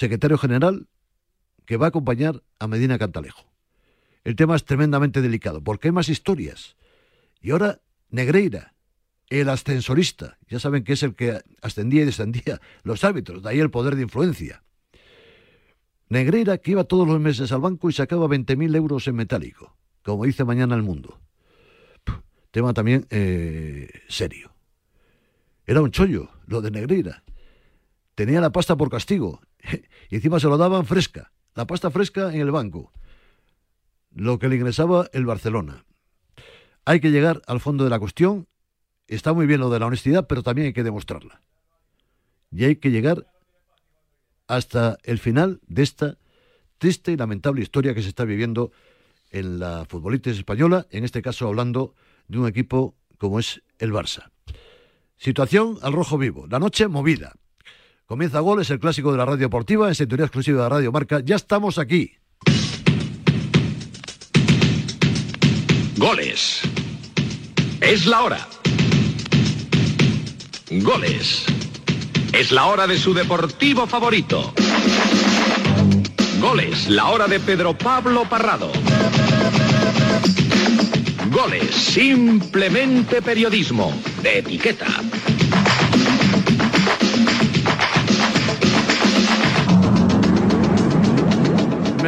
secretario 0.00 0.38
general 0.38 0.88
que 1.66 1.76
va 1.76 1.86
a 1.86 1.88
acompañar 1.90 2.42
a 2.58 2.66
Medina 2.66 2.98
Cantalejo. 2.98 3.46
El 4.24 4.34
tema 4.34 4.56
es 4.56 4.64
tremendamente 4.64 5.22
delicado, 5.22 5.62
porque 5.62 5.88
hay 5.88 5.92
más 5.92 6.08
historias. 6.08 6.76
Y 7.40 7.52
ahora 7.52 7.80
Negreira, 8.08 8.74
el 9.28 9.48
ascensorista, 9.48 10.38
ya 10.48 10.58
saben 10.58 10.82
que 10.82 10.94
es 10.94 11.02
el 11.02 11.14
que 11.14 11.40
ascendía 11.62 12.02
y 12.02 12.06
descendía 12.06 12.60
los 12.82 13.04
árbitros, 13.04 13.42
de 13.42 13.50
ahí 13.50 13.60
el 13.60 13.70
poder 13.70 13.94
de 13.94 14.02
influencia. 14.02 14.64
Negreira 16.08 16.58
que 16.58 16.72
iba 16.72 16.84
todos 16.84 17.06
los 17.06 17.20
meses 17.20 17.52
al 17.52 17.60
banco 17.60 17.88
y 17.88 17.92
sacaba 17.92 18.26
20.000 18.26 18.74
euros 18.74 19.06
en 19.06 19.14
metálico, 19.14 19.76
como 20.02 20.24
dice 20.24 20.44
mañana 20.44 20.74
el 20.74 20.82
mundo. 20.82 21.20
Tema 22.50 22.74
también 22.74 23.06
eh, 23.10 23.88
serio. 24.08 24.50
Era 25.66 25.82
un 25.82 25.92
chollo, 25.92 26.30
lo 26.46 26.60
de 26.60 26.72
Negreira. 26.72 27.22
Tenía 28.20 28.42
la 28.42 28.52
pasta 28.52 28.76
por 28.76 28.90
castigo 28.90 29.40
y 30.10 30.16
encima 30.16 30.38
se 30.38 30.46
lo 30.46 30.58
daban 30.58 30.84
fresca, 30.84 31.32
la 31.54 31.66
pasta 31.66 31.90
fresca 31.90 32.30
en 32.34 32.42
el 32.42 32.50
banco, 32.50 32.92
lo 34.10 34.38
que 34.38 34.50
le 34.50 34.56
ingresaba 34.56 35.08
el 35.14 35.24
Barcelona. 35.24 35.86
Hay 36.84 37.00
que 37.00 37.12
llegar 37.12 37.40
al 37.46 37.60
fondo 37.60 37.82
de 37.82 37.88
la 37.88 37.98
cuestión, 37.98 38.46
está 39.06 39.32
muy 39.32 39.46
bien 39.46 39.60
lo 39.60 39.70
de 39.70 39.78
la 39.78 39.86
honestidad, 39.86 40.26
pero 40.26 40.42
también 40.42 40.66
hay 40.66 40.72
que 40.74 40.82
demostrarla. 40.82 41.40
Y 42.50 42.64
hay 42.64 42.76
que 42.76 42.90
llegar 42.90 43.26
hasta 44.48 44.98
el 45.04 45.18
final 45.18 45.62
de 45.66 45.82
esta 45.82 46.18
triste 46.76 47.12
y 47.12 47.16
lamentable 47.16 47.62
historia 47.62 47.94
que 47.94 48.02
se 48.02 48.10
está 48.10 48.26
viviendo 48.26 48.70
en 49.30 49.60
la 49.60 49.86
futbolística 49.88 50.36
española, 50.36 50.86
en 50.90 51.04
este 51.04 51.22
caso 51.22 51.48
hablando 51.48 51.94
de 52.28 52.38
un 52.38 52.46
equipo 52.46 52.94
como 53.16 53.38
es 53.38 53.62
el 53.78 53.94
Barça. 53.94 54.30
Situación 55.16 55.78
al 55.80 55.94
rojo 55.94 56.18
vivo, 56.18 56.46
la 56.48 56.58
noche 56.58 56.86
movida. 56.86 57.32
Comienza 58.10 58.40
Gol, 58.40 58.60
es 58.60 58.68
el 58.70 58.80
clásico 58.80 59.12
de 59.12 59.18
la 59.18 59.24
radio 59.24 59.42
deportiva, 59.42 59.86
en 59.86 59.94
sintonía 59.94 60.24
exclusiva 60.24 60.64
de 60.64 60.68
Radio 60.68 60.90
Marca. 60.90 61.20
Ya 61.20 61.36
estamos 61.36 61.78
aquí. 61.78 62.16
Goles. 65.96 66.62
Es 67.80 68.06
la 68.06 68.22
hora. 68.22 68.48
Goles. 70.72 71.46
Es 72.32 72.50
la 72.50 72.66
hora 72.66 72.88
de 72.88 72.98
su 72.98 73.14
deportivo 73.14 73.86
favorito. 73.86 74.54
Goles, 76.40 76.88
la 76.88 77.10
hora 77.10 77.28
de 77.28 77.38
Pedro 77.38 77.78
Pablo 77.78 78.24
Parrado. 78.28 78.72
Goles, 81.30 81.72
simplemente 81.72 83.22
periodismo, 83.22 83.92
de 84.20 84.40
etiqueta. 84.40 84.88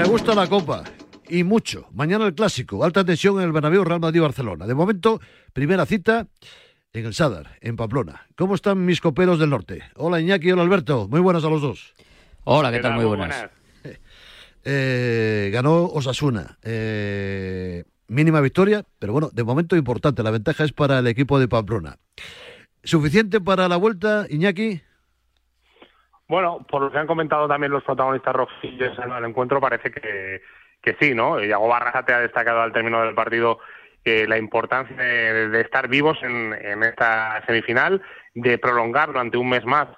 Me 0.03 0.09
gusta 0.09 0.35
la 0.35 0.49
copa. 0.49 0.83
Y 1.29 1.45
mucho. 1.45 1.87
Mañana 1.93 2.27
el 2.27 2.35
clásico. 2.35 2.83
Alta 2.83 3.05
tensión 3.05 3.39
en 3.39 3.45
el 3.45 3.53
Bernabéu 3.53 3.85
Real 3.85 4.01
Madrid-Barcelona. 4.01 4.67
De 4.67 4.75
momento, 4.75 5.21
primera 5.53 5.87
cita 5.87 6.27
en 6.93 7.07
el 7.07 7.15
Sadar, 7.15 7.57
en 7.61 7.77
Pamplona. 7.77 8.27
¿Cómo 8.35 8.57
están 8.57 8.85
mis 8.85 9.01
coperos 9.01 9.39
del 9.39 9.51
norte? 9.51 9.81
Hola 9.95 10.21
Iñaki, 10.21 10.51
hola 10.51 10.63
Alberto. 10.63 11.07
Muy 11.09 11.21
buenas 11.21 11.45
a 11.45 11.49
los 11.51 11.63
dos. 11.63 11.95
Hola, 12.43 12.73
¿qué 12.73 12.81
tal? 12.81 12.95
Muy 12.95 13.05
buenas. 13.05 13.47
Eh, 14.65 15.51
ganó 15.53 15.85
Osasuna. 15.85 16.59
Eh, 16.65 17.85
mínima 18.09 18.41
victoria, 18.41 18.85
pero 18.99 19.13
bueno, 19.13 19.31
de 19.33 19.45
momento 19.45 19.77
importante. 19.77 20.25
La 20.25 20.33
ventaja 20.33 20.65
es 20.65 20.73
para 20.73 20.99
el 20.99 21.07
equipo 21.07 21.39
de 21.39 21.47
Pamplona. 21.47 21.99
¿Suficiente 22.83 23.41
para 23.41 23.69
la 23.69 23.77
vuelta, 23.77 24.27
Iñaki? 24.29 24.83
Bueno, 26.33 26.65
por 26.67 26.81
lo 26.81 26.91
que 26.91 26.97
han 26.97 27.07
comentado 27.07 27.47
también 27.47 27.73
los 27.73 27.85
protagonistas 27.85 28.35
rojillos 28.35 28.99
en 28.99 29.13
el 29.13 29.25
encuentro, 29.27 29.61
parece 29.61 29.91
que, 29.91 30.41
que 30.81 30.97
sí, 30.99 31.15
¿no? 31.15 31.39
Iago 31.45 31.69
Barrasate 31.69 32.15
ha 32.15 32.21
destacado 32.21 32.63
al 32.63 32.73
término 32.73 33.03
del 33.03 33.15
partido 33.15 33.59
eh, 34.03 34.25
la 34.27 34.39
importancia 34.39 34.97
de, 34.97 35.51
de 35.51 35.61
estar 35.61 35.89
vivos 35.89 36.17
en, 36.23 36.55
en, 36.55 36.85
esta 36.85 37.45
semifinal, 37.45 38.01
de 38.33 38.57
prolongar 38.57 39.09
durante 39.09 39.37
un 39.37 39.51
mes 39.51 39.63
más 39.67 39.89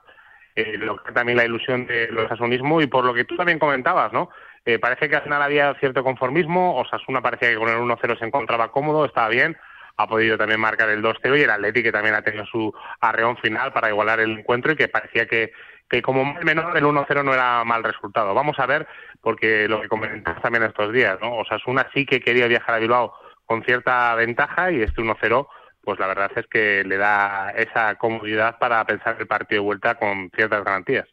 eh, 0.56 0.76
lo 0.76 1.00
que 1.04 1.12
también 1.12 1.38
la 1.38 1.44
ilusión 1.44 1.86
del 1.86 2.18
osasunismo 2.18 2.80
y 2.80 2.88
por 2.88 3.04
lo 3.04 3.14
que 3.14 3.24
tú 3.24 3.36
también 3.36 3.60
comentabas, 3.60 4.12
¿no? 4.12 4.28
Eh, 4.64 4.80
parece 4.80 5.08
que 5.08 5.14
al 5.14 5.22
final 5.22 5.40
había 5.40 5.72
cierto 5.74 6.02
conformismo, 6.02 6.78
Osasuna 6.78 7.22
parecía 7.22 7.50
que 7.50 7.58
con 7.58 7.68
el 7.68 7.76
1-0 7.76 8.18
se 8.18 8.24
encontraba 8.24 8.72
cómodo, 8.72 9.04
estaba 9.04 9.28
bien, 9.28 9.56
ha 9.96 10.08
podido 10.08 10.36
también 10.36 10.58
marcar 10.58 10.88
el 10.88 11.00
2-0 11.00 11.38
y 11.38 11.42
el 11.42 11.50
Atleti 11.50 11.84
que 11.84 11.92
también 11.92 12.16
ha 12.16 12.22
tenido 12.22 12.44
su 12.46 12.74
arreón 13.00 13.36
final 13.36 13.72
para 13.72 13.90
igualar 13.90 14.18
el 14.18 14.38
encuentro 14.40 14.72
y 14.72 14.76
que 14.76 14.88
parecía 14.88 15.26
que, 15.26 15.52
que 15.88 16.02
como 16.02 16.24
mal 16.24 16.44
menor 16.44 16.76
el 16.76 16.84
1-0 16.84 17.24
no 17.24 17.34
era 17.34 17.64
mal 17.64 17.84
resultado. 17.84 18.34
Vamos 18.34 18.58
a 18.58 18.66
ver, 18.66 18.86
porque 19.20 19.68
lo 19.68 19.80
que 19.80 19.88
comentas 19.88 20.40
también 20.40 20.64
estos 20.64 20.92
días, 20.92 21.18
¿no? 21.20 21.36
Osasuna 21.36 21.88
sí 21.94 22.06
que 22.06 22.20
quería 22.20 22.46
viajar 22.46 22.76
a 22.76 22.78
Bilbao 22.78 23.14
con 23.44 23.62
cierta 23.64 24.14
ventaja 24.14 24.72
y 24.72 24.82
este 24.82 25.02
1-0 25.02 25.46
pues 25.84 25.98
la 25.98 26.06
verdad 26.06 26.30
es 26.34 26.46
que 26.46 26.82
le 26.84 26.96
da 26.96 27.50
esa 27.50 27.94
comodidad 27.96 28.58
para 28.58 28.84
pensar 28.84 29.16
el 29.20 29.26
partido 29.26 29.60
de 29.60 29.66
vuelta 29.66 29.94
con 29.96 30.30
ciertas 30.34 30.64
garantías. 30.64 31.06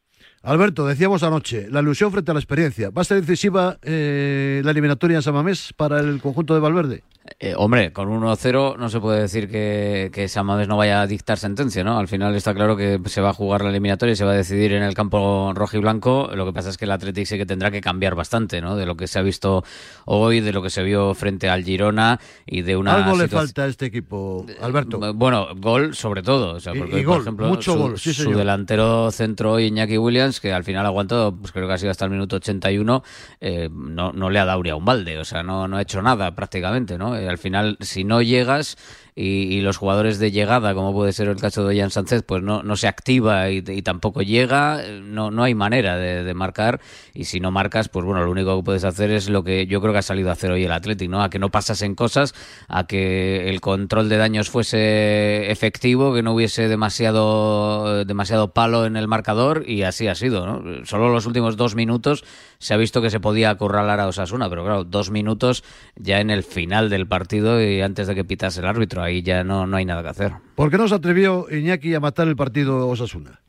Alberto, 0.44 0.88
decíamos 0.88 1.22
anoche, 1.22 1.68
la 1.70 1.82
ilusión 1.82 2.12
frente 2.12 2.32
a 2.32 2.34
la 2.34 2.40
experiencia. 2.40 2.90
¿Va 2.90 3.04
a 3.04 3.06
ser 3.06 3.22
decisiva 3.22 3.78
eh, 3.84 4.62
la 4.64 4.72
eliminatoria 4.72 5.18
en 5.18 5.22
Samamés 5.22 5.72
para 5.76 6.00
el 6.00 6.20
conjunto 6.20 6.56
de 6.56 6.60
Valverde? 6.60 7.04
Eh, 7.40 7.54
hombre, 7.56 7.94
con 7.94 8.10
1-0 8.10 8.78
no 8.78 8.90
se 8.90 9.00
puede 9.00 9.22
decir 9.22 9.48
que, 9.48 10.10
que 10.12 10.28
Samamés 10.28 10.68
no 10.68 10.78
vaya 10.78 11.02
a 11.02 11.08
dictar 11.08 11.38
sentencia, 11.38 11.84
¿no? 11.84 11.98
Al 11.98 12.08
final 12.08 12.36
está 12.36 12.54
claro 12.54 12.76
que 12.76 13.00
se 13.06 13.22
va 13.22 13.30
a 13.30 13.34
jugar 13.34 13.62
la 13.62 13.70
eliminatoria 13.70 14.14
y 14.14 14.16
se 14.16 14.26
va 14.26 14.32
a 14.32 14.36
decidir 14.36 14.74
en 14.74 14.84
el 14.84 14.96
campo 14.96 15.52
rojo 15.54 15.78
y 15.78 15.80
blanco. 15.80 16.30
Lo 16.34 16.46
que 16.46 16.54
pasa 16.54 16.70
es 16.70 16.78
que 16.78 16.86
el 16.86 16.92
Atlético 16.92 17.28
sí 17.28 17.38
que 17.38 17.46
tendrá 17.46 17.70
que 17.70 17.82
cambiar 17.82 18.16
bastante, 18.16 18.60
¿no? 18.62 18.76
De 18.76 18.86
lo 18.86 18.98
que 18.98 19.08
se 19.08 19.20
ha 19.20 19.22
visto 19.22 19.64
hoy, 20.06 20.40
de 20.40 20.52
lo 20.52 20.64
que 20.64 20.70
se 20.72 20.82
vio 20.84 21.14
frente 21.14 21.48
al 21.50 21.64
Girona 21.64 22.20
y 22.46 22.64
de 22.64 22.76
una. 22.76 22.96
Algo 22.96 23.16
le 23.16 23.28
falta 23.28 23.64
a 23.64 23.68
este 23.68 23.86
equipo, 23.86 24.46
Alberto. 24.62 25.00
Eh, 25.08 25.12
bueno, 25.14 25.48
gol 25.56 25.96
sobre 25.96 26.24
todo. 26.24 26.56
O 26.56 26.60
sea, 26.60 26.74
porque, 26.74 27.04
por 27.04 27.22
ejemplo, 27.22 27.48
mucho 27.48 27.74
su, 27.74 27.80
gol, 27.80 28.00
sí, 28.00 28.14
su 28.14 28.32
delantero 28.32 29.12
centro 29.12 29.60
Iñaki 29.60 29.98
Williams, 29.98 30.31
que 30.40 30.54
al 30.54 30.64
final 30.64 30.86
ha 30.86 30.90
aguantado, 30.90 31.36
pues 31.36 31.52
creo 31.52 31.68
que 31.68 31.74
ha 31.74 31.78
sido 31.78 31.92
hasta 31.92 32.06
el 32.06 32.12
minuto 32.12 32.38
81, 32.38 33.04
eh, 33.40 33.70
no, 33.72 34.12
no 34.12 34.30
le 34.30 34.40
ha 34.40 34.46
dado 34.46 34.64
ni 34.64 34.70
a 34.70 34.76
un 34.76 34.86
balde, 34.86 35.18
o 35.18 35.26
sea, 35.26 35.44
no, 35.44 35.68
no 35.68 35.78
ha 35.78 35.82
hecho 35.82 36.02
nada 36.02 36.34
prácticamente, 36.36 36.98
¿no? 36.98 37.18
Eh, 37.18 37.28
al 37.28 37.38
final, 37.38 37.78
si 37.82 38.04
no 38.04 38.22
llegas 38.22 38.78
y, 39.16 39.62
los 39.62 39.78
jugadores 39.78 40.20
de 40.20 40.32
llegada, 40.32 40.74
como 40.74 40.94
puede 40.94 41.12
ser 41.12 41.28
el 41.28 41.36
caso 41.36 41.66
de 41.68 41.78
Jan 41.80 41.92
Sánchez, 41.92 42.24
pues 42.26 42.42
no, 42.42 42.64
no 42.64 42.76
se 42.76 42.88
activa 42.88 43.50
y, 43.50 43.62
tampoco 43.82 44.22
llega, 44.22 44.82
no, 45.04 45.32
no 45.32 45.44
hay 45.44 45.54
manera 45.54 45.98
de, 45.98 46.34
marcar 46.34 46.80
y 47.14 47.26
si 47.26 47.40
no 47.40 47.52
marcas, 47.52 47.90
pues 47.90 48.06
bueno, 48.06 48.24
lo 48.24 48.32
único 48.32 48.56
que 48.58 48.64
puedes 48.64 48.86
hacer 48.86 49.12
es 49.12 49.30
lo 49.30 49.44
que 49.44 49.68
yo 49.68 49.82
creo 49.82 49.92
que 49.92 50.00
ha 50.00 50.04
salido 50.04 50.30
a 50.30 50.34
hacer 50.34 50.52
hoy 50.52 50.64
el 50.64 50.72
Atlético, 50.72 51.12
¿no? 51.12 51.22
A 51.22 51.30
que 51.30 51.40
no 51.40 51.50
pasasen 51.50 51.94
cosas, 51.94 52.34
a 52.70 52.88
que 52.88 53.50
el 53.50 53.60
control 53.60 54.08
de 54.08 54.18
daños 54.18 54.50
fuese 54.50 55.52
efectivo, 55.52 56.14
que 56.14 56.24
no 56.24 56.34
hubiese 56.34 56.70
demasiado, 56.70 58.06
demasiado 58.06 58.54
palo 58.54 58.86
en 58.86 58.96
el 58.96 59.08
marcador 59.08 59.66
y 59.68 59.84
así 59.84 60.08
ha 60.08 60.16
sido, 60.16 60.46
¿no? 60.46 60.86
Solo 60.86 61.10
los 61.10 61.26
últimos 61.26 61.58
dos 61.58 61.76
minutos 61.76 62.24
se 62.60 62.74
ha 62.74 62.78
visto 62.78 63.02
que 63.02 63.10
se 63.10 63.20
podía 63.20 63.50
acorralar 63.50 64.00
a 64.00 64.08
Osasuna, 64.08 64.50
pero 64.50 64.64
claro, 64.64 64.84
dos 64.84 65.12
minutos 65.12 65.64
ya 65.96 66.20
en 66.20 66.30
el 66.30 66.44
final 66.44 66.90
del 66.90 67.08
partido 67.08 67.62
y 67.62 67.82
antes 67.82 68.08
de 68.08 68.16
que 68.16 68.24
pitase 68.24 68.62
el 68.62 68.68
árbitro, 68.68 69.01
ahí 69.02 69.22
ya 69.22 69.44
no, 69.44 69.66
no 69.68 69.78
hay 69.78 69.86
nada 69.86 70.02
que 70.04 70.10
hacer. 70.10 70.32
¿Por 70.56 70.70
qué 70.70 70.78
no 70.78 70.88
se 70.88 70.96
atrevió 70.96 71.46
Iñaki 71.50 71.94
a 71.96 72.00
matar 72.00 72.28
el 72.28 72.36
partido 72.36 72.88
Osasuna? 72.88 73.40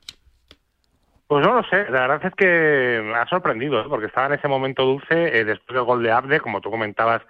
Pues 1.27 1.47
no 1.47 1.55
lo 1.55 1.63
sé, 1.65 1.85
la 1.91 2.03
verdad 2.07 2.21
es 2.27 2.35
que 2.35 3.01
me 3.05 3.15
ha 3.15 3.27
sorprendido, 3.27 3.81
¿eh? 3.81 3.87
porque 3.89 4.07
estaba 4.07 4.27
en 4.27 4.35
ese 4.35 4.49
momento 4.49 4.85
dulce, 4.85 5.39
eh, 5.39 5.45
después 5.45 5.75
del 5.75 5.85
gol 5.85 6.03
de 6.03 6.13
Abde, 6.13 6.41
como 6.41 6.61
tú 6.61 6.71
comentabas, 6.71 7.23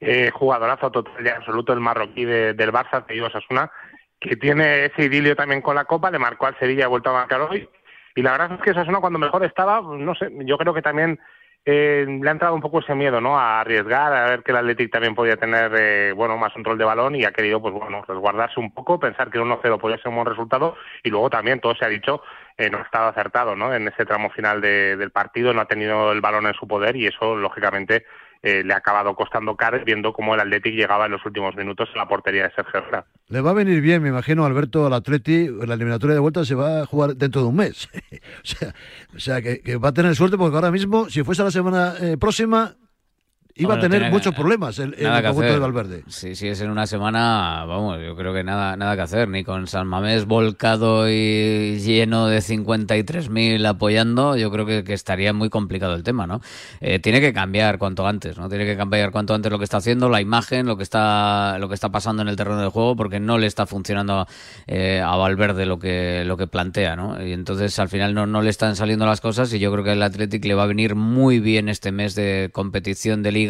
eh, 0.00 0.30
jugadorazo 0.32 0.92
total 0.92 1.26
y 1.26 1.28
absoluto 1.28 1.72
el 1.72 1.80
marroquí 1.80 2.24
de- 2.24 2.54
del 2.54 2.70
Barça, 2.72 3.04
te 3.04 3.14
digo 3.14 3.26
Osasuna, 3.26 3.68
que 4.20 4.36
tiene 4.36 4.84
ese 4.84 5.04
idilio 5.06 5.34
también 5.34 5.60
con 5.60 5.74
la 5.74 5.86
Copa, 5.86 6.10
le 6.10 6.20
marcó 6.20 6.46
al 6.46 6.56
Sevilla 6.58 6.80
y 6.80 6.84
ha 6.84 6.88
vuelto 6.88 7.10
a 7.10 7.14
marcar 7.14 7.40
hoy, 7.40 7.68
y 8.14 8.22
la 8.22 8.32
verdad 8.32 8.52
es 8.52 8.60
que 8.62 8.70
Osasuna 8.70 9.00
cuando 9.00 9.18
mejor 9.18 9.44
estaba, 9.44 9.82
pues, 9.82 10.00
no 10.00 10.14
sé, 10.14 10.30
yo 10.44 10.56
creo 10.56 10.72
que 10.72 10.82
también 10.82 11.18
eh, 11.70 12.06
le 12.08 12.26
ha 12.28 12.32
entrado 12.32 12.54
un 12.54 12.62
poco 12.62 12.78
ese 12.80 12.94
miedo, 12.94 13.20
¿no? 13.20 13.38
A 13.38 13.60
arriesgar, 13.60 14.10
a 14.14 14.30
ver 14.30 14.42
que 14.42 14.52
el 14.52 14.56
Athletic 14.56 14.90
también 14.90 15.14
podía 15.14 15.36
tener, 15.36 15.70
eh, 15.76 16.12
bueno, 16.12 16.38
más 16.38 16.50
control 16.54 16.78
de 16.78 16.84
balón 16.84 17.14
y 17.14 17.24
ha 17.24 17.32
querido, 17.32 17.60
pues 17.60 17.74
bueno, 17.74 18.02
resguardarse 18.08 18.58
un 18.58 18.72
poco, 18.72 18.98
pensar 18.98 19.30
que 19.30 19.36
el 19.36 19.44
1-0 19.44 19.78
podía 19.78 19.98
ser 19.98 20.08
un 20.08 20.14
buen 20.14 20.26
resultado 20.26 20.76
y 21.02 21.10
luego 21.10 21.28
también 21.28 21.60
todo 21.60 21.74
se 21.74 21.84
ha 21.84 21.88
dicho, 21.88 22.22
eh, 22.56 22.70
no 22.70 22.78
ha 22.78 22.82
estado 22.82 23.08
acertado, 23.08 23.54
¿no? 23.54 23.74
En 23.74 23.86
ese 23.86 24.06
tramo 24.06 24.30
final 24.30 24.62
de- 24.62 24.96
del 24.96 25.10
partido 25.10 25.52
no 25.52 25.60
ha 25.60 25.66
tenido 25.66 26.10
el 26.12 26.22
balón 26.22 26.46
en 26.46 26.54
su 26.54 26.66
poder 26.66 26.96
y 26.96 27.06
eso, 27.06 27.36
lógicamente, 27.36 28.06
eh, 28.42 28.62
le 28.64 28.72
ha 28.72 28.78
acabado 28.78 29.14
costando 29.14 29.56
caro 29.56 29.82
viendo 29.84 30.12
cómo 30.12 30.34
el 30.34 30.40
Athletic 30.40 30.74
llegaba 30.74 31.06
en 31.06 31.12
los 31.12 31.24
últimos 31.26 31.56
minutos 31.56 31.88
a 31.94 31.98
la 31.98 32.08
portería 32.08 32.44
de 32.44 32.54
Sergio 32.54 32.80
Herrera. 32.80 33.06
Le 33.28 33.40
va 33.40 33.50
a 33.50 33.54
venir 33.54 33.80
bien, 33.80 34.02
me 34.02 34.08
imagino, 34.08 34.44
Alberto, 34.44 34.86
al 34.86 34.92
Atleti. 34.92 35.48
La 35.66 35.74
eliminatoria 35.74 36.14
de 36.14 36.20
vuelta 36.20 36.44
se 36.44 36.54
va 36.54 36.82
a 36.82 36.86
jugar 36.86 37.16
dentro 37.16 37.42
de 37.42 37.48
un 37.48 37.56
mes. 37.56 37.88
o 38.42 38.46
sea, 38.46 38.74
o 39.14 39.18
sea 39.18 39.42
que, 39.42 39.76
va 39.76 39.88
a 39.88 39.94
tener 39.94 40.14
suerte 40.14 40.38
porque 40.38 40.54
ahora 40.54 40.70
mismo, 40.70 41.08
si 41.10 41.22
fuese 41.22 41.42
la 41.42 41.50
semana 41.50 41.94
eh, 42.00 42.16
próxima, 42.16 42.76
iba 43.58 43.74
a 43.74 43.80
tener 43.80 44.10
muchos 44.10 44.34
problemas 44.34 44.78
el, 44.78 44.94
el 44.94 45.22
conjunto 45.22 45.52
de 45.52 45.58
Valverde. 45.58 46.04
Si, 46.06 46.34
si 46.36 46.48
es 46.48 46.60
en 46.60 46.70
una 46.70 46.86
semana, 46.86 47.64
vamos, 47.66 47.98
yo 48.00 48.14
creo 48.14 48.32
que 48.32 48.44
nada, 48.44 48.76
nada 48.76 48.94
que 48.94 49.02
hacer, 49.02 49.28
ni 49.28 49.42
con 49.42 49.66
San 49.66 49.86
Mamés 49.86 50.26
volcado 50.26 51.10
y 51.10 51.78
lleno 51.80 52.28
de 52.28 52.38
53.000 52.38 53.66
apoyando, 53.66 54.36
yo 54.36 54.50
creo 54.50 54.64
que, 54.64 54.84
que 54.84 54.94
estaría 54.94 55.32
muy 55.32 55.50
complicado 55.50 55.94
el 55.94 56.04
tema, 56.04 56.26
¿no? 56.26 56.40
Eh, 56.80 57.00
tiene 57.00 57.20
que 57.20 57.32
cambiar 57.32 57.78
cuanto 57.78 58.06
antes, 58.06 58.38
¿no? 58.38 58.48
Tiene 58.48 58.64
que 58.64 58.76
cambiar 58.76 59.10
cuanto 59.10 59.34
antes 59.34 59.50
lo 59.50 59.58
que 59.58 59.64
está 59.64 59.78
haciendo, 59.78 60.08
la 60.08 60.20
imagen, 60.20 60.66
lo 60.66 60.76
que 60.76 60.84
está, 60.84 61.58
lo 61.58 61.68
que 61.68 61.74
está 61.74 61.90
pasando 61.90 62.22
en 62.22 62.28
el 62.28 62.36
terreno 62.36 62.62
de 62.62 62.68
juego, 62.68 62.94
porque 62.94 63.18
no 63.18 63.38
le 63.38 63.46
está 63.46 63.66
funcionando 63.66 64.26
eh, 64.66 65.02
a 65.04 65.16
Valverde 65.16 65.66
lo 65.66 65.80
que, 65.80 66.22
lo 66.24 66.36
que 66.36 66.46
plantea, 66.46 66.94
¿no? 66.94 67.20
Y 67.24 67.32
entonces 67.32 67.76
al 67.80 67.88
final 67.88 68.14
no, 68.14 68.26
no 68.26 68.40
le 68.40 68.50
están 68.50 68.76
saliendo 68.76 69.04
las 69.04 69.20
cosas 69.20 69.52
y 69.52 69.58
yo 69.58 69.72
creo 69.72 69.82
que 69.82 69.92
el 69.92 70.02
Athletic 70.02 70.44
le 70.44 70.54
va 70.54 70.62
a 70.62 70.66
venir 70.66 70.94
muy 70.94 71.40
bien 71.40 71.68
este 71.68 71.90
mes 71.90 72.14
de 72.14 72.50
competición 72.52 73.22
de 73.22 73.32
liga 73.32 73.47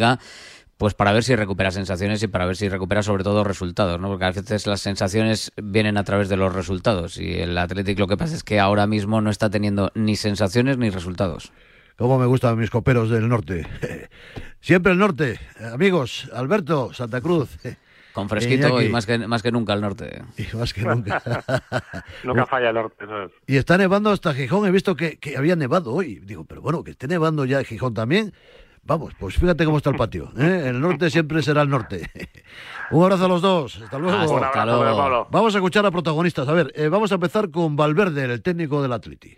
pues 0.79 0.93
para 0.93 1.11
ver 1.11 1.25
si 1.25 1.35
recupera 1.35 1.71
sensaciones 1.71 2.23
y 2.23 2.27
para 2.27 2.45
ver 2.45 2.55
si 2.55 2.69
recupera 2.69 3.03
sobre 3.03 3.25
todo 3.25 3.43
resultados, 3.43 3.99
¿no? 3.99 4.07
Porque 4.07 4.23
a 4.23 4.31
veces 4.31 4.65
las 4.65 4.79
sensaciones 4.79 5.51
vienen 5.61 5.97
a 5.97 6.05
través 6.05 6.29
de 6.29 6.37
los 6.37 6.55
resultados 6.55 7.17
y 7.17 7.33
el 7.33 7.57
Athletic 7.57 7.99
lo 7.99 8.07
que 8.07 8.15
pasa 8.15 8.33
es 8.33 8.45
que 8.45 8.61
ahora 8.61 8.87
mismo 8.87 9.19
no 9.19 9.29
está 9.29 9.49
teniendo 9.49 9.91
ni 9.93 10.15
sensaciones 10.15 10.77
ni 10.77 10.89
resultados. 10.89 11.51
Cómo 11.97 12.17
me 12.17 12.25
gustan 12.27 12.57
mis 12.57 12.69
coperos 12.69 13.09
del 13.09 13.27
norte. 13.27 13.67
Siempre 14.61 14.93
el 14.93 14.99
norte. 14.99 15.37
Amigos, 15.73 16.29
Alberto, 16.33 16.93
Santa 16.93 17.19
Cruz. 17.19 17.57
Con 18.13 18.29
fresquito 18.29 18.69
Iñaki. 18.69 18.85
y 18.85 18.89
más 18.89 19.05
que, 19.05 19.17
más 19.17 19.43
que 19.43 19.51
nunca 19.51 19.73
al 19.73 19.81
norte. 19.81 20.23
Y 20.37 20.55
más 20.55 20.73
que 20.73 20.83
nunca. 20.83 21.21
Nunca 22.23 22.45
falla 22.45 22.69
el 22.69 22.75
norte. 22.75 23.05
Y 23.47 23.57
está 23.57 23.77
nevando 23.77 24.11
hasta 24.11 24.33
Gijón. 24.33 24.65
He 24.65 24.71
visto 24.71 24.95
que, 24.95 25.19
que 25.19 25.35
había 25.35 25.57
nevado 25.57 25.93
hoy. 25.93 26.19
Digo, 26.19 26.45
pero 26.45 26.61
bueno, 26.61 26.85
que 26.85 26.91
esté 26.91 27.07
nevando 27.07 27.43
ya 27.43 27.63
Gijón 27.65 27.93
también. 27.93 28.33
Vamos, 28.83 29.13
pues 29.19 29.35
fíjate 29.35 29.65
cómo 29.65 29.77
está 29.77 29.91
el 29.91 29.95
patio. 29.95 30.31
¿eh? 30.37 30.65
El 30.67 30.81
norte 30.81 31.09
siempre 31.09 31.41
será 31.43 31.61
el 31.61 31.69
norte. 31.69 32.09
Un 32.91 33.03
abrazo 33.03 33.25
a 33.25 33.27
los 33.27 33.41
dos. 33.41 33.81
Hasta 33.81 33.99
luego. 33.99 34.37
Hasta 34.37 34.51
Pablo. 34.51 35.27
Vamos 35.29 35.53
a 35.53 35.57
escuchar 35.59 35.85
a 35.85 35.91
protagonistas. 35.91 36.47
A 36.47 36.53
ver, 36.53 36.71
eh, 36.75 36.87
vamos 36.87 37.11
a 37.11 37.15
empezar 37.15 37.51
con 37.51 37.75
Valverde, 37.75 38.23
el 38.23 38.41
técnico 38.41 38.81
del 38.81 38.93
Atleti. 38.93 39.37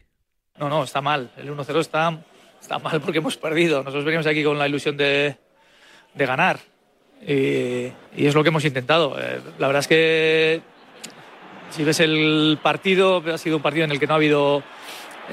No, 0.57 0.69
no, 0.69 0.83
está 0.83 1.01
mal. 1.01 1.31
El 1.37 1.49
1-0 1.55 1.79
está, 1.79 2.23
está 2.61 2.79
mal 2.79 3.01
porque 3.01 3.17
hemos 3.17 3.35
perdido. 3.35 3.79
Nosotros 3.79 4.05
venimos 4.05 4.27
aquí 4.27 4.43
con 4.43 4.57
la 4.57 4.67
ilusión 4.67 4.95
de, 4.95 5.37
de 6.13 6.25
ganar. 6.25 6.59
Y, 7.21 7.91
y 8.15 8.25
es 8.25 8.33
lo 8.33 8.43
que 8.43 8.49
hemos 8.49 8.63
intentado. 8.63 9.15
Eh, 9.19 9.41
la 9.59 9.67
verdad 9.67 9.81
es 9.81 9.87
que 9.87 10.61
si 11.71 11.83
ves 11.83 11.99
el 11.99 12.59
partido, 12.61 13.23
ha 13.33 13.37
sido 13.37 13.57
un 13.57 13.63
partido 13.63 13.85
en 13.85 13.91
el 13.91 13.99
que 13.99 14.07
no 14.07 14.13
ha 14.13 14.17
habido. 14.17 14.63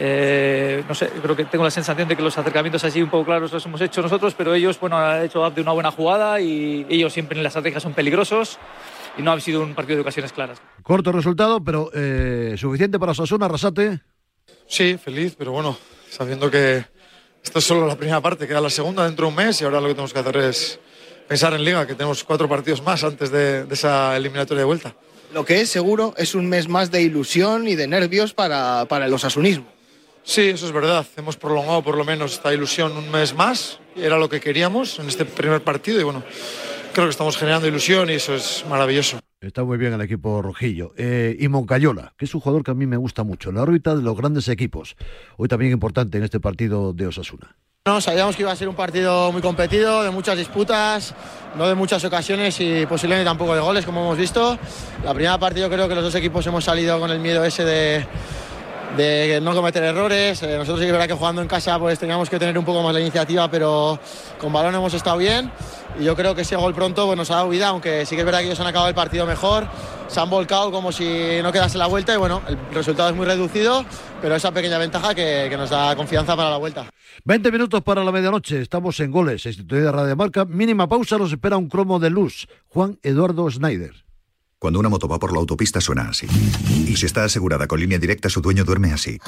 Eh, 0.00 0.84
no 0.86 0.94
sé, 0.94 1.08
creo 1.08 1.34
que 1.34 1.44
tengo 1.44 1.64
la 1.64 1.72
sensación 1.72 2.06
de 2.06 2.14
que 2.14 2.22
los 2.22 2.38
acercamientos 2.38 2.84
así 2.84 3.02
un 3.02 3.10
poco 3.10 3.24
claros 3.24 3.52
los 3.52 3.66
hemos 3.66 3.80
hecho 3.80 4.00
nosotros, 4.00 4.32
pero 4.38 4.54
ellos, 4.54 4.78
bueno, 4.78 4.96
han 4.96 5.24
hecho 5.24 5.50
de 5.50 5.60
una 5.60 5.72
buena 5.72 5.90
jugada 5.90 6.40
y 6.40 6.86
ellos 6.88 7.12
siempre 7.12 7.36
en 7.36 7.42
las 7.42 7.50
estrategias 7.50 7.82
son 7.82 7.94
peligrosos 7.94 8.58
y 9.18 9.22
no 9.22 9.32
ha 9.32 9.40
sido 9.40 9.60
un 9.60 9.74
partido 9.74 9.96
de 9.96 10.02
ocasiones 10.02 10.32
claras. 10.32 10.62
Corto 10.84 11.10
resultado, 11.10 11.62
pero 11.64 11.90
eh, 11.92 12.54
suficiente 12.56 12.96
para 13.00 13.12
Sasuna, 13.12 13.46
Arrasate. 13.46 14.00
Sí, 14.68 14.96
feliz, 15.02 15.34
pero 15.36 15.50
bueno, 15.50 15.76
sabiendo 16.10 16.48
que 16.48 16.84
esto 17.42 17.58
es 17.58 17.64
solo 17.64 17.88
la 17.88 17.96
primera 17.96 18.20
parte, 18.20 18.46
queda 18.46 18.60
la 18.60 18.70
segunda 18.70 19.04
dentro 19.04 19.26
de 19.26 19.30
un 19.30 19.36
mes 19.36 19.60
y 19.60 19.64
ahora 19.64 19.80
lo 19.80 19.88
que 19.88 19.94
tenemos 19.94 20.12
que 20.12 20.20
hacer 20.20 20.36
es 20.36 20.78
pensar 21.26 21.54
en 21.54 21.64
liga, 21.64 21.86
que 21.88 21.94
tenemos 21.94 22.22
cuatro 22.22 22.48
partidos 22.48 22.82
más 22.82 23.02
antes 23.02 23.32
de, 23.32 23.64
de 23.64 23.74
esa 23.74 24.16
eliminatoria 24.16 24.60
de 24.60 24.66
vuelta. 24.66 24.94
Lo 25.34 25.44
que 25.44 25.60
es 25.60 25.68
seguro 25.68 26.14
es 26.16 26.36
un 26.36 26.48
mes 26.48 26.68
más 26.68 26.92
de 26.92 27.02
ilusión 27.02 27.66
y 27.66 27.74
de 27.74 27.88
nervios 27.88 28.32
para, 28.32 28.84
para 28.86 29.06
el 29.06 29.12
osasunismo. 29.12 29.66
Sí, 30.22 30.42
eso 30.42 30.66
es 30.66 30.72
verdad. 30.72 31.06
Hemos 31.16 31.36
prolongado 31.36 31.82
por 31.82 31.96
lo 31.96 32.04
menos 32.04 32.34
esta 32.34 32.52
ilusión 32.52 32.96
un 32.96 33.10
mes 33.10 33.34
más. 33.34 33.80
Era 33.96 34.18
lo 34.18 34.28
que 34.28 34.40
queríamos 34.40 34.98
en 34.98 35.08
este 35.08 35.24
primer 35.24 35.62
partido 35.62 36.00
y 36.00 36.04
bueno, 36.04 36.22
creo 36.92 37.06
que 37.06 37.10
estamos 37.10 37.36
generando 37.36 37.66
ilusión 37.66 38.10
y 38.10 38.14
eso 38.14 38.34
es 38.34 38.64
maravilloso. 38.68 39.18
Está 39.40 39.62
muy 39.62 39.78
bien 39.78 39.92
el 39.92 40.00
equipo 40.00 40.42
rojillo. 40.42 40.92
Eh, 40.96 41.36
y 41.38 41.46
Moncayola, 41.48 42.12
que 42.18 42.24
es 42.24 42.34
un 42.34 42.40
jugador 42.40 42.64
que 42.64 42.72
a 42.72 42.74
mí 42.74 42.86
me 42.86 42.96
gusta 42.96 43.22
mucho, 43.22 43.50
en 43.50 43.54
la 43.54 43.62
órbita 43.62 43.94
de 43.94 44.02
los 44.02 44.16
grandes 44.16 44.48
equipos. 44.48 44.96
Hoy 45.36 45.46
también 45.46 45.72
importante 45.72 46.18
en 46.18 46.24
este 46.24 46.40
partido 46.40 46.92
de 46.92 47.06
Osasuna. 47.06 47.56
No, 47.86 48.00
sabíamos 48.00 48.36
que 48.36 48.42
iba 48.42 48.52
a 48.52 48.56
ser 48.56 48.68
un 48.68 48.74
partido 48.74 49.32
muy 49.32 49.40
competido, 49.40 50.02
de 50.02 50.10
muchas 50.10 50.36
disputas, 50.36 51.14
no 51.56 51.68
de 51.68 51.74
muchas 51.74 52.04
ocasiones 52.04 52.60
y 52.60 52.84
posiblemente 52.86 53.24
tampoco 53.24 53.54
de 53.54 53.60
goles, 53.60 53.86
como 53.86 54.02
hemos 54.02 54.18
visto. 54.18 54.58
La 55.04 55.14
primera 55.14 55.38
parte 55.38 55.60
yo 55.60 55.70
creo 55.70 55.88
que 55.88 55.94
los 55.94 56.04
dos 56.04 56.14
equipos 56.16 56.46
hemos 56.46 56.64
salido 56.64 56.98
con 56.98 57.10
el 57.10 57.20
miedo 57.20 57.44
ese 57.44 57.64
de, 57.64 58.06
de 58.96 59.40
no 59.42 59.54
cometer 59.54 59.82
errores. 59.82 60.42
Eh, 60.42 60.56
nosotros 60.56 60.78
sí 60.78 60.82
que 60.82 60.86
es 60.86 60.92
verdad 60.92 61.06
que 61.06 61.14
jugando 61.14 61.42
en 61.42 61.48
casa 61.48 61.78
pues 61.78 61.98
teníamos 61.98 62.30
que 62.30 62.38
tener 62.38 62.58
un 62.58 62.64
poco 62.64 62.82
más 62.82 62.92
la 62.92 63.00
iniciativa, 63.00 63.50
pero 63.50 63.98
con 64.38 64.52
balón 64.52 64.74
hemos 64.74 64.94
estado 64.94 65.18
bien. 65.18 65.50
Y 65.98 66.04
yo 66.04 66.14
creo 66.16 66.34
que 66.34 66.42
ese 66.42 66.56
gol 66.56 66.74
pronto 66.74 67.06
pues, 67.06 67.16
nos 67.16 67.30
ha 67.30 67.36
dado 67.36 67.48
vida, 67.48 67.68
aunque 67.68 68.06
sí 68.06 68.14
que 68.14 68.20
es 68.20 68.26
verdad 68.26 68.40
que 68.40 68.46
ellos 68.46 68.60
han 68.60 68.66
acabado 68.66 68.88
el 68.88 68.94
partido 68.94 69.26
mejor, 69.26 69.66
se 70.06 70.20
han 70.20 70.30
volcado 70.30 70.70
como 70.70 70.92
si 70.92 71.40
no 71.42 71.52
quedase 71.52 71.78
la 71.78 71.86
vuelta 71.86 72.14
y 72.14 72.16
bueno, 72.16 72.42
el 72.48 72.56
resultado 72.72 73.10
es 73.10 73.16
muy 73.16 73.26
reducido, 73.26 73.84
pero 74.22 74.34
esa 74.34 74.52
pequeña 74.52 74.78
ventaja 74.78 75.14
que, 75.14 75.54
nos 75.58 75.70
da 75.70 75.96
confianza 75.96 76.36
para 76.36 76.50
la 76.50 76.56
vuelta. 76.56 76.86
20 77.24 77.50
minutos 77.50 77.82
para 77.82 78.04
la 78.04 78.12
medianoche, 78.12 78.60
estamos 78.60 79.00
en 79.00 79.10
goles, 79.10 79.44
institución 79.44 79.84
de 79.84 79.92
Radio 79.92 80.16
Marca, 80.16 80.44
mínima 80.44 80.88
pausa, 80.88 81.18
nos 81.18 81.32
espera 81.32 81.56
un 81.56 81.68
cromo 81.68 81.98
de 81.98 82.10
luz, 82.10 82.46
Juan 82.68 82.98
Eduardo 83.02 83.50
Schneider. 83.50 84.07
Cuando 84.60 84.80
una 84.80 84.88
moto 84.88 85.06
va 85.06 85.20
por 85.20 85.32
la 85.32 85.38
autopista 85.38 85.80
suena 85.80 86.08
así. 86.08 86.26
Y 86.86 86.96
si 86.96 87.06
está 87.06 87.22
asegurada 87.22 87.68
con 87.68 87.78
línea 87.78 87.98
directa, 87.98 88.28
su 88.28 88.40
dueño 88.40 88.64
duerme 88.64 88.92
así. 88.92 89.18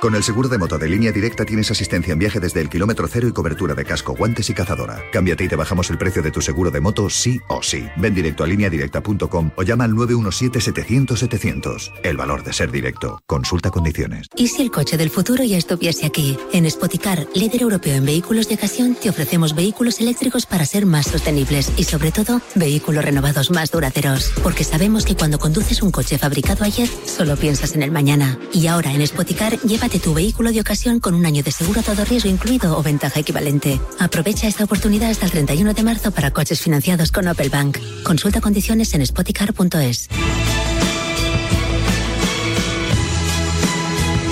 Con 0.00 0.14
el 0.14 0.22
seguro 0.22 0.48
de 0.48 0.58
moto 0.58 0.78
de 0.78 0.88
línea 0.88 1.10
directa 1.10 1.44
tienes 1.44 1.72
asistencia 1.72 2.12
en 2.12 2.20
viaje 2.20 2.38
desde 2.38 2.60
el 2.60 2.68
kilómetro 2.68 3.08
cero 3.08 3.26
y 3.26 3.32
cobertura 3.32 3.74
de 3.74 3.84
casco, 3.84 4.14
guantes 4.14 4.48
y 4.48 4.54
cazadora. 4.54 5.02
Cámbiate 5.12 5.42
y 5.42 5.48
te 5.48 5.56
bajamos 5.56 5.90
el 5.90 5.98
precio 5.98 6.22
de 6.22 6.30
tu 6.30 6.40
seguro 6.40 6.70
de 6.70 6.80
moto 6.80 7.10
sí 7.10 7.40
o 7.48 7.64
sí. 7.64 7.84
Ven 7.96 8.14
directo 8.14 8.44
a 8.44 8.46
lineadirecta.com 8.46 9.50
o 9.56 9.62
llama 9.64 9.82
al 9.82 9.94
917-700-700. 9.94 11.94
El 12.04 12.16
valor 12.16 12.44
de 12.44 12.52
ser 12.52 12.70
directo. 12.70 13.20
Consulta 13.26 13.72
condiciones. 13.72 14.28
¿Y 14.36 14.46
si 14.46 14.62
el 14.62 14.70
coche 14.70 14.96
del 14.96 15.10
futuro 15.10 15.42
ya 15.42 15.58
estuviese 15.58 16.06
aquí? 16.06 16.38
En 16.52 16.70
Spoticar, 16.70 17.26
líder 17.34 17.62
europeo 17.62 17.96
en 17.96 18.04
vehículos 18.04 18.48
de 18.48 18.54
ocasión, 18.54 18.94
te 18.94 19.10
ofrecemos 19.10 19.56
vehículos 19.56 19.98
eléctricos 19.98 20.46
para 20.46 20.64
ser 20.64 20.86
más 20.86 21.06
sostenibles 21.06 21.72
y 21.76 21.82
sobre 21.82 22.12
todo, 22.12 22.40
vehículos 22.54 23.04
renovados 23.04 23.50
más 23.50 23.72
duraderos. 23.72 24.32
Porque 24.44 24.62
sabemos 24.62 25.04
que 25.04 25.16
cuando 25.16 25.40
conduces 25.40 25.82
un 25.82 25.90
coche 25.90 26.18
fabricado 26.18 26.64
ayer, 26.64 26.88
solo 27.04 27.36
piensas 27.36 27.74
en 27.74 27.82
el 27.82 27.90
mañana. 27.90 28.38
Y 28.52 28.68
ahora 28.68 28.92
en 28.92 29.04
Spoticar, 29.04 29.58
lleva 29.62 29.87
tu 29.88 30.12
vehículo 30.12 30.52
de 30.52 30.60
ocasión 30.60 31.00
con 31.00 31.14
un 31.14 31.24
año 31.24 31.42
de 31.42 31.50
seguro 31.50 31.80
a 31.80 31.82
todo 31.82 32.04
riesgo 32.04 32.28
incluido 32.28 32.76
o 32.76 32.82
ventaja 32.82 33.20
equivalente. 33.20 33.80
Aprovecha 33.98 34.46
esta 34.46 34.64
oportunidad 34.64 35.10
hasta 35.10 35.24
el 35.24 35.32
31 35.32 35.72
de 35.72 35.82
marzo 35.82 36.10
para 36.10 36.30
coches 36.30 36.60
financiados 36.60 37.10
con 37.10 37.26
Opel 37.26 37.48
Bank. 37.48 37.78
Consulta 38.04 38.42
condiciones 38.42 38.92
en 38.92 39.06
spoticar.es. 39.06 40.08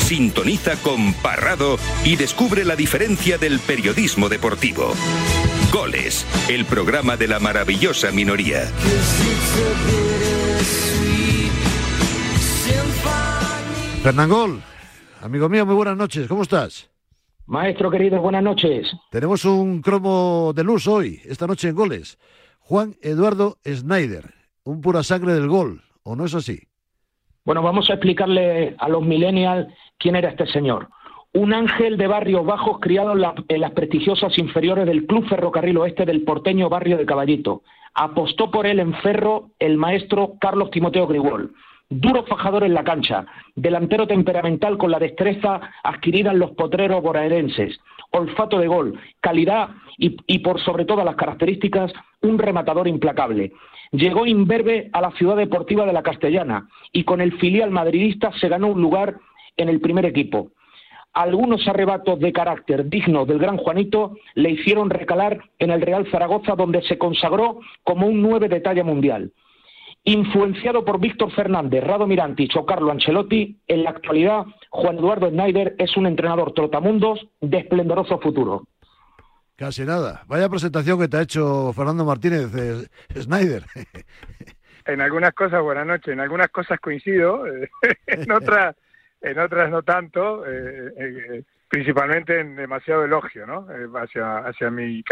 Sintoniza 0.05 0.77
con 0.77 1.15
Parrado 1.15 1.79
y 2.05 2.17
descubre 2.17 2.65
la 2.65 2.77
diferencia 2.77 3.39
del 3.39 3.59
periodismo 3.59 4.29
deportivo. 4.29 4.95
Goles, 5.73 6.27
el 6.49 6.65
programa 6.67 7.17
de 7.17 7.29
la 7.29 7.41
maravillosa 7.41 8.13
minoría. 8.13 8.71
Fernangol, 14.03 14.63
amigo 15.23 15.49
mío, 15.49 15.67
muy 15.67 15.75
buenas 15.75 15.97
noches, 15.97 16.29
¿cómo 16.29 16.43
estás? 16.43 16.91
Maestro 17.47 17.91
querido, 17.91 18.21
buenas 18.21 18.43
noches. 18.43 18.93
Tenemos 19.11 19.45
un 19.45 19.81
cromo 19.81 20.53
de 20.55 20.65
luz 20.65 20.89
hoy, 20.89 21.21
esta 21.25 21.47
noche 21.47 21.69
en 21.69 21.77
goles. 21.77 22.19
Juan 22.61 22.95
Eduardo 23.03 23.59
Schneider, 23.65 24.35
un 24.65 24.81
pura 24.81 25.03
sangre 25.05 25.35
del 25.35 25.47
gol, 25.49 25.83
¿o 26.03 26.17
no 26.17 26.25
es 26.25 26.35
así? 26.35 26.59
Bueno, 27.45 27.63
vamos 27.63 27.89
a 27.91 27.95
explicarle 27.95 28.75
a 28.79 28.89
los 28.89 29.05
millennials 29.05 29.69
quién 29.99 30.17
era 30.17 30.31
este 30.31 30.47
señor. 30.49 30.89
Un 31.33 31.53
ángel 31.55 31.97
de 31.97 32.09
barrios 32.09 32.45
bajos 32.45 32.79
criado 32.81 33.13
en, 33.13 33.21
la- 33.21 33.35
en 33.49 33.61
las 33.61 33.71
prestigiosas 33.73 34.37
inferiores 34.39 34.87
del 34.87 35.07
Club 35.07 35.29
Ferrocarril 35.29 35.77
Oeste 35.77 36.05
del 36.05 36.23
porteño 36.25 36.69
barrio 36.69 36.97
de 36.97 37.07
Caballito. 37.07 37.63
Apostó 37.95 38.51
por 38.51 38.67
él 38.67 38.81
en 38.81 38.95
ferro 38.95 39.51
el 39.61 39.77
maestro 39.77 40.35
Carlos 40.41 40.71
Timoteo 40.71 41.07
Grigol. 41.07 41.55
Duro 41.89 42.25
fajador 42.25 42.65
en 42.65 42.75
la 42.75 42.83
cancha, 42.83 43.27
delantero 43.55 44.09
temperamental 44.09 44.77
con 44.77 44.91
la 44.91 44.99
destreza 44.99 45.61
adquirida 45.85 46.33
en 46.33 46.41
los 46.41 46.51
potreros 46.51 47.01
bonaerenses, 47.01 47.79
olfato 48.11 48.59
de 48.59 48.67
gol, 48.67 48.99
calidad 49.21 49.69
y, 49.97 50.39
por 50.41 50.61
sobre 50.61 50.85
todas 50.85 51.05
las 51.05 51.15
características, 51.15 51.93
un 52.23 52.39
rematador 52.39 52.89
implacable. 52.89 53.53
Llegó 53.93 54.27
imberbe 54.27 54.91
a 54.93 55.01
la 55.01 55.13
ciudad 55.13 55.37
deportiva 55.37 55.87
de 55.87 55.93
la 55.93 56.03
Castellana 56.03 56.69
y 56.93 57.05
con 57.05 57.21
el 57.21 57.39
filial 57.39 57.71
madridista 57.71 58.33
se 58.33 58.49
ganó 58.49 58.67
un 58.67 58.83
lugar 58.83 59.19
en 59.57 59.69
el 59.69 59.81
primer 59.81 60.07
equipo. 60.07 60.51
Algunos 61.13 61.67
arrebatos 61.69 62.19
de 62.19 62.33
carácter 62.33 62.89
dignos 62.89 63.29
del 63.29 63.39
gran 63.39 63.59
Juanito 63.59 64.17
le 64.35 64.51
hicieron 64.51 64.91
recalar 64.91 65.39
en 65.61 65.71
el 65.71 65.81
Real 65.81 66.07
Zaragoza, 66.11 66.57
donde 66.57 66.83
se 66.83 66.99
consagró 66.99 67.61
como 67.85 68.09
un 68.09 68.21
nueve 68.21 68.49
de 68.49 68.61
talla 68.61 68.83
mundial. 68.83 69.31
Influenciado 70.09 70.85
por 70.85 71.01
Víctor 71.01 71.33
Fernández, 71.33 71.83
Rado 71.83 72.07
Mirantich 72.07 72.55
o 72.57 72.65
Carlo 72.65 72.93
Ancelotti, 72.93 73.61
en 73.67 73.83
la 73.83 73.91
actualidad 73.91 74.45
Juan 74.71 74.99
Eduardo 74.99 75.29
Schneider 75.29 75.75
es 75.79 75.97
un 75.97 76.07
entrenador 76.07 76.55
trotamundos 76.55 77.27
de 77.41 77.59
esplendoroso 77.59 78.21
futuro. 78.21 78.63
Casi 79.57 79.85
nada. 79.85 80.23
Vaya 80.29 80.49
presentación 80.49 81.01
que 81.01 81.09
te 81.09 81.17
ha 81.17 81.23
hecho 81.23 81.73
Fernando 81.73 82.05
Martínez 82.05 82.55
eh, 82.55 82.87
Schneider. 83.21 83.65
En 84.87 85.01
algunas 85.01 85.33
cosas, 85.33 85.61
buenas 85.63 85.85
noches, 85.85 86.13
en 86.13 86.21
algunas 86.21 86.49
cosas 86.51 86.79
coincido, 86.79 87.45
eh, 87.49 87.69
en 88.07 88.31
otras 88.31 88.77
en 89.21 89.39
otras 89.41 89.69
no 89.69 89.83
tanto, 89.83 90.47
eh, 90.47 90.93
eh, 90.97 91.43
principalmente 91.69 92.39
en 92.39 92.55
demasiado 92.55 93.05
elogio, 93.05 93.45
¿no? 93.49 93.67
Hacia 93.99 94.39
hacia 94.39 94.71
mi, 94.71 95.03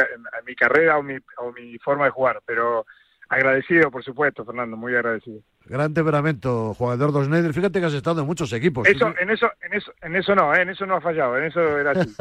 mi 0.47 0.55
carrera 0.55 0.99
o 0.99 1.03
mi, 1.03 1.16
o 1.38 1.51
mi 1.51 1.76
forma 1.78 2.05
de 2.05 2.12
jugar, 2.12 2.40
pero 2.47 2.86
agradecido, 3.29 3.91
por 3.91 4.05
supuesto, 4.05 4.45
Fernando, 4.45 4.77
muy 4.77 4.95
agradecido. 4.95 5.41
Gran 5.66 5.95
temperamento, 5.95 6.75
Juan 6.75 6.99
Eduardo 6.99 7.25
Schneider. 7.25 7.55
Fíjate 7.55 7.81
que 7.81 7.87
has 7.87 7.95
estado 7.95 8.20
en 8.20 8.27
muchos 8.27 8.53
equipos. 8.53 8.87
Eso, 8.87 9.14
en 9.18 9.31
eso, 9.31 9.51
en 9.62 9.72
eso, 9.72 9.93
en 10.03 10.16
eso 10.16 10.35
no, 10.35 10.55
¿eh? 10.55 10.62
en 10.62 10.68
eso 10.68 10.85
no 10.85 10.97
ha 10.97 11.01
fallado, 11.01 11.39
en 11.39 11.45
eso 11.45 11.79
era 11.79 11.93
así. 11.93 12.14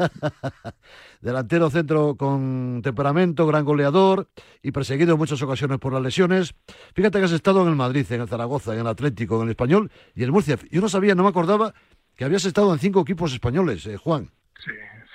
Delantero 1.20 1.68
centro 1.68 2.16
con 2.16 2.80
temperamento, 2.82 3.46
gran 3.46 3.64
goleador 3.64 4.28
y 4.62 4.72
perseguido 4.72 5.12
en 5.12 5.18
muchas 5.18 5.42
ocasiones 5.42 5.78
por 5.78 5.92
las 5.92 6.02
lesiones. 6.02 6.54
Fíjate 6.94 7.18
que 7.18 7.24
has 7.24 7.32
estado 7.32 7.62
en 7.62 7.68
el 7.68 7.76
Madrid, 7.76 8.06
en 8.10 8.22
el 8.22 8.28
Zaragoza, 8.28 8.72
en 8.72 8.80
el 8.80 8.86
Atlético, 8.86 9.36
en 9.36 9.44
el 9.44 9.50
Español 9.50 9.90
y 10.14 10.20
en 10.20 10.26
el 10.26 10.32
Murcia. 10.32 10.56
Yo 10.70 10.80
no 10.80 10.88
sabía, 10.88 11.14
no 11.14 11.22
me 11.22 11.28
acordaba 11.28 11.74
que 12.16 12.24
habías 12.24 12.44
estado 12.46 12.72
en 12.72 12.78
cinco 12.78 13.02
equipos 13.02 13.32
españoles, 13.32 13.86
eh, 13.86 13.96
Juan. 13.96 14.30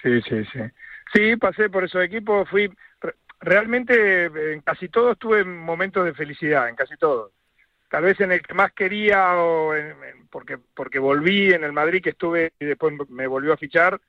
Sí, 0.02 0.22
sí, 0.22 0.44
sí. 0.52 0.60
Sí, 1.14 1.36
pasé 1.38 1.70
por 1.70 1.84
esos 1.84 2.04
equipos, 2.04 2.48
fui 2.50 2.70
realmente 3.40 4.26
eh, 4.26 4.54
en 4.54 4.62
casi 4.62 4.90
todos 4.90 5.18
tuve 5.18 5.44
momentos 5.44 6.06
de 6.06 6.14
felicidad, 6.14 6.70
en 6.70 6.76
casi 6.76 6.98
todos. 6.98 7.32
Tal 7.90 8.04
vez 8.04 8.20
en 8.22 8.32
el 8.34 8.42
que 8.42 8.54
más 8.54 8.74
quería 8.74 9.36
o 9.38 9.76
en- 9.76 9.96
porque 10.32 10.58
porque 10.76 11.00
volví 11.00 11.54
en 11.54 11.64
el 11.64 11.74
Madrid 11.74 12.02
que 12.04 12.12
estuve 12.12 12.54
y 12.60 12.66
después 12.66 12.94
me 13.10 13.28
volvió 13.28 13.54
a 13.54 13.58
fichar, 13.58 14.00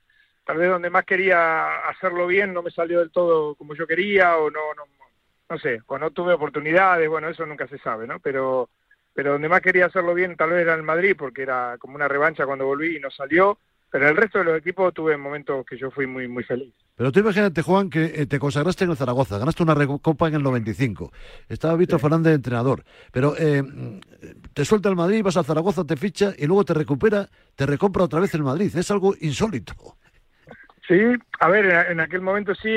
tal 0.44 0.58
vez 0.58 0.70
donde 0.70 0.90
más 0.90 1.04
quería 1.04 1.88
hacerlo 1.88 2.26
bien 2.26 2.52
no 2.54 2.62
me 2.62 2.70
salió 2.70 3.00
del 3.00 3.10
todo 3.12 3.54
como 3.56 3.74
yo 3.74 3.86
quería 3.86 4.36
o 4.38 4.50
no 4.50 4.74
no 4.76 4.84
no 5.50 5.58
sé, 5.58 5.80
o 5.86 5.98
no 5.98 6.12
tuve 6.12 6.32
oportunidades, 6.34 7.08
bueno, 7.08 7.28
eso 7.28 7.44
nunca 7.46 7.66
se 7.68 7.78
sabe, 7.78 8.06
¿no? 8.06 8.20
Pero 8.20 8.70
pero 9.12 9.32
donde 9.32 9.48
más 9.48 9.60
quería 9.60 9.86
hacerlo 9.86 10.14
bien 10.14 10.36
tal 10.36 10.50
vez 10.50 10.62
era 10.62 10.74
el 10.74 10.82
Madrid 10.84 11.16
porque 11.18 11.42
era 11.42 11.76
como 11.78 11.96
una 11.96 12.06
revancha 12.08 12.46
cuando 12.46 12.66
volví 12.66 12.96
y 12.96 13.00
no 13.00 13.10
salió, 13.10 13.58
pero 13.90 14.08
el 14.08 14.16
resto 14.16 14.38
de 14.38 14.44
los 14.44 14.58
equipos 14.58 14.94
tuve 14.94 15.16
momentos 15.16 15.66
que 15.66 15.76
yo 15.76 15.90
fui 15.90 16.06
muy 16.06 16.28
muy 16.28 16.44
feliz. 16.44 16.72
Pero 16.96 17.10
tú 17.12 17.20
imagínate, 17.20 17.62
Juan, 17.62 17.88
que 17.88 18.04
eh, 18.04 18.26
te 18.26 18.38
consagraste 18.38 18.84
en 18.84 18.90
el 18.90 18.96
Zaragoza, 18.96 19.38
ganaste 19.38 19.62
una 19.62 19.74
recopa 19.74 20.28
en 20.28 20.34
el 20.34 20.42
95. 20.42 21.10
Estaba 21.48 21.76
Víctor 21.76 21.98
Fernández 21.98 22.30
de 22.30 22.34
entrenador. 22.34 22.84
Pero 23.10 23.34
eh, 23.38 23.62
te 24.52 24.64
suelta 24.64 24.88
el 24.88 24.96
Madrid, 24.96 25.22
vas 25.22 25.36
al 25.36 25.44
Zaragoza, 25.44 25.84
te 25.84 25.96
ficha 25.96 26.32
y 26.36 26.46
luego 26.46 26.64
te 26.64 26.74
recupera, 26.74 27.26
te 27.56 27.66
recompra 27.66 28.04
otra 28.04 28.20
vez 28.20 28.34
el 28.34 28.42
Madrid. 28.42 28.70
Es 28.76 28.90
algo 28.90 29.14
insólito. 29.20 29.96
Sí, 30.86 31.00
a 31.38 31.48
ver, 31.48 31.66
en, 31.90 32.00
aquel 32.00 32.20
momento 32.20 32.54
sí, 32.54 32.76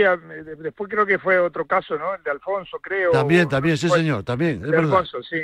después 0.62 0.90
creo 0.90 1.06
que 1.06 1.18
fue 1.18 1.40
otro 1.40 1.66
caso, 1.66 1.98
¿no? 1.98 2.14
El 2.14 2.22
de 2.22 2.30
Alfonso, 2.30 2.78
creo. 2.80 3.12
También, 3.12 3.50
también, 3.50 3.76
sí, 3.76 3.90
señor, 3.90 4.24
también. 4.24 4.64
Es 4.64 4.70
de. 4.70 4.78
Alfonso, 4.78 5.22
sí, 5.24 5.42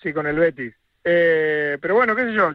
sí, 0.00 0.12
con 0.12 0.26
el 0.26 0.38
Betis. 0.38 0.72
Eh, 1.02 1.76
pero 1.82 1.96
bueno, 1.96 2.14
qué 2.14 2.22
sé 2.22 2.32
yo, 2.32 2.54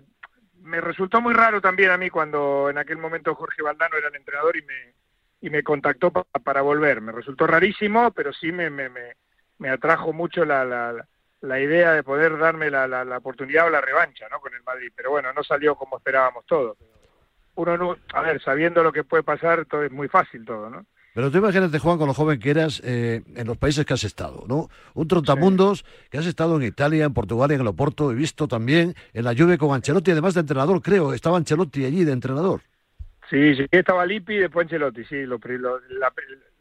me 0.62 0.82
resultó 0.82 1.22
muy 1.22 1.34
raro 1.34 1.62
también 1.62 1.92
a 1.92 1.98
mí 1.98 2.10
cuando 2.10 2.70
en 2.70 2.78
aquel 2.78 2.98
momento 2.98 3.36
Jorge 3.36 3.62
Valdano 3.62 3.98
era 3.98 4.10
el 4.10 4.16
entrenador 4.16 4.56
y 4.58 4.62
me, 4.64 4.94
y 5.42 5.50
me 5.50 5.64
contactó 5.64 6.12
pa- 6.12 6.26
para 6.44 6.62
volver. 6.62 7.02
Me 7.02 7.12
resultó 7.12 7.48
rarísimo, 7.48 8.12
pero 8.12 8.34
sí 8.34 8.52
me, 8.52 8.70
me, 8.70 8.90
me, 8.90 9.16
me 9.58 9.70
atrajo 9.70 10.14
mucho 10.14 10.46
la, 10.46 10.66
la, 10.66 11.08
la- 11.42 11.60
idea 11.60 11.94
de 11.94 12.04
poder 12.04 12.38
darme 12.38 12.70
la, 12.70 12.88
la, 12.88 13.04
la 13.06 13.18
oportunidad 13.18 13.68
o 13.68 13.70
la 13.70 13.82
revancha, 13.82 14.28
¿no? 14.30 14.40
Con 14.40 14.54
el 14.54 14.64
Madrid. 14.64 14.92
Pero 14.96 15.12
bueno, 15.12 15.32
no 15.34 15.44
salió 15.44 15.76
como 15.76 15.98
esperábamos 15.98 16.46
todos. 16.46 16.78
Uno 17.56 17.78
no, 17.78 17.98
a 18.14 18.22
ver, 18.22 18.42
sabiendo 18.42 18.84
lo 18.84 18.92
que 18.94 19.04
puede 19.04 19.24
pasar, 19.24 19.66
todo 19.66 19.84
es 19.84 19.92
muy 19.92 20.08
fácil 20.08 20.46
todo, 20.46 20.70
¿no? 20.70 20.86
Pero 21.20 21.32
tú 21.32 21.38
imagínate, 21.40 21.80
Juan, 21.80 21.98
con 21.98 22.08
lo 22.08 22.14
joven 22.14 22.40
que 22.40 22.50
eras 22.50 22.82
eh, 22.82 23.22
en 23.36 23.46
los 23.46 23.58
países 23.58 23.86
que 23.86 23.94
has 23.94 24.06
estado, 24.06 24.46
¿no? 24.48 24.70
Un 24.94 25.06
trotamundos 25.06 25.84
que 26.10 26.18
has 26.18 26.26
estado 26.26 26.56
en 26.56 26.64
Italia, 26.64 27.04
en 27.04 27.14
Portugal, 27.14 27.52
en 27.52 27.60
el 27.60 27.68
Oporto, 27.68 28.10
he 28.10 28.16
visto 28.16 28.48
también 28.48 28.96
en 29.12 29.26
la 29.26 29.36
Juve 29.36 29.58
con 29.58 29.76
Ancelotti, 29.76 30.12
además 30.12 30.34
de 30.34 30.40
entrenador, 30.40 30.82
creo. 30.82 31.14
Estaba 31.14 31.36
Ancelotti 31.36 31.84
allí 31.84 32.06
de 32.06 32.14
entrenador. 32.14 32.62
Sí, 33.30 33.54
sí, 33.54 33.66
estaba 33.70 34.06
Lippi 34.06 34.36
y 34.36 34.38
después 34.38 34.64
Ancelotti, 34.64 35.04
sí, 35.04 35.26
lo, 35.26 35.38
lo- 35.44 35.82
la, 35.90 36.14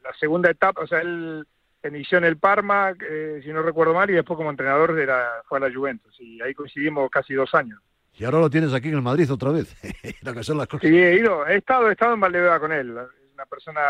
la 0.02 0.12
segunda 0.18 0.50
etapa, 0.50 0.80
o 0.82 0.88
sea, 0.88 1.02
él 1.02 1.46
inició 1.84 2.18
en 2.18 2.24
el 2.24 2.36
Parma, 2.38 2.94
eh, 3.08 3.40
si 3.44 3.52
no 3.52 3.62
recuerdo 3.62 3.94
mal, 3.94 4.10
y 4.10 4.14
después 4.14 4.36
como 4.38 4.50
entrenador 4.50 4.92
de 4.92 5.06
la, 5.06 5.24
fue 5.48 5.58
a 5.58 5.68
la 5.68 5.72
Juventus, 5.72 6.16
y 6.18 6.42
ahí 6.42 6.52
coincidimos 6.52 7.08
casi 7.12 7.32
dos 7.32 7.54
años. 7.54 7.78
Y 8.18 8.24
ahora 8.24 8.40
lo 8.40 8.50
tienes 8.50 8.74
aquí 8.74 8.88
en 8.88 8.94
el 8.96 9.02
Madrid 9.02 9.30
otra 9.30 9.52
vez. 9.52 9.72
lo 10.22 10.34
que 10.34 10.42
son 10.42 10.58
las 10.58 10.66
cosas. 10.66 10.88
Sí, 10.90 10.98
he 10.98 11.14
ido, 11.14 11.46
he 11.46 11.58
estado, 11.58 11.88
he 11.88 11.92
estado 11.92 12.14
en 12.14 12.20
Valdebeba 12.20 12.58
con 12.58 12.72
él. 12.72 12.88
Es 12.90 13.32
una 13.34 13.46
persona 13.46 13.80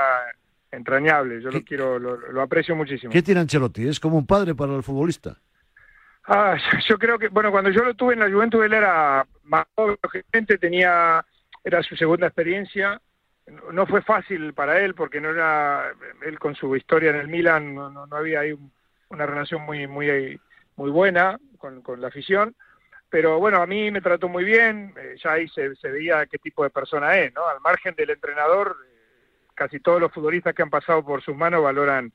entrañable, 0.71 1.41
yo 1.41 1.51
lo 1.51 1.63
quiero, 1.63 1.99
lo, 1.99 2.17
lo 2.17 2.43
aprecio 2.43 2.77
muchísimo. 2.77 3.13
¿Qué 3.13 3.23
tiene 3.23 3.41
Ancelotti? 3.41 3.89
¿Es 3.89 4.01
como 4.01 4.19
un 4.19 4.27
padre 4.27 4.55
para 4.55 4.75
el 4.75 4.83
futbolista? 4.83 5.39
Ah, 6.29 6.57
yo 6.89 6.99
creo 6.99 7.19
que, 7.19 7.29
bueno, 7.29 7.51
cuando 7.51 7.71
yo 7.71 7.83
lo 7.83 7.95
tuve 7.95 8.13
en 8.15 8.21
la 8.21 8.31
Juventud, 8.31 8.63
él 8.63 8.75
era 8.75 9.27
más 9.45 9.67
joven, 9.75 9.97
tenía, 10.61 11.25
era 11.65 11.83
su 11.83 11.97
segunda 11.97 12.27
experiencia. 12.27 13.01
No 13.73 13.87
fue 13.87 14.03
fácil 14.03 14.53
para 14.53 14.79
él 14.81 14.95
porque 14.95 15.23
no 15.23 15.31
era, 15.31 15.91
él 16.27 16.39
con 16.39 16.55
su 16.55 16.77
historia 16.77 17.11
en 17.11 17.17
el 17.17 17.29
Milan, 17.29 17.75
no, 17.75 17.89
no, 17.91 18.07
había 18.15 18.41
ahí 18.41 18.55
una 19.09 19.25
relación 19.25 19.63
muy, 19.63 19.87
muy, 19.87 20.39
muy 20.77 20.91
buena 20.91 21.39
con, 21.57 21.81
con, 21.81 21.99
la 22.03 22.09
afición. 22.09 22.55
Pero 23.09 23.39
bueno, 23.39 23.63
a 23.63 23.67
mí 23.67 23.91
me 23.91 24.03
trató 24.03 24.29
muy 24.29 24.45
bien, 24.45 24.93
eh, 24.99 25.17
ya 25.25 25.33
ahí 25.33 25.49
se, 25.49 25.75
se, 25.77 25.91
veía 25.91 26.27
qué 26.27 26.37
tipo 26.37 26.63
de 26.63 26.69
persona 26.69 27.17
es, 27.17 27.33
¿no? 27.33 27.49
Al 27.49 27.59
margen 27.63 27.95
del 27.95 28.11
entrenador, 28.11 28.77
casi 29.59 29.81
todos 29.81 30.01
los 30.01 30.13
futbolistas 30.13 30.55
que 30.55 30.63
han 30.63 30.71
pasado 30.71 31.05
por 31.05 31.23
sus 31.23 31.37
manos 31.37 31.63
valoran 31.63 32.13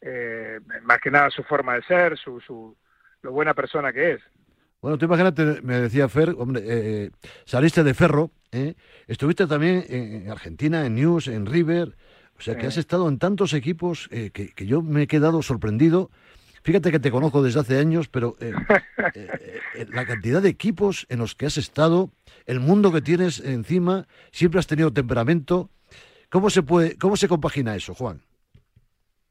eh, 0.00 0.58
más 0.82 0.98
que 0.98 1.10
nada 1.10 1.30
su 1.30 1.42
forma 1.44 1.74
de 1.74 1.82
ser, 1.82 2.16
su, 2.16 2.40
su 2.40 2.74
lo 3.22 3.32
buena 3.32 3.54
persona 3.54 3.92
que 3.92 4.12
es. 4.12 4.20
Bueno, 4.80 4.96
tú 4.96 5.04
imagínate, 5.04 5.60
me 5.62 5.78
decía 5.78 6.08
Fer, 6.08 6.34
hombre, 6.38 6.62
eh, 6.64 7.10
saliste 7.44 7.84
de 7.84 7.92
Ferro, 7.92 8.30
¿eh? 8.50 8.74
estuviste 9.06 9.46
también 9.46 9.84
en 9.88 10.30
Argentina, 10.30 10.86
en 10.86 10.94
News, 10.94 11.28
en 11.28 11.44
River, 11.44 11.94
o 12.38 12.42
sea 12.42 12.56
que 12.56 12.66
has 12.66 12.78
estado 12.78 13.06
en 13.06 13.18
tantos 13.18 13.52
equipos 13.52 14.08
eh, 14.10 14.30
que, 14.30 14.48
que, 14.48 14.64
yo 14.64 14.80
me 14.80 15.02
he 15.02 15.06
quedado 15.06 15.42
sorprendido. 15.42 16.10
Fíjate 16.62 16.90
que 16.90 16.98
te 16.98 17.10
conozco 17.10 17.42
desde 17.42 17.60
hace 17.60 17.78
años, 17.78 18.08
pero 18.08 18.36
eh, 18.40 18.52
la 19.92 20.06
cantidad 20.06 20.40
de 20.40 20.48
equipos 20.48 21.06
en 21.10 21.18
los 21.18 21.34
que 21.34 21.44
has 21.44 21.58
estado, 21.58 22.10
el 22.46 22.60
mundo 22.60 22.92
que 22.92 23.02
tienes 23.02 23.40
encima, 23.40 24.06
siempre 24.30 24.58
has 24.58 24.66
tenido 24.66 24.90
temperamento. 24.90 25.68
¿Cómo 26.30 26.48
se 26.48 26.62
puede, 26.62 26.96
cómo 26.96 27.16
se 27.16 27.28
compagina 27.28 27.74
eso, 27.74 27.94
Juan? 27.94 28.22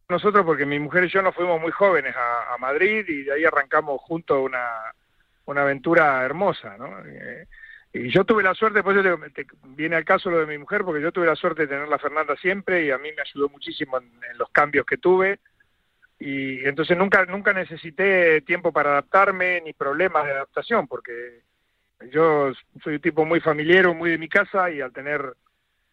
nosotros 0.09 0.43
porque 0.43 0.65
mi 0.65 0.79
mujer 0.79 1.03
y 1.03 1.09
yo 1.09 1.21
nos 1.21 1.35
fuimos 1.35 1.61
muy 1.61 1.71
jóvenes 1.71 2.15
a, 2.17 2.57
Madrid 2.59 3.05
y 3.07 3.23
de 3.23 3.33
ahí 3.33 3.45
arrancamos 3.45 4.01
juntos 4.01 4.37
una, 4.43 4.67
una 5.45 5.61
aventura 5.61 6.25
hermosa, 6.25 6.77
¿no? 6.77 6.99
Eh, 7.05 7.47
y 7.93 8.09
yo 8.09 8.25
tuve 8.25 8.43
la 8.43 8.53
suerte, 8.53 8.83
pues 8.83 8.97
viene 9.63 9.95
al 9.95 10.03
caso 10.03 10.29
lo 10.29 10.39
de 10.39 10.45
mi 10.45 10.57
mujer, 10.57 10.83
porque 10.83 11.01
yo 11.01 11.11
tuve 11.11 11.25
la 11.25 11.35
suerte 11.35 11.63
de 11.63 11.69
tenerla 11.69 11.97
Fernanda 11.97 12.35
siempre 12.35 12.85
y 12.85 12.91
a 12.91 12.97
mí 12.97 13.09
me 13.15 13.21
ayudó 13.21 13.49
muchísimo 13.49 13.97
en, 13.97 14.37
los 14.37 14.49
cambios 14.49 14.85
que 14.85 14.97
tuve 14.97 15.39
y 16.19 16.65
entonces 16.65 16.97
nunca 16.97 17.25
nunca 17.25 17.53
necesité 17.53 18.41
tiempo 18.41 18.73
para 18.73 18.91
adaptarme 18.91 19.61
ni 19.61 19.73
problemas 19.73 20.25
de 20.25 20.31
adaptación 20.31 20.87
porque 20.87 21.43
yo 22.11 22.51
soy 22.83 22.95
un 22.95 23.01
tipo 23.01 23.25
muy 23.25 23.39
familiar, 23.39 23.87
muy 23.93 24.11
de 24.11 24.17
mi 24.17 24.27
casa 24.27 24.69
y 24.69 24.81
al 24.81 24.91
tener 24.91 25.33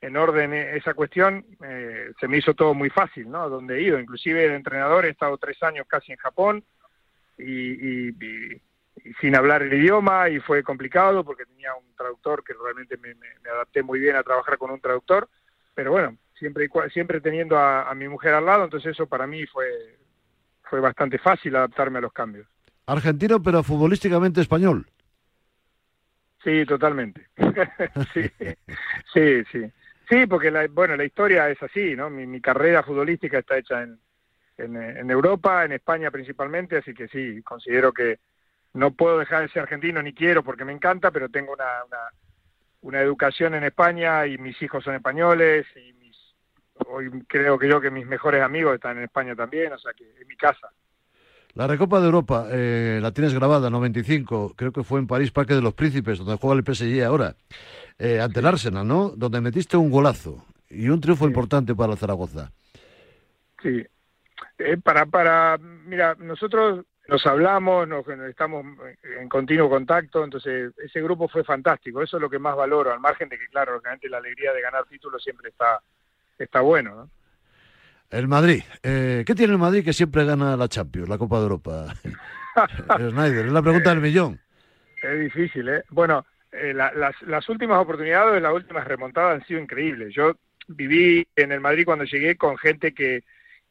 en 0.00 0.16
orden 0.16 0.52
e-, 0.52 0.76
esa 0.76 0.94
cuestión, 0.94 1.44
eh, 1.64 2.12
se 2.20 2.28
me 2.28 2.38
hizo 2.38 2.54
todo 2.54 2.74
muy 2.74 2.90
fácil, 2.90 3.30
¿no? 3.30 3.48
Donde 3.48 3.78
he 3.78 3.82
ido, 3.82 3.98
inclusive 3.98 4.48
de 4.48 4.54
entrenador 4.54 5.04
he 5.06 5.10
estado 5.10 5.36
tres 5.38 5.62
años 5.62 5.86
casi 5.88 6.12
en 6.12 6.18
Japón 6.18 6.64
y, 7.38 8.12
sin 9.20 9.36
hablar 9.36 9.62
el 9.62 9.74
idioma 9.74 10.28
y 10.30 10.40
fue 10.40 10.62
complicado 10.62 11.22
porque 11.22 11.44
tenía 11.44 11.74
un 11.74 11.94
traductor 11.94 12.42
que 12.42 12.54
realmente 12.54 12.96
me, 12.96 13.14
adapté 13.50 13.82
muy 13.82 14.00
bien 14.00 14.16
a 14.16 14.22
trabajar 14.22 14.56
con 14.58 14.70
un 14.70 14.80
traductor, 14.80 15.28
pero 15.74 15.92
bueno, 15.92 16.16
siempre 16.38 16.68
siempre 16.92 17.20
teniendo 17.20 17.58
a, 17.58 17.92
mi 17.94 18.08
mujer 18.08 18.34
al 18.34 18.46
lado, 18.46 18.64
entonces 18.64 18.92
eso 18.92 19.06
para 19.06 19.26
mí 19.26 19.46
fue 19.46 19.98
fue 20.62 20.80
bastante 20.80 21.18
fácil 21.18 21.54
adaptarme 21.54 21.98
a 21.98 22.02
los 22.02 22.12
cambios. 22.12 22.48
Argentino, 22.86 23.40
pero 23.40 23.62
futbolísticamente 23.62 24.40
español. 24.40 24.86
Sí, 26.42 26.64
totalmente. 26.66 27.28
sí, 28.14 28.30
sí, 29.12 29.44
sí. 29.52 29.72
Sí, 30.08 30.26
porque 30.26 30.50
la, 30.50 30.66
bueno, 30.68 30.96
la 30.96 31.04
historia 31.04 31.50
es 31.50 31.60
así, 31.62 31.96
¿no? 31.96 32.10
Mi, 32.10 32.40
carrera 32.40 32.82
futbolística 32.82 33.38
está 33.38 33.58
hecha 33.58 33.82
en, 33.82 33.98
en, 34.56 35.10
Europa, 35.10 35.64
en 35.64 35.72
España 35.72 36.10
principalmente, 36.10 36.76
así 36.76 36.94
que 36.94 37.08
sí, 37.08 37.42
considero 37.42 37.92
que 37.92 38.20
no 38.74 38.92
puedo 38.92 39.18
dejar 39.18 39.42
de 39.42 39.48
ser 39.48 39.62
argentino, 39.62 40.02
ni 40.02 40.12
quiero 40.14 40.44
porque 40.44 40.64
me 40.64 40.72
encanta, 40.72 41.10
pero 41.10 41.28
tengo 41.28 41.52
una, 41.52 41.84
una, 41.84 41.98
una 42.82 43.00
educación 43.00 43.54
en 43.54 43.64
España 43.64 44.26
y 44.26 44.38
mis 44.38 44.60
hijos 44.62 44.84
son 44.84 44.94
españoles 44.94 45.66
y 45.74 45.92
mis, 45.94 46.16
hoy 46.86 47.10
creo 47.26 47.58
que 47.58 47.68
yo 47.68 47.80
que 47.80 47.90
mis 47.90 48.06
mejores 48.06 48.42
amigos 48.42 48.74
están 48.74 48.98
en 48.98 49.04
España 49.04 49.34
también, 49.34 49.72
o 49.72 49.78
sea 49.78 49.92
que 49.92 50.04
es 50.04 50.26
mi 50.26 50.36
casa. 50.36 50.70
La 51.56 51.66
Recopa 51.66 52.00
de 52.00 52.04
Europa, 52.04 52.48
eh, 52.52 52.98
la 53.00 53.12
tienes 53.12 53.32
grabada, 53.32 53.70
95, 53.70 54.52
creo 54.54 54.72
que 54.72 54.84
fue 54.84 55.00
en 55.00 55.06
París, 55.06 55.30
Parque 55.30 55.54
de 55.54 55.62
los 55.62 55.72
Príncipes, 55.72 56.18
donde 56.18 56.36
juega 56.36 56.54
el 56.54 56.62
PSG 56.62 57.02
ahora, 57.02 57.34
eh, 57.98 58.20
ante 58.20 58.40
el 58.40 58.46
Arsenal, 58.46 58.86
¿no? 58.86 59.08
Donde 59.16 59.40
metiste 59.40 59.78
un 59.78 59.90
golazo 59.90 60.44
y 60.68 60.90
un 60.90 61.00
triunfo 61.00 61.26
importante 61.26 61.74
para 61.74 61.92
el 61.92 61.98
Zaragoza. 61.98 62.52
Sí, 63.62 63.82
eh, 64.58 64.76
para, 64.84 65.06
para, 65.06 65.56
mira, 65.56 66.14
nosotros 66.18 66.84
nos 67.08 67.26
hablamos, 67.26 67.88
nos, 67.88 68.06
estamos 68.06 68.66
en 69.18 69.26
continuo 69.30 69.70
contacto, 69.70 70.24
entonces 70.24 70.74
ese 70.76 71.00
grupo 71.00 71.26
fue 71.26 71.42
fantástico, 71.42 72.02
eso 72.02 72.18
es 72.18 72.20
lo 72.20 72.28
que 72.28 72.38
más 72.38 72.54
valoro, 72.54 72.92
al 72.92 73.00
margen 73.00 73.30
de 73.30 73.38
que, 73.38 73.46
claro, 73.46 73.78
obviamente 73.78 74.10
la 74.10 74.18
alegría 74.18 74.52
de 74.52 74.60
ganar 74.60 74.84
títulos 74.84 75.22
siempre 75.22 75.48
está, 75.48 75.80
está 76.38 76.60
bueno, 76.60 76.94
¿no? 76.94 77.10
El 78.10 78.28
Madrid. 78.28 78.62
Eh, 78.82 79.24
¿Qué 79.26 79.34
tiene 79.34 79.52
el 79.52 79.58
Madrid 79.58 79.84
que 79.84 79.92
siempre 79.92 80.24
gana 80.24 80.56
la 80.56 80.68
Champions, 80.68 81.08
la 81.08 81.18
Copa 81.18 81.38
de 81.38 81.42
Europa? 81.42 81.94
Snyder, 82.98 83.46
es 83.46 83.52
la 83.52 83.62
pregunta 83.62 83.90
del 83.90 84.00
millón. 84.00 84.40
Es 85.02 85.20
difícil, 85.20 85.68
¿eh? 85.68 85.84
Bueno, 85.90 86.24
eh, 86.52 86.72
las, 86.72 87.20
las 87.22 87.48
últimas 87.48 87.78
oportunidades, 87.78 88.40
las 88.40 88.52
últimas 88.52 88.86
remontadas 88.86 89.40
han 89.40 89.46
sido 89.46 89.60
increíbles. 89.60 90.14
Yo 90.14 90.32
viví 90.68 91.26
en 91.36 91.52
el 91.52 91.60
Madrid 91.60 91.84
cuando 91.84 92.04
llegué 92.04 92.36
con 92.36 92.56
gente 92.56 92.92
que, 92.94 93.24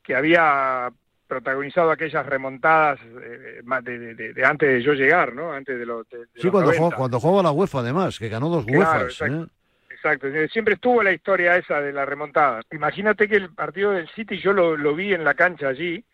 que 0.03 0.15
había 0.15 0.91
protagonizado 1.27 1.91
aquellas 1.91 2.25
remontadas 2.25 2.99
eh, 3.21 3.61
de, 3.83 4.33
de, 4.33 4.45
antes 4.45 4.69
de 4.69 4.81
yo 4.83 4.93
llegar, 4.93 5.33
¿no? 5.33 5.51
Antes 5.51 5.79
de, 5.79 5.85
lo, 5.85 6.05
sí, 6.35 6.49
cuando, 6.49 6.71
jugó, 6.73 6.91
cuando 6.91 7.19
jugaba 7.19 7.43
la 7.43 7.51
UEFA 7.51 7.79
además, 7.79 8.19
que 8.19 8.29
ganó 8.29 8.49
dos 8.49 8.65
claro, 8.65 9.07
¿eh? 9.07 9.45
Exacto, 10.05 10.27
siempre 10.49 10.75
estuvo 10.75 11.01
la 11.01 11.13
historia 11.13 11.57
esa 11.57 11.81
de 11.81 11.91
la 11.91 12.05
remontada. 12.05 12.61
Imagínate 12.71 13.27
que 13.27 13.37
el 13.37 13.49
partido 13.49 13.89
del 13.89 14.07
City 14.09 14.37
yo 14.37 14.53
lo, 14.53 14.93
vi 14.93 15.15
en 15.15 15.23
la 15.23 15.33
cancha 15.33 15.69
allí, 15.69 16.05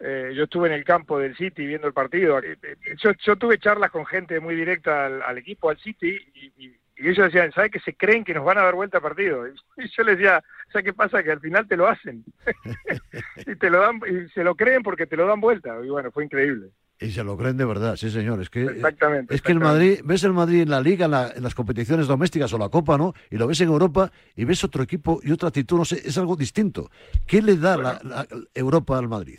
eh, 0.00 0.32
yo 0.34 0.42
estuve 0.42 0.66
en 0.66 0.74
el 0.74 0.82
campo 0.82 1.20
del 1.20 1.36
City 1.36 1.64
viendo 1.64 1.86
el 1.86 1.92
partido. 1.92 2.40
Eh, 2.40 2.58
eh, 2.60 2.76
yo, 2.96 3.12
yo 3.12 3.36
tuve 3.36 3.60
charlas 3.60 3.92
con 3.92 4.04
gente 4.06 4.40
muy 4.40 4.56
directa 4.56 5.06
al, 5.06 5.38
equipo, 5.38 5.70
al 5.70 5.78
City, 5.78 6.18
y, 6.34 6.74
ellos 6.96 7.26
decían, 7.26 7.52
¿sabes 7.52 7.70
que 7.70 7.78
se 7.78 7.94
creen 7.94 8.24
que 8.24 8.34
nos 8.34 8.44
van 8.44 8.58
a 8.58 8.64
dar 8.64 8.74
vuelta 8.74 8.98
al 8.98 9.04
partido? 9.04 9.46
Y 9.76 9.88
yo 9.88 10.02
les 10.02 10.18
decía, 10.18 10.42
¿sabes 10.72 10.86
qué 10.86 10.92
pasa? 10.92 11.22
Que 11.22 11.30
al 11.30 11.38
final 11.38 11.68
te 11.68 11.76
lo 11.76 11.86
hacen. 11.86 12.24
y 13.46 13.54
te 13.54 13.70
lo 13.70 13.78
dan, 13.78 14.00
y 14.04 14.28
se 14.30 14.42
lo 14.42 14.56
creen 14.56 14.82
porque 14.82 15.06
te 15.06 15.16
lo 15.16 15.28
dan 15.28 15.40
vuelta. 15.40 15.78
Y 15.84 15.90
bueno, 15.90 16.10
fue 16.10 16.24
increíble. 16.24 16.70
Y 17.00 17.12
se 17.12 17.22
lo 17.22 17.36
creen 17.36 17.56
de 17.56 17.64
verdad, 17.64 17.94
sí 17.96 18.10
señor. 18.10 18.40
Es 18.40 18.50
que, 18.50 18.64
exactamente, 18.64 19.32
es 19.32 19.40
que 19.40 19.52
el 19.52 19.60
Madrid, 19.60 20.00
ves 20.04 20.24
el 20.24 20.32
Madrid 20.32 20.62
en 20.62 20.70
la 20.70 20.80
liga, 20.80 21.04
en, 21.04 21.42
las 21.42 21.54
competiciones 21.54 22.08
domésticas 22.08 22.52
o 22.52 22.58
la 22.58 22.68
Copa, 22.68 22.98
¿no? 22.98 23.14
Y 23.30 23.36
lo 23.36 23.46
ves 23.46 23.60
en 23.60 23.68
Europa 23.68 24.10
y 24.34 24.44
ves 24.44 24.64
otro 24.64 24.82
equipo 24.82 25.20
y 25.22 25.30
otra 25.30 25.48
actitud, 25.48 25.78
no 25.78 25.84
sé, 25.84 25.96
es 26.04 26.18
algo 26.18 26.34
distinto. 26.34 26.90
¿Qué 27.26 27.40
le 27.40 27.56
da 27.56 27.76
la, 27.76 28.26
Europa 28.52 28.98
al 28.98 29.08
Madrid? 29.08 29.38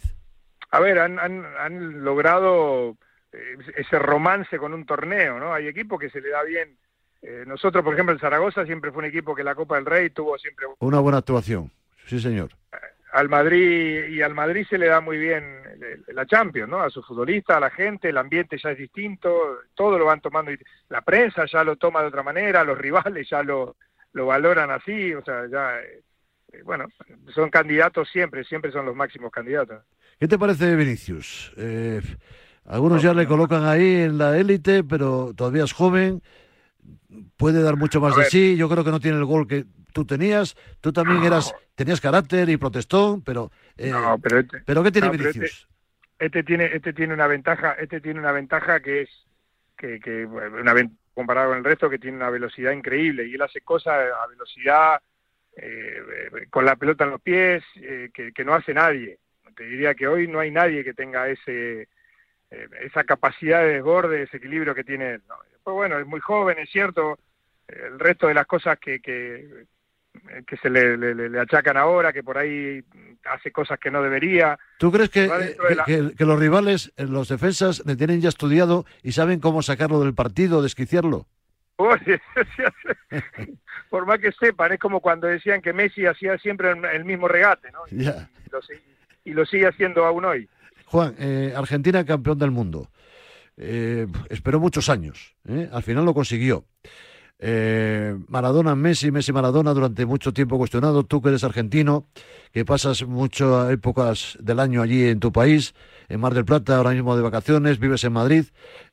A 0.71 0.79
ver, 0.79 0.99
han, 0.99 1.19
han, 1.19 2.03
logrado 2.03 2.95
eh, 3.33 3.57
ese 3.75 3.99
romance 3.99 4.57
con 4.57 4.73
un 4.73 4.85
torneo, 4.85 5.37
¿no? 5.37 5.53
Hay 5.53 5.67
equipos 5.67 5.99
que 5.99 6.09
se 6.09 6.21
le 6.21 6.29
da 6.29 6.43
bien. 6.43 6.77
Eh, 7.21 7.43
nosotros, 7.45 7.83
por 7.83 7.93
ejemplo, 7.93 8.13
el 8.13 8.21
Zaragoza 8.21 8.65
siempre 8.65 8.91
fue 8.91 8.99
un 8.99 9.09
equipo 9.09 9.35
que 9.35 9.43
la 9.43 9.55
Copa 9.55 9.75
del 9.75 9.85
Rey 9.85 10.11
tuvo 10.11 10.37
siempre... 10.37 10.67
Una 10.79 10.99
buena 11.01 11.17
actuación, 11.17 11.71
sí 12.05 12.21
señor 12.21 12.51
al 13.11 13.29
Madrid 13.29 14.09
y 14.09 14.21
al 14.21 14.33
Madrid 14.33 14.65
se 14.69 14.77
le 14.77 14.87
da 14.87 15.01
muy 15.01 15.17
bien 15.17 15.43
la 16.13 16.25
Champions, 16.25 16.69
¿no? 16.69 16.81
A 16.81 16.89
sus 16.89 17.05
futbolistas, 17.05 17.57
a 17.57 17.59
la 17.59 17.69
gente, 17.69 18.09
el 18.09 18.17
ambiente 18.17 18.57
ya 18.61 18.71
es 18.71 18.77
distinto, 18.77 19.59
todo 19.73 19.97
lo 19.97 20.05
van 20.05 20.21
tomando, 20.21 20.51
la 20.89 21.01
prensa 21.01 21.45
ya 21.45 21.63
lo 21.63 21.77
toma 21.77 22.01
de 22.01 22.07
otra 22.07 22.23
manera, 22.23 22.63
los 22.63 22.77
rivales 22.77 23.27
ya 23.29 23.43
lo, 23.43 23.77
lo 24.13 24.25
valoran 24.25 24.71
así, 24.71 25.13
o 25.13 25.23
sea, 25.23 25.47
ya, 25.47 25.79
eh, 25.79 26.61
bueno, 26.63 26.85
son 27.33 27.49
candidatos 27.49 28.09
siempre, 28.09 28.43
siempre 28.43 28.71
son 28.71 28.85
los 28.85 28.95
máximos 28.95 29.31
candidatos. 29.31 29.83
¿Qué 30.19 30.27
te 30.27 30.37
parece 30.37 30.75
Vinicius? 30.75 31.53
Eh, 31.57 32.01
algunos 32.65 33.01
ya 33.01 33.13
le 33.13 33.25
colocan 33.25 33.65
ahí 33.65 34.01
en 34.01 34.17
la 34.17 34.37
élite, 34.37 34.83
pero 34.83 35.33
todavía 35.35 35.63
es 35.63 35.73
joven, 35.73 36.21
puede 37.37 37.61
dar 37.63 37.77
mucho 37.77 38.01
más 38.01 38.15
de 38.15 38.25
sí, 38.25 38.55
yo 38.57 38.69
creo 38.69 38.83
que 38.83 38.91
no 38.91 38.99
tiene 38.99 39.17
el 39.17 39.25
gol 39.25 39.47
que 39.47 39.65
tú 39.93 40.05
tenías, 40.05 40.55
tú 40.81 40.91
también 40.91 41.23
eras, 41.23 41.53
tenías 41.75 42.01
carácter 42.01 42.49
y 42.49 42.57
protestón, 42.57 43.21
pero, 43.21 43.51
eh, 43.77 43.91
pero, 44.21 44.39
este, 44.39 44.59
pero, 44.65 44.83
¿qué 44.83 44.91
tiene 44.91 45.07
este 45.07 45.17
Vinicius? 45.17 45.67
Este, 46.17 46.43
tiene, 46.43 46.65
este 46.73 46.93
tiene 46.93 47.13
una 47.13 47.27
ventaja, 47.27 47.73
este 47.73 48.01
tiene 48.01 48.19
una 48.19 48.31
ventaja 48.31 48.79
que 48.81 49.01
es 49.03 49.09
que, 49.77 49.99
que 49.99 50.25
una 50.25 50.75
comparado 51.13 51.49
con 51.49 51.57
el 51.57 51.63
resto 51.63 51.89
que 51.89 51.99
tiene 51.99 52.17
una 52.17 52.29
velocidad 52.29 52.71
increíble 52.71 53.25
y 53.25 53.35
él 53.35 53.41
hace 53.41 53.61
cosas 53.61 53.93
a 53.93 54.27
velocidad 54.27 55.01
eh, 55.55 56.01
con 56.49 56.65
la 56.65 56.75
pelota 56.75 57.05
en 57.05 57.11
los 57.11 57.21
pies 57.21 57.63
eh, 57.75 58.09
que, 58.13 58.31
que, 58.31 58.45
no 58.45 58.53
hace 58.53 58.73
nadie. 58.73 59.17
Te 59.55 59.63
diría 59.65 59.95
que 59.95 60.07
hoy 60.07 60.27
no 60.27 60.39
hay 60.39 60.51
nadie 60.51 60.83
que 60.83 60.93
tenga 60.93 61.27
ese 61.27 61.87
eh, 62.51 62.67
esa 62.81 63.03
capacidad 63.03 63.61
de 63.61 63.73
desborde, 63.73 64.19
desequilibrio 64.19 64.73
que 64.73 64.83
tiene 64.83 65.15
él. 65.15 65.21
¿no? 65.27 65.35
Después, 65.51 65.75
bueno, 65.75 65.99
es 65.99 66.07
muy 66.07 66.19
joven, 66.19 66.57
es 66.57 66.69
cierto, 66.69 67.19
el 67.67 67.99
resto 67.99 68.27
de 68.27 68.33
las 68.33 68.47
cosas 68.47 68.79
que, 68.79 68.99
que, 68.99 69.65
que 70.47 70.57
se 70.57 70.69
le, 70.69 70.97
le, 70.97 71.29
le 71.29 71.39
achacan 71.39 71.77
ahora, 71.77 72.11
que 72.13 72.23
por 72.23 72.37
ahí 72.37 72.83
hace 73.25 73.51
cosas 73.51 73.79
que 73.79 73.91
no 73.91 74.01
debería. 74.01 74.57
¿Tú 74.77 74.91
crees 74.91 75.09
que, 75.09 75.25
eh, 75.25 75.57
la- 75.75 75.83
que- 75.85 76.13
que 76.17 76.25
los 76.25 76.39
rivales, 76.39 76.91
eh, 76.97 77.05
los 77.05 77.27
defensas, 77.29 77.83
le 77.85 77.95
tienen 77.95 78.21
ya 78.21 78.29
estudiado 78.29 78.85
y 79.03 79.11
saben 79.13 79.39
cómo 79.39 79.61
sacarlo 79.61 79.99
del 80.01 80.13
partido, 80.13 80.61
desquiciarlo? 80.61 81.27
Oye, 81.77 82.19
por 83.89 84.05
más 84.05 84.19
que 84.19 84.31
sepan, 84.33 84.73
es 84.73 84.79
como 84.79 84.99
cuando 84.99 85.27
decían 85.27 85.61
que 85.61 85.73
Messi 85.73 86.05
hacía 86.05 86.37
siempre 86.37 86.71
el, 86.71 87.05
mismo 87.05 87.27
regate, 87.27 87.71
¿no? 87.71 87.79
Y, 87.89 88.01
y 88.01 88.05
lo, 88.51 88.61
sig- 88.61 88.81
y 89.23 89.31
lo 89.33 89.45
sigue 89.45 89.67
haciendo 89.67 90.05
aún 90.05 90.25
hoy. 90.25 90.49
Juan, 90.85 91.15
eh, 91.19 91.53
Argentina 91.55 92.03
campeón 92.05 92.37
del 92.39 92.51
mundo. 92.51 92.89
Eh, 93.57 94.07
esperó 94.29 94.59
muchos 94.59 94.89
años. 94.89 95.35
¿eh? 95.47 95.69
Al 95.71 95.83
final 95.83 96.05
lo 96.05 96.13
consiguió. 96.13 96.65
Eh, 97.41 98.17
Maradona, 98.27 98.75
Messi, 98.75 99.11
Messi, 99.11 99.31
Maradona, 99.31 99.73
durante 99.73 100.05
mucho 100.05 100.33
tiempo 100.33 100.57
cuestionado. 100.57 101.03
Tú 101.03 101.21
que 101.21 101.29
eres 101.29 101.43
argentino, 101.43 102.05
que 102.51 102.65
pasas 102.65 103.03
muchas 103.07 103.71
épocas 103.71 104.37
del 104.41 104.59
año 104.59 104.81
allí 104.81 105.07
en 105.07 105.19
tu 105.19 105.31
país, 105.31 105.73
en 106.09 106.19
Mar 106.19 106.33
del 106.33 106.45
Plata, 106.45 106.77
ahora 106.77 106.91
mismo 106.91 107.15
de 107.15 107.21
vacaciones, 107.23 107.79
vives 107.79 108.03
en 108.03 108.13
Madrid. 108.13 108.45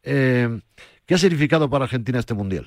Eh, 0.05 0.61
¿Qué 1.07 1.15
ha 1.15 1.19
significado 1.19 1.69
para 1.69 1.85
Argentina 1.85 2.19
este 2.21 2.35
mundial? 2.35 2.67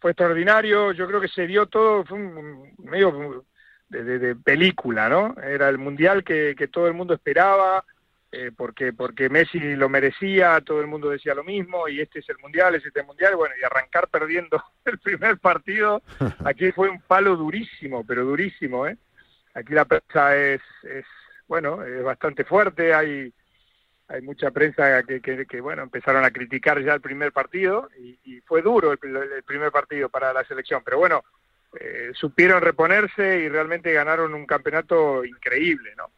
Fue 0.00 0.12
extraordinario, 0.12 0.92
yo 0.92 1.06
creo 1.06 1.20
que 1.20 1.28
se 1.28 1.46
dio 1.46 1.66
todo, 1.66 2.04
fue 2.04 2.18
un 2.18 2.72
medio 2.78 3.44
de, 3.88 4.04
de- 4.04 4.18
de 4.18 4.36
película, 4.36 5.08
¿no? 5.08 5.34
Era 5.42 5.68
el 5.68 5.78
mundial 5.78 6.22
que, 6.24 6.54
que 6.56 6.68
todo 6.68 6.86
el 6.86 6.94
mundo 6.94 7.14
esperaba, 7.14 7.84
eh, 8.30 8.52
porque, 8.54 8.92
porque 8.92 9.30
Messi 9.30 9.58
lo 9.58 9.88
merecía, 9.88 10.60
todo 10.60 10.80
el 10.80 10.86
mundo 10.86 11.08
decía 11.08 11.34
lo 11.34 11.44
mismo, 11.44 11.88
y 11.88 12.00
este 12.00 12.18
es 12.18 12.28
el 12.28 12.38
mundial, 12.38 12.74
es 12.74 12.84
este 12.84 13.02
mundial, 13.02 13.36
bueno, 13.36 13.54
y 13.60 13.64
arrancar 13.64 14.08
perdiendo 14.08 14.62
el 14.84 14.98
primer 14.98 15.38
partido, 15.38 16.02
aquí 16.44 16.70
fue 16.72 16.90
un 16.90 17.00
palo 17.00 17.36
durísimo, 17.36 18.04
pero 18.06 18.24
durísimo, 18.24 18.86
¿eh? 18.86 18.96
Aquí 19.54 19.72
la 19.72 19.86
prensa 19.86 20.36
es, 20.36 20.60
es 20.82 21.06
bueno, 21.46 21.82
es 21.82 22.02
bastante 22.04 22.44
fuerte, 22.44 22.94
hay 22.94 23.32
hay 24.10 24.22
mucha 24.22 24.50
prensa 24.50 25.02
que, 25.02 25.20
que, 25.20 25.44
que, 25.44 25.60
bueno 25.60 25.82
empezaron 25.82 26.24
a 26.24 26.30
criticar 26.30 26.82
ya 26.82 26.94
el 26.94 27.00
primer 27.02 27.30
partido 27.30 27.90
y, 27.98 28.18
y 28.24 28.40
fue 28.40 28.62
duro 28.62 28.92
el, 28.92 29.16
el 29.16 29.42
primer 29.42 29.70
partido 29.70 30.08
para 30.08 30.32
la 30.32 30.44
selección 30.44 30.80
pero 30.82 30.96
bueno 30.96 31.24
eh, 31.78 32.12
supieron 32.14 32.62
reponerse 32.62 33.40
y 33.40 33.50
realmente 33.50 33.92
ganaron 33.92 34.32
un 34.32 34.46
campeonato 34.46 35.24
increíble 35.24 35.94
no 35.96 36.10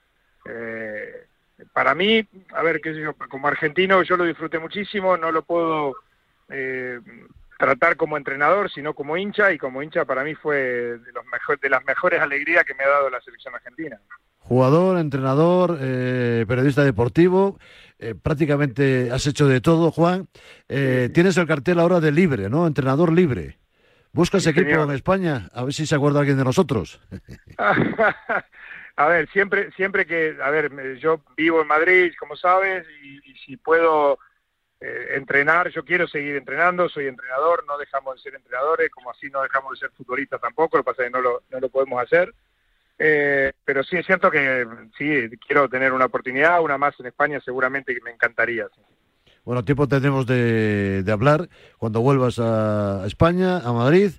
Eh, 0.47 1.27
para 1.73 1.95
mí 1.95 2.27
a 2.55 2.63
ver 2.63 2.81
qué 2.81 2.95
sé 2.95 3.01
yo 3.01 3.15
como 3.15 3.49
argentino 3.49 4.03
yo 4.03 4.17
lo 4.17 4.25
disfruté 4.25 4.59
muchísimo 4.59 5.17
no 5.17 5.31
lo 5.33 5.43
puedo 5.43 5.95
eh, 6.49 7.01
tratar 7.59 7.97
como 7.97 8.17
entrenador 8.17 8.71
sino 8.71 8.95
como 8.95 9.17
hincha 9.17 9.53
y 9.53 9.59
como 9.59 9.83
hincha 9.83 10.05
para 10.05 10.25
mí 10.25 10.35
fue 10.35 10.57
de 10.57 11.13
los 11.13 11.25
mejor, 11.33 11.59
de 11.61 11.69
las 11.71 11.85
mejores 11.85 12.21
alegrías 12.21 12.65
que 12.65 12.75
me 12.75 12.85
ha 12.85 12.89
dado 12.89 13.11
la 13.11 13.21
selección 13.21 13.55
argentina 13.55 13.99
Jugador, 14.43 14.99
entrenador, 14.99 15.79
eh, 15.81 16.45
periodista 16.49 16.83
deportivo, 16.83 17.61
eh, 18.01 18.17
prácticamente 18.21 19.11
has 19.13 19.25
hecho 19.29 19.47
de 19.47 19.61
todo, 19.61 19.93
Juan. 19.93 20.27
Eh, 20.69 21.09
Tienes 21.15 21.37
el 21.37 21.47
cartel 21.47 21.79
ahora 21.79 22.01
de 22.01 22.11
libre, 22.11 22.49
¿no? 22.49 22.67
Entrenador 22.67 23.13
libre. 23.13 23.59
¿Buscas 24.13 24.43
Sí, 24.43 24.49
equipo 24.51 24.71
señor. 24.71 24.89
en 24.89 24.95
España? 24.97 25.51
A 25.53 25.63
ver 25.63 25.73
si 25.73 25.87
se 25.87 25.95
acuerda 25.95 26.19
alguien 26.21 26.39
de 26.39 26.43
nosotros. 26.45 27.01
a 29.01 29.09
ver, 29.09 29.31
siempre, 29.31 29.71
siempre 29.73 30.05
que, 30.05 30.37
a 30.43 30.51
ver, 30.51 30.99
yo 30.99 31.23
vivo 31.35 31.63
en 31.63 31.69
Madrid, 31.69 32.13
como 32.21 32.37
sabes, 32.37 32.87
y, 33.03 33.31
y 33.31 33.35
si 33.39 33.57
puedo 33.57 34.19
eh, 34.79 35.13
entrenar, 35.15 35.71
yo 35.71 35.87
quiero 35.87 36.07
seguir 36.07 36.37
entrenando, 36.37 36.87
soy 36.87 37.07
entrenador, 37.07 37.65
no 37.67 37.79
dejamos 37.79 38.17
de 38.17 38.21
ser 38.21 38.35
entrenadores, 38.35 38.91
como 38.91 39.11
así 39.11 39.31
no 39.31 39.41
dejamos 39.41 39.73
de 39.73 39.79
ser 39.79 39.91
futbolistas 39.97 40.39
tampoco, 40.39 40.77
lo 40.77 40.83
que 40.83 40.91
pasa 40.91 41.03
es 41.03 41.09
que 41.09 41.17
no 41.17 41.23
lo, 41.23 41.43
no 41.51 41.61
lo 41.61 41.71
podemos 41.71 42.03
hacer. 42.03 42.35
Eh, 42.99 43.55
pero 43.65 43.83
sí 43.83 43.97
es 43.97 44.05
cierto 44.05 44.31
que 44.31 44.67
sí, 44.99 45.31
quiero 45.47 45.67
tener 45.71 45.95
una 45.95 46.05
oportunidad, 46.05 46.61
una 46.61 46.77
más 46.77 47.01
en 47.01 47.07
España, 47.07 47.41
seguramente 47.43 47.95
que 47.95 48.03
me 48.03 48.11
encantaría. 48.11 48.67
sí. 48.75 48.83
Bueno, 49.47 49.65
tiempo 49.65 49.89
tendremos 49.89 50.27
de, 50.27 51.03
de 51.03 51.13
hablar 51.13 51.49
cuando 51.79 52.03
vuelvas 52.03 52.39
a 52.39 53.05
España, 53.07 53.57
a 53.61 53.73
Madrid. 53.73 54.13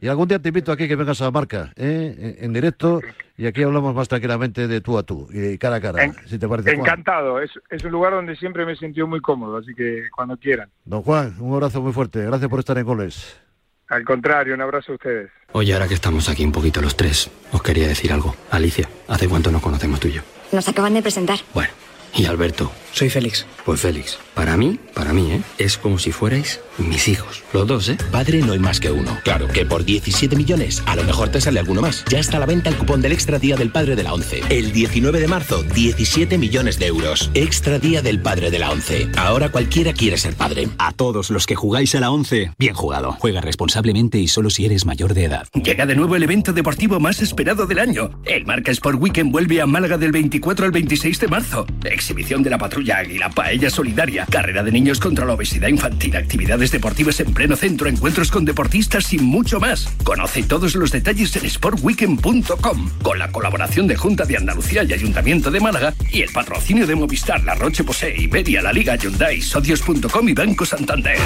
Y 0.00 0.08
algún 0.08 0.28
día 0.28 0.38
te 0.38 0.48
invito 0.48 0.70
aquí 0.72 0.86
que 0.86 0.94
vengas 0.96 1.20
a 1.22 1.30
Marca, 1.30 1.72
¿eh? 1.76 2.36
en, 2.38 2.44
en 2.44 2.52
directo, 2.52 3.00
y 3.36 3.46
aquí 3.46 3.62
hablamos 3.62 3.94
más 3.94 4.06
tranquilamente 4.08 4.68
de 4.68 4.80
tú 4.80 4.96
a 4.98 5.02
tú 5.02 5.28
y 5.32 5.58
cara 5.58 5.76
a 5.76 5.80
cara, 5.80 6.04
En- 6.04 6.14
si 6.26 6.38
te 6.38 6.46
parece. 6.48 6.70
Encantado, 6.72 7.40
es, 7.40 7.50
es 7.70 7.82
un 7.84 7.90
lugar 7.92 8.12
donde 8.12 8.36
siempre 8.36 8.64
me 8.64 8.72
he 8.72 8.76
sentido 8.76 9.06
muy 9.06 9.20
cómodo, 9.20 9.56
así 9.56 9.74
que 9.74 10.04
cuando 10.14 10.36
quieran. 10.36 10.70
Don 10.84 11.02
Juan, 11.02 11.34
un 11.40 11.52
abrazo 11.54 11.82
muy 11.82 11.92
fuerte. 11.92 12.24
Gracias 12.24 12.48
por 12.48 12.60
estar 12.60 12.78
en 12.78 12.84
goles. 12.84 13.40
Al 13.88 14.04
contrario, 14.04 14.54
un 14.54 14.60
abrazo 14.60 14.92
a 14.92 14.94
ustedes. 14.96 15.30
Oye, 15.52 15.72
ahora 15.72 15.88
que 15.88 15.94
estamos 15.94 16.28
aquí 16.28 16.44
un 16.44 16.52
poquito 16.52 16.80
los 16.82 16.94
tres, 16.96 17.30
os 17.52 17.62
quería 17.62 17.88
decir 17.88 18.12
algo. 18.12 18.36
Alicia, 18.50 18.88
¿hace 19.08 19.26
cuánto 19.28 19.50
nos 19.50 19.62
conocemos 19.62 19.98
tú 19.98 20.08
y 20.08 20.12
yo? 20.12 20.22
Nos 20.52 20.68
acaban 20.68 20.92
de 20.94 21.00
presentar. 21.02 21.38
Bueno, 21.54 21.70
y 22.14 22.26
Alberto. 22.26 22.70
Soy 22.92 23.10
Félix. 23.10 23.46
Pues 23.64 23.80
Félix, 23.80 24.18
para 24.34 24.56
mí, 24.56 24.78
para 24.94 25.12
mí, 25.12 25.30
¿eh? 25.30 25.42
Es 25.58 25.76
como 25.76 25.98
si 25.98 26.10
fuerais 26.10 26.60
mis 26.78 27.06
hijos. 27.08 27.42
Los 27.52 27.66
dos, 27.66 27.88
¿eh? 27.88 27.98
Padre 28.10 28.38
no 28.38 28.52
hay 28.52 28.58
más 28.58 28.80
que 28.80 28.90
uno. 28.90 29.18
Claro 29.24 29.46
que 29.48 29.66
por 29.66 29.84
17 29.84 30.34
millones 30.36 30.82
a 30.86 30.96
lo 30.96 31.04
mejor 31.04 31.28
te 31.28 31.40
sale 31.40 31.60
alguno 31.60 31.82
más. 31.82 32.04
Ya 32.08 32.18
está 32.18 32.38
a 32.38 32.40
la 32.40 32.46
venta 32.46 32.70
el 32.70 32.76
cupón 32.76 33.02
del 33.02 33.12
Extra 33.12 33.38
Día 33.38 33.56
del 33.56 33.70
Padre 33.70 33.94
de 33.94 34.02
la 34.02 34.14
ONCE. 34.14 34.42
El 34.48 34.72
19 34.72 35.20
de 35.20 35.28
marzo, 35.28 35.62
17 35.62 36.38
millones 36.38 36.78
de 36.78 36.86
euros. 36.86 37.30
Extra 37.34 37.78
Día 37.78 38.00
del 38.00 38.22
Padre 38.22 38.50
de 38.50 38.58
la 38.58 38.70
ONCE. 38.70 39.08
Ahora 39.16 39.50
cualquiera 39.50 39.92
quiere 39.92 40.16
ser 40.16 40.34
padre. 40.34 40.68
A 40.78 40.92
todos 40.92 41.30
los 41.30 41.46
que 41.46 41.56
jugáis 41.56 41.94
a 41.94 42.00
la 42.00 42.10
11, 42.10 42.52
bien 42.58 42.74
jugado. 42.74 43.12
Juega 43.18 43.40
responsablemente 43.40 44.18
y 44.18 44.28
solo 44.28 44.50
si 44.50 44.64
eres 44.64 44.86
mayor 44.86 45.14
de 45.14 45.24
edad. 45.24 45.46
Llega 45.52 45.84
de 45.84 45.94
nuevo 45.94 46.16
el 46.16 46.22
evento 46.22 46.52
deportivo 46.52 47.00
más 47.00 47.20
esperado 47.20 47.66
del 47.66 47.80
año. 47.80 48.10
El 48.24 48.46
Marca 48.46 48.72
Sport 48.72 48.98
Weekend 49.00 49.30
vuelve 49.30 49.60
a 49.60 49.66
Málaga 49.66 49.98
del 49.98 50.12
24 50.12 50.64
al 50.64 50.72
26 50.72 51.20
de 51.20 51.28
marzo. 51.28 51.66
Exhibición 51.98 52.44
de 52.44 52.50
la 52.50 52.58
patrulla 52.58 52.98
Águila, 52.98 53.28
paella 53.28 53.70
solidaria, 53.70 54.24
carrera 54.30 54.62
de 54.62 54.70
niños 54.70 55.00
contra 55.00 55.26
la 55.26 55.32
obesidad 55.32 55.66
infantil, 55.66 56.14
actividades 56.16 56.70
deportivas 56.70 57.18
en 57.18 57.34
pleno 57.34 57.56
centro, 57.56 57.88
encuentros 57.88 58.30
con 58.30 58.44
deportistas 58.44 59.12
y 59.12 59.18
mucho 59.18 59.58
más. 59.58 59.88
Conoce 60.04 60.44
todos 60.44 60.76
los 60.76 60.92
detalles 60.92 61.34
en 61.34 61.50
sportweekend.com 61.50 62.90
con 63.02 63.18
la 63.18 63.32
colaboración 63.32 63.88
de 63.88 63.96
Junta 63.96 64.24
de 64.24 64.36
Andalucía 64.36 64.84
y 64.84 64.92
Ayuntamiento 64.92 65.50
de 65.50 65.58
Málaga 65.58 65.92
y 66.12 66.22
el 66.22 66.30
patrocinio 66.30 66.86
de 66.86 66.94
Movistar, 66.94 67.42
La 67.42 67.56
Roche 67.56 67.82
Posay, 67.82 68.22
Iberia, 68.22 68.62
La 68.62 68.72
Liga, 68.72 68.94
Hyundai, 68.94 69.42
Socios.com 69.42 70.28
y 70.28 70.34
Banco 70.34 70.64
Santander. 70.64 71.18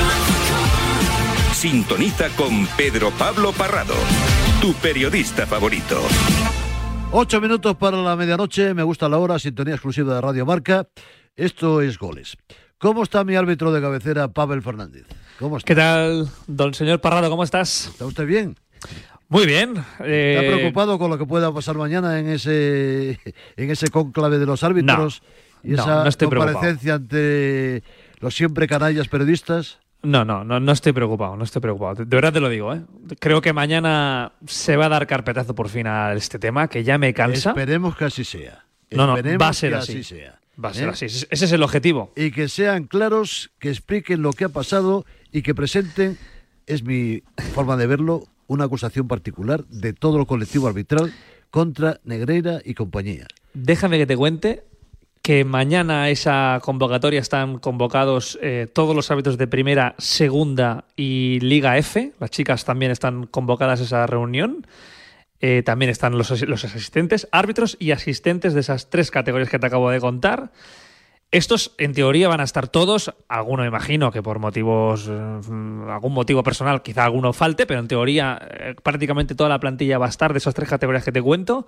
Sintoniza 1.53 2.31
con 2.31 2.67
Pedro 2.79 3.11
Pablo 3.11 3.53
Parrado, 3.53 3.95
tu 4.63 4.73
periodista 4.75 5.47
favorito. 5.47 6.03
Ocho 7.15 7.43
minutos 7.43 7.77
para 7.77 7.99
la 7.99 8.17
medianoche, 8.17 8.73
me 8.73 8.83
gusta 8.83 9.07
la 9.07 9.19
hora, 9.19 9.39
sintonía 9.39 9.75
exclusiva 9.75 10.15
de 10.15 10.21
Radio 10.23 10.47
Marca. 10.47 10.89
Esto 11.37 11.83
es 11.83 11.99
goles. 11.99 12.39
¿Cómo 12.79 13.03
está 13.03 13.23
mi 13.23 13.37
árbitro 13.37 13.71
de 13.71 13.83
cabecera, 13.83 14.29
Pavel 14.29 14.63
Fernández? 14.63 15.05
¿Cómo 15.39 15.59
está? 15.59 15.67
¿Qué 15.67 15.75
tal, 15.75 16.27
don 16.47 16.73
señor 16.73 17.03
Parrado? 17.03 17.29
¿Cómo 17.29 17.45
estás? 17.45 17.89
¿Está 17.89 18.07
usted 18.07 18.25
bien? 18.25 18.57
Muy 19.29 19.45
bien. 19.45 19.75
eh, 20.01 20.39
¿Está 20.39 20.57
preocupado 20.57 20.99
con 20.99 21.11
lo 21.11 21.19
que 21.19 21.27
pueda 21.27 21.53
pasar 21.53 21.77
mañana 21.77 22.19
en 22.19 22.29
ese, 22.29 23.21
en 23.57 23.71
ese 23.71 23.89
cónclave 23.89 24.39
de 24.39 24.47
los 24.47 24.63
árbitros 24.65 25.23
y 25.63 25.75
esa 25.75 26.05
no 26.05 26.09
estoy 26.09 26.29
preocupado. 26.29 26.55
comparecencia 26.55 26.95
ante 26.95 27.83
los 28.21 28.35
siempre 28.35 28.67
canallas 28.67 29.09
periodistas? 29.09 29.81
No, 30.03 30.25
no, 30.25 30.43
no, 30.45 30.59
no 30.59 30.73
estoy 30.73 30.93
preocupado, 30.93 31.37
no 31.37 31.45
estoy 31.45 31.63
preocupado. 31.63 32.05
De 32.05 32.17
verdad 32.17 32.33
te 32.33 32.41
lo 32.41 32.49
digo, 32.49 32.75
¿eh? 32.75 32.83
Creo 33.21 33.41
que 33.41 33.53
mañana 33.53 34.33
se 34.47 34.77
va 34.77 34.87
a 34.87 34.89
dar 34.89 35.07
carpetazo 35.07 35.55
por 35.55 35.69
fin 35.69 35.87
a 35.87 36.13
este 36.15 36.39
tema, 36.39 36.69
que 36.69 36.83
ya 36.83 36.99
me 36.99 37.15
cansa. 37.15 37.51
Esperemos 37.51 37.97
que 37.97 38.07
así 38.07 38.25
sea. 38.25 38.65
No, 38.91 39.07
no, 39.07 39.17
Esperemos 39.17 39.43
va 39.43 39.49
a 39.49 39.53
ser 39.53 39.71
que 39.71 39.77
así. 39.77 40.03
sea. 40.03 40.39
Va 40.63 40.71
a 40.71 40.75
ser 40.75 40.89
¿eh? 40.89 40.93
así. 40.93 41.05
Ese 41.07 41.27
ese 41.31 41.45
es 41.45 41.53
el 41.53 41.63
objetivo. 41.63 42.13
Y 42.17 42.33
que 42.33 42.49
sean 42.49 42.85
claros, 42.85 43.53
que 43.59 43.71
expliquen 43.71 44.23
lo 44.23 44.33
que 44.33 44.45
ha 44.45 44.49
pasado 44.49 45.05
y 45.31 45.43
que 45.43 45.55
presenten, 45.55 46.19
es 46.67 46.83
mi 46.83 47.23
forma 47.55 47.77
de 47.77 47.87
verlo, 47.87 48.25
una 48.49 48.65
acusación 48.65 49.09
particular 49.09 49.65
de 49.67 49.93
todo 49.93 50.19
el 50.19 50.27
colectivo 50.27 50.67
arbitral 50.67 51.13
contra 51.51 52.01
Negreira 52.05 52.61
y 52.65 52.75
compañía. 52.75 53.27
Déjame 53.55 53.99
que 53.99 54.07
te 54.07 54.17
cuente 54.17 54.65
que 55.23 55.45
mañana 55.45 56.11
esa 56.11 56.59
convocatoria 56.63 57.21
están 57.21 57.59
convocados 57.59 58.39
eh, 58.43 58.67
todos 58.73 58.97
los 58.97 59.11
árbitros 59.11 59.39
de 59.39 59.47
primera, 59.47 59.95
segunda 59.99 60.85
y 60.97 61.39
Liga 61.41 61.79
F. 61.79 62.13
Las 62.19 62.31
chicas 62.31 62.65
también 62.65 62.91
están 62.91 63.27
convocadas 63.29 63.81
a 63.81 63.85
esa 63.85 64.07
reunión. 64.09 64.67
Eh, 65.41 65.63
también 65.65 65.91
están 65.91 66.19
los, 66.19 66.31
asi- 66.33 66.47
los 66.47 66.65
asistentes, 66.65 67.29
árbitros 67.31 67.77
y 67.79 67.93
asistentes 67.93 68.53
de 68.55 68.61
esas 68.61 68.91
tres 68.91 69.11
categorías 69.13 69.49
que 69.49 69.59
te 69.61 69.67
acabo 69.67 69.91
de 69.91 70.01
contar. 70.01 70.51
Estos, 71.31 71.73
en 71.79 71.95
teoría, 71.95 72.29
van 72.29 72.41
a 72.41 72.45
estar 72.45 72.69
todos, 72.69 73.15
alguno 73.29 73.65
imagino 73.65 74.11
que 74.13 74.23
por 74.23 74.39
motivos, 74.39 75.09
eh, 75.09 75.41
algún 75.89 76.13
motivo 76.13 76.43
personal, 76.43 76.83
quizá 76.83 77.05
alguno 77.05 77.33
falte, 77.33 77.65
pero 77.65 77.81
en 77.81 77.89
teoría 77.89 78.39
eh, 78.51 78.75
prácticamente 78.83 79.35
toda 79.35 79.49
la 79.49 79.59
plantilla 79.59 79.99
va 79.99 80.07
a 80.07 80.11
estar 80.11 80.33
de 80.33 80.39
esas 80.39 80.53
tres 80.55 80.69
categorías 80.69 81.05
que 81.05 81.13
te 81.13 81.23
cuento. 81.23 81.67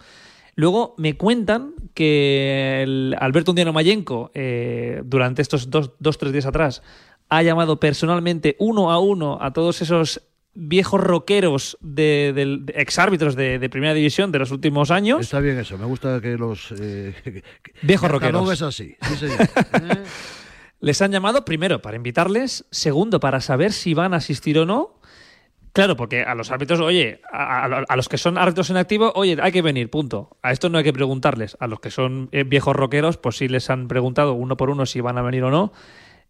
Luego 0.57 0.94
me 0.98 1.16
cuentan 1.16 1.74
que 1.94 2.82
el 2.82 3.16
Alberto 3.18 3.52
Undiano 3.52 3.72
Mayenco, 3.72 4.30
eh, 4.34 5.02
durante 5.05 5.42
estos 5.42 5.70
dos, 5.70 5.92
dos, 5.98 6.18
tres 6.18 6.32
días 6.32 6.46
atrás, 6.46 6.82
ha 7.28 7.42
llamado 7.42 7.80
personalmente 7.80 8.57
uno 8.59 8.92
a 8.92 8.98
uno 8.98 9.38
a 9.40 9.52
todos 9.52 9.82
esos 9.82 10.22
viejos 10.55 11.00
rockeros 11.00 11.76
de, 11.80 12.32
de, 12.34 12.59
de 12.61 12.74
exárbitros 12.76 13.34
de, 13.34 13.59
de, 13.59 13.68
primera 13.68 13.92
división 13.92 14.30
de 14.30 14.38
los 14.38 14.52
últimos 14.52 14.90
años. 14.90 15.20
Está 15.20 15.40
bien 15.40 15.59
eso, 15.59 15.76
me 15.76 15.84
gusta 15.84 16.20
que 16.20 16.36
los 16.36 16.72
eh, 16.78 17.42
viejos 17.82 18.09
rockeros. 18.09 18.52
es 18.52 18.62
así, 18.62 18.96
sí, 19.02 19.16
señor. 19.16 19.40
¿Eh? 19.40 20.05
Les 20.80 21.00
han 21.00 21.12
llamado 21.12 21.44
primero 21.44 21.80
para 21.80 21.96
invitarles, 21.96 22.66
segundo 22.70 23.18
para 23.18 23.40
saber 23.40 23.72
si 23.72 23.94
van 23.94 24.12
a 24.12 24.18
asistir 24.18 24.59
o 24.59 24.66
no. 24.66 25.00
Claro, 25.75 25.97
porque 25.97 26.22
a 26.22 26.37
los 26.37 26.53
árbitros, 26.53 26.79
oye, 26.79 27.20
a, 27.33 27.64
a, 27.64 27.85
a, 27.89 27.97
los 27.97 28.09
que 28.09 28.16
son 28.16 28.39
árbitros 28.39 28.70
en 28.70 28.77
activo, 28.77 29.12
oye, 29.16 29.37
hay 29.43 29.51
que 29.51 29.61
venir, 29.61 29.91
punto. 29.91 30.37
A 30.41 30.53
esto 30.53 30.68
no 30.68 30.79
hay 30.79 30.85
que 30.85 30.93
preguntarles. 30.93 31.57
A 31.59 31.66
los 31.66 31.81
que 31.81 31.91
son 31.91 32.29
eh, 32.31 32.45
viejos 32.45 32.77
rockeros, 32.77 33.16
pues 33.16 33.39
sí 33.39 33.49
les 33.49 33.68
han 33.70 33.89
preguntado 33.89 34.35
uno 34.35 34.57
por 34.57 34.70
uno 34.70 34.87
si 34.87 35.01
van 35.01 35.18
a 35.18 35.22
venir 35.22 35.43
o 35.43 35.51
no. 35.51 35.72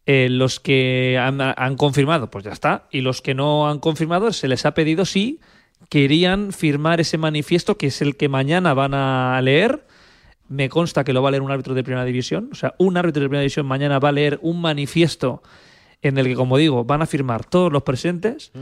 Eh, 0.07 0.29
los 0.31 0.61
que 0.61 1.19
han, 1.19 1.77
confirmado, 1.77 2.31
pues 2.31 2.43
ya 2.43 2.53
está. 2.53 2.89
Y 2.91 3.03
los 3.03 3.21
que 3.21 3.35
no 3.35 3.69
han 3.69 3.81
confirmado, 3.81 4.33
se 4.33 4.49
les 4.49 4.65
ha 4.65 4.73
pedido 4.73 5.05
si 5.05 5.41
querían 5.91 6.55
firmar 6.55 7.03
ese 7.03 7.19
manifiesto, 7.19 7.77
que 7.77 7.89
es 7.89 8.01
el 8.01 8.17
que 8.17 8.31
mañana 8.31 8.73
van 8.73 8.95
a 8.95 9.39
leer. 9.43 9.87
Me 10.49 10.71
consta 10.71 11.05
que 11.05 11.13
lo 11.13 11.21
va 11.21 11.29
a 11.29 11.33
leer 11.33 11.43
un 11.43 11.51
árbitro 11.51 11.75
de 11.75 11.85
primera 11.85 12.07
división. 12.07 12.49
O 12.51 12.55
sea, 12.55 12.75
un 12.79 12.97
árbitro 12.97 13.21
de 13.21 13.29
primera 13.29 13.43
división 13.43 13.67
mañana 13.67 13.99
va 13.99 14.09
a 14.09 14.13
leer 14.13 14.39
un 14.41 14.63
manifiesto 14.63 15.43
en 16.01 16.17
el 16.17 16.27
que, 16.27 16.35
como 16.35 16.57
digo, 16.57 16.85
van 16.85 17.03
a 17.03 17.07
firmar 17.07 17.45
todos 17.45 17.71
los 17.71 17.83
presentes. 17.83 18.53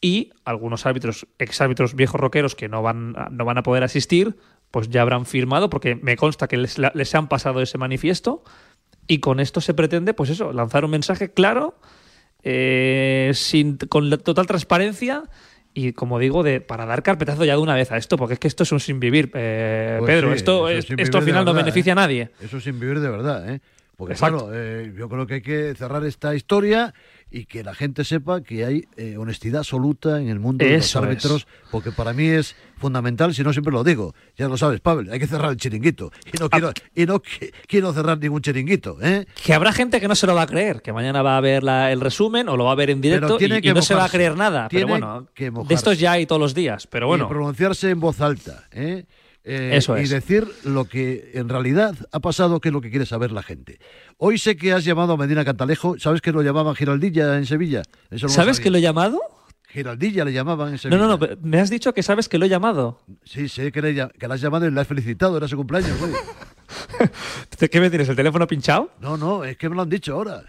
Y 0.00 0.30
algunos 0.44 0.86
árbitros, 0.86 1.26
exárbitros 1.38 1.94
viejos 1.94 2.20
roqueros 2.20 2.54
que 2.54 2.68
no 2.68 2.82
van, 2.82 3.16
no 3.30 3.44
van 3.44 3.58
a 3.58 3.62
poder 3.62 3.82
asistir, 3.82 4.36
pues 4.70 4.88
ya 4.90 5.02
habrán 5.02 5.26
firmado, 5.26 5.70
porque 5.70 5.96
me 5.96 6.16
consta 6.16 6.46
que 6.46 6.56
les, 6.56 6.78
les 6.78 7.14
han 7.14 7.28
pasado 7.28 7.60
ese 7.60 7.78
manifiesto 7.78 8.44
y 9.08 9.18
con 9.18 9.40
esto 9.40 9.60
se 9.60 9.74
pretende, 9.74 10.14
pues 10.14 10.30
eso, 10.30 10.52
lanzar 10.52 10.84
un 10.84 10.90
mensaje 10.92 11.32
claro, 11.32 11.78
eh, 12.44 13.32
sin, 13.34 13.78
con 13.78 14.10
total 14.18 14.46
transparencia 14.46 15.24
y, 15.74 15.92
como 15.92 16.18
digo, 16.18 16.42
de, 16.42 16.60
para 16.60 16.86
dar 16.86 17.02
carpetazo 17.02 17.44
ya 17.44 17.54
de 17.54 17.62
una 17.62 17.74
vez 17.74 17.90
a 17.90 17.96
esto, 17.96 18.16
porque 18.16 18.34
es 18.34 18.40
que 18.40 18.48
esto 18.48 18.64
es 18.64 18.72
un 18.72 18.80
sin 18.80 19.00
vivir, 19.00 19.30
eh, 19.34 19.96
pues 19.98 20.08
Pedro. 20.08 20.28
Sí, 20.28 20.36
esto, 20.36 20.68
es, 20.68 20.86
esto 20.90 21.18
al 21.18 21.24
final 21.24 21.44
no 21.44 21.54
beneficia 21.54 21.90
¿eh? 21.90 21.92
a 21.92 21.94
nadie. 21.94 22.30
Eso 22.40 22.58
es 22.58 22.64
sin 22.64 22.78
vivir 22.78 23.00
de 23.00 23.08
verdad, 23.08 23.48
¿eh? 23.50 23.60
Porque, 23.98 24.12
Exacto. 24.12 24.46
claro, 24.46 24.52
eh, 24.54 24.94
yo 24.96 25.08
creo 25.08 25.26
que 25.26 25.34
hay 25.34 25.42
que 25.42 25.74
cerrar 25.74 26.04
esta 26.04 26.32
historia 26.36 26.94
y 27.32 27.46
que 27.46 27.64
la 27.64 27.74
gente 27.74 28.04
sepa 28.04 28.44
que 28.44 28.64
hay 28.64 28.84
eh, 28.96 29.16
honestidad 29.16 29.58
absoluta 29.58 30.20
en 30.20 30.28
el 30.28 30.38
mundo 30.38 30.64
de 30.64 30.76
los 30.76 30.94
árbitros, 30.94 31.38
es. 31.38 31.46
porque 31.72 31.90
para 31.90 32.12
mí 32.12 32.28
es 32.28 32.54
fundamental, 32.76 33.34
si 33.34 33.42
no 33.42 33.52
siempre 33.52 33.72
lo 33.72 33.82
digo, 33.82 34.14
ya 34.36 34.46
lo 34.46 34.56
sabes, 34.56 34.78
Pavel, 34.78 35.10
hay 35.10 35.18
que 35.18 35.26
cerrar 35.26 35.50
el 35.50 35.56
chiringuito. 35.56 36.12
Y 36.32 36.38
no 36.38 36.48
quiero, 36.48 36.72
y 36.94 37.06
no 37.06 37.20
quiero 37.66 37.92
cerrar 37.92 38.20
ningún 38.20 38.40
chiringuito. 38.40 38.98
¿eh? 39.02 39.26
Que 39.44 39.52
habrá 39.52 39.72
gente 39.72 40.00
que 40.00 40.06
no 40.06 40.14
se 40.14 40.28
lo 40.28 40.34
va 40.36 40.42
a 40.42 40.46
creer, 40.46 40.80
que 40.80 40.92
mañana 40.92 41.20
va 41.22 41.36
a 41.36 41.40
ver 41.40 41.64
la, 41.64 41.90
el 41.90 42.00
resumen 42.00 42.48
o 42.48 42.56
lo 42.56 42.66
va 42.66 42.72
a 42.72 42.76
ver 42.76 42.90
en 42.90 43.00
directo 43.00 43.36
y, 43.40 43.46
y, 43.46 43.48
no 43.48 43.56
mojarse. 43.56 43.82
se 43.82 43.94
va 43.96 44.04
a 44.04 44.08
creer 44.10 44.36
nada. 44.36 44.68
Pero 44.70 44.86
bueno, 44.86 45.26
que 45.34 45.50
de 45.50 45.74
estos 45.74 45.98
ya 45.98 46.12
hay 46.12 46.24
todos 46.24 46.40
los 46.40 46.54
días, 46.54 46.86
pero 46.86 47.08
bueno. 47.08 47.24
Y 47.24 47.28
pronunciarse 47.28 47.90
en 47.90 47.98
voz 47.98 48.20
alta, 48.20 48.68
¿eh? 48.70 49.06
Eh, 49.44 49.70
Eso 49.74 49.96
es. 49.96 50.10
y 50.10 50.12
decir 50.12 50.46
lo 50.64 50.84
que 50.86 51.30
en 51.34 51.48
realidad 51.48 51.94
ha 52.12 52.20
pasado, 52.20 52.60
que 52.60 52.68
es 52.68 52.72
lo 52.72 52.80
que 52.80 52.90
quiere 52.90 53.06
saber 53.06 53.32
la 53.32 53.42
gente. 53.42 53.78
Hoy 54.18 54.36
sé 54.38 54.56
que 54.56 54.72
has 54.72 54.84
llamado 54.84 55.14
a 55.14 55.16
Medina 55.16 55.44
Cantalejo, 55.44 55.98
¿sabes 55.98 56.20
que 56.20 56.32
lo 56.32 56.42
llamaban 56.42 56.74
Giraldilla 56.74 57.36
en 57.36 57.46
Sevilla? 57.46 57.82
Eso 58.10 58.26
no 58.26 58.32
¿Sabes 58.32 58.60
que 58.60 58.70
lo 58.70 58.78
he 58.78 58.80
llamado? 58.82 59.20
Giraldilla 59.68 60.24
le 60.24 60.32
llamaban 60.32 60.72
en 60.72 60.78
Sevilla. 60.78 60.98
No, 60.98 61.06
no, 61.06 61.18
no, 61.18 61.28
me 61.42 61.60
has 61.60 61.70
dicho 61.70 61.92
que 61.92 62.02
sabes 62.02 62.28
que 62.28 62.38
lo 62.38 62.46
he 62.46 62.48
llamado. 62.48 63.00
Sí, 63.24 63.48
sé 63.48 63.70
que 63.70 63.82
le, 63.82 63.94
que 63.94 64.28
le 64.28 64.34
has 64.34 64.40
llamado 64.40 64.66
y 64.66 64.70
le 64.70 64.80
has 64.80 64.86
felicitado, 64.86 65.36
era 65.36 65.46
su 65.46 65.56
cumpleaños, 65.56 65.98
güey. 65.98 66.12
¿Qué 67.70 67.80
me 67.80 67.90
tienes, 67.90 68.08
el 68.08 68.16
teléfono 68.16 68.46
pinchado? 68.46 68.90
No, 69.00 69.16
no, 69.16 69.44
es 69.44 69.56
que 69.56 69.68
me 69.68 69.76
lo 69.76 69.82
han 69.82 69.90
dicho 69.90 70.14
ahora. 70.14 70.42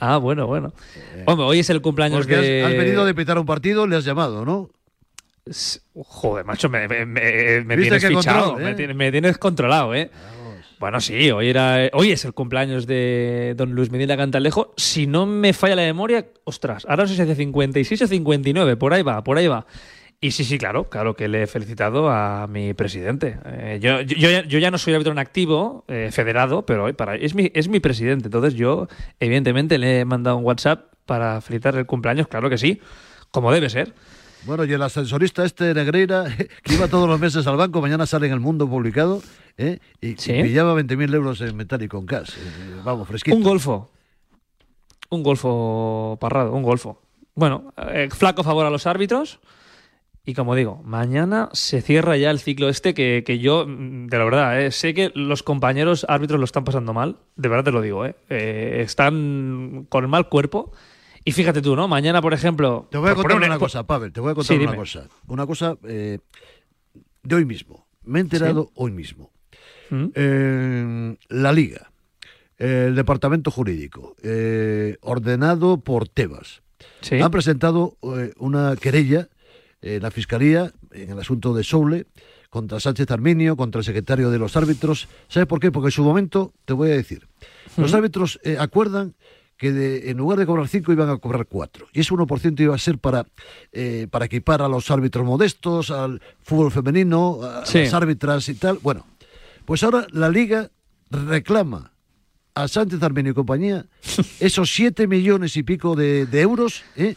ah, 0.00 0.18
bueno, 0.18 0.46
bueno. 0.46 0.72
Hombre, 1.26 1.46
hoy 1.46 1.58
es 1.60 1.70
el 1.70 1.80
cumpleaños 1.80 2.18
Porque 2.18 2.36
de... 2.36 2.64
Has, 2.64 2.70
has 2.72 2.76
venido 2.78 3.04
de 3.04 3.14
pitar 3.14 3.38
un 3.38 3.46
partido, 3.46 3.86
le 3.86 3.96
has 3.96 4.04
llamado, 4.04 4.44
¿no? 4.44 4.70
Joder, 5.94 6.44
macho, 6.44 6.68
me, 6.68 6.88
me, 6.88 7.06
me, 7.06 7.62
me 7.64 7.76
tienes 7.76 8.04
fichado, 8.04 8.52
control, 8.52 8.62
¿eh? 8.62 8.64
me, 8.64 8.74
tienes, 8.74 8.96
me, 8.96 9.12
tienes 9.12 9.38
controlado, 9.38 9.94
¿eh? 9.94 10.10
Vamos. 10.12 10.38
Bueno, 10.78 11.00
sí, 11.00 11.30
hoy, 11.30 11.48
era, 11.48 11.90
hoy 11.92 12.12
es 12.12 12.24
el 12.24 12.34
cumpleaños 12.34 12.86
de 12.86 13.54
don 13.56 13.72
Luis 13.72 13.90
Medina 13.90 14.16
Cantalejo. 14.16 14.72
Si 14.76 15.06
no 15.06 15.26
me 15.26 15.52
falla 15.52 15.74
la 15.74 15.82
memoria, 15.82 16.26
ostras, 16.44 16.86
ahora 16.88 17.02
no 17.02 17.08
sé 17.08 17.16
si 17.16 17.22
hace 17.22 17.34
56 17.34 18.02
o 18.02 18.06
59, 18.06 18.76
por 18.76 18.94
ahí 18.94 19.02
va, 19.02 19.24
por 19.24 19.38
ahí 19.38 19.48
va. 19.48 19.66
Y 20.20 20.32
sí, 20.32 20.42
sí, 20.44 20.58
claro, 20.58 20.88
claro 20.90 21.14
que 21.14 21.28
le 21.28 21.44
he 21.44 21.46
felicitado 21.46 22.10
a 22.10 22.48
mi 22.48 22.74
presidente. 22.74 23.38
Eh, 23.44 23.78
yo, 23.80 24.00
yo, 24.00 24.42
yo, 24.42 24.58
ya 24.58 24.70
no 24.70 24.78
soy 24.78 24.94
árbitro 24.94 25.12
en 25.12 25.18
activo, 25.20 25.84
eh, 25.86 26.10
federado, 26.10 26.66
pero 26.66 26.92
para, 26.96 27.14
es, 27.14 27.36
mi, 27.36 27.52
es 27.54 27.68
mi 27.68 27.78
presidente. 27.78 28.26
Entonces 28.26 28.54
yo, 28.54 28.88
evidentemente, 29.20 29.78
le 29.78 30.00
he 30.00 30.04
mandado 30.04 30.36
un 30.36 30.44
WhatsApp 30.44 30.92
para 31.06 31.40
felicitar 31.40 31.76
el 31.76 31.86
cumpleaños, 31.86 32.26
claro 32.26 32.50
que 32.50 32.58
sí, 32.58 32.80
como 33.30 33.52
debe 33.52 33.70
ser. 33.70 33.94
Bueno, 34.44 34.64
y 34.64 34.72
el 34.72 34.82
ascensorista 34.82 35.44
este 35.44 35.74
Negreira, 35.74 36.24
que 36.62 36.74
iba 36.74 36.88
todos 36.88 37.08
los 37.08 37.18
meses 37.20 37.46
al 37.46 37.56
banco, 37.56 37.80
mañana 37.80 38.06
sale 38.06 38.26
en 38.26 38.32
el 38.32 38.40
mundo 38.40 38.68
publicado, 38.68 39.22
¿eh? 39.56 39.78
y, 40.00 40.14
¿Sí? 40.16 40.32
y 40.32 40.42
pillaba 40.42 40.74
20.000 40.74 41.14
euros 41.14 41.40
en 41.40 41.56
metálico 41.56 41.98
en 41.98 42.06
cash. 42.06 42.30
Vamos, 42.84 43.08
fresquito. 43.08 43.36
Un 43.36 43.42
golfo. 43.42 43.90
Un 45.10 45.22
golfo 45.22 46.18
parrado, 46.20 46.52
un 46.52 46.62
golfo. 46.62 47.00
Bueno, 47.34 47.72
eh, 47.76 48.08
flaco 48.10 48.42
favor 48.42 48.66
a 48.66 48.70
los 48.70 48.86
árbitros. 48.86 49.40
Y 50.28 50.34
como 50.34 50.54
digo, 50.54 50.82
mañana 50.84 51.48
se 51.54 51.80
cierra 51.80 52.18
ya 52.18 52.30
el 52.30 52.38
ciclo 52.38 52.68
este 52.68 52.92
que, 52.92 53.22
que 53.24 53.38
yo, 53.38 53.64
de 53.64 54.18
la 54.18 54.24
verdad, 54.24 54.60
eh, 54.60 54.70
sé 54.72 54.92
que 54.92 55.10
los 55.14 55.42
compañeros 55.42 56.04
árbitros 56.06 56.38
lo 56.38 56.44
están 56.44 56.64
pasando 56.64 56.92
mal, 56.92 57.16
de 57.36 57.48
verdad 57.48 57.64
te 57.64 57.70
lo 57.70 57.80
digo, 57.80 58.04
eh, 58.04 58.14
eh 58.28 58.82
están 58.84 59.86
con 59.88 60.10
mal 60.10 60.28
cuerpo. 60.28 60.72
Y 61.28 61.32
fíjate 61.32 61.60
tú, 61.60 61.76
¿no? 61.76 61.88
Mañana, 61.88 62.22
por 62.22 62.32
ejemplo. 62.32 62.88
Te 62.90 62.96
voy 62.96 63.10
a 63.10 63.14
contar 63.14 63.36
una, 63.36 63.46
una 63.48 63.58
cosa, 63.58 63.86
Pavel, 63.86 64.14
te 64.14 64.20
voy 64.20 64.32
a 64.32 64.34
contar 64.34 64.56
sí, 64.56 64.62
una 64.62 64.74
cosa. 64.74 65.08
Una 65.26 65.46
cosa 65.46 65.76
eh, 65.86 66.20
de 67.22 67.34
hoy 67.34 67.44
mismo. 67.44 67.86
Me 68.02 68.18
he 68.18 68.22
enterado 68.22 68.68
¿Sí? 68.68 68.70
hoy 68.76 68.92
mismo. 68.92 69.30
¿Mm? 69.90 70.06
Eh, 70.14 71.16
la 71.28 71.52
Liga, 71.52 71.90
el 72.56 72.94
Departamento 72.94 73.50
Jurídico, 73.50 74.16
eh, 74.22 74.96
ordenado 75.02 75.80
por 75.80 76.08
Tebas, 76.08 76.62
¿Sí? 77.02 77.20
han 77.20 77.30
presentado 77.30 77.98
eh, 78.16 78.32
una 78.38 78.74
querella 78.76 79.28
en 79.82 80.02
la 80.02 80.10
Fiscalía 80.10 80.72
en 80.92 81.10
el 81.10 81.18
asunto 81.18 81.52
de 81.52 81.62
Soule 81.62 82.06
contra 82.48 82.80
Sánchez 82.80 83.10
Arminio, 83.10 83.54
contra 83.54 83.80
el 83.80 83.84
secretario 83.84 84.30
de 84.30 84.38
los 84.38 84.56
árbitros. 84.56 85.08
¿Sabes 85.28 85.46
por 85.46 85.60
qué? 85.60 85.70
Porque 85.70 85.88
en 85.88 85.92
su 85.92 86.04
momento, 86.04 86.54
te 86.64 86.72
voy 86.72 86.90
a 86.90 86.94
decir, 86.94 87.28
¿Mm? 87.76 87.82
los 87.82 87.92
árbitros 87.92 88.40
eh, 88.44 88.56
acuerdan 88.58 89.14
que 89.58 89.72
de, 89.72 90.10
en 90.10 90.16
lugar 90.16 90.38
de 90.38 90.46
cobrar 90.46 90.68
5 90.68 90.92
iban 90.92 91.10
a 91.10 91.16
cobrar 91.18 91.44
4. 91.46 91.88
Y 91.92 92.00
ese 92.00 92.14
1% 92.14 92.60
iba 92.60 92.74
a 92.74 92.78
ser 92.78 92.98
para, 92.98 93.26
eh, 93.72 94.06
para 94.10 94.26
equipar 94.26 94.62
a 94.62 94.68
los 94.68 94.90
árbitros 94.90 95.26
modestos, 95.26 95.90
al 95.90 96.22
fútbol 96.42 96.70
femenino, 96.70 97.40
a, 97.42 97.66
sí. 97.66 97.80
las 97.80 97.92
árbitras 97.92 98.48
y 98.48 98.54
tal. 98.54 98.78
Bueno, 98.80 99.04
pues 99.64 99.82
ahora 99.82 100.06
la 100.12 100.30
liga 100.30 100.70
reclama 101.10 101.92
a 102.54 102.68
Sánchez 102.68 103.02
Armenio 103.02 103.32
y 103.32 103.34
compañía 103.34 103.86
esos 104.40 104.72
7 104.72 105.08
millones 105.08 105.56
y 105.56 105.64
pico 105.64 105.96
de, 105.96 106.26
de 106.26 106.40
euros, 106.40 106.84
¿eh? 106.96 107.16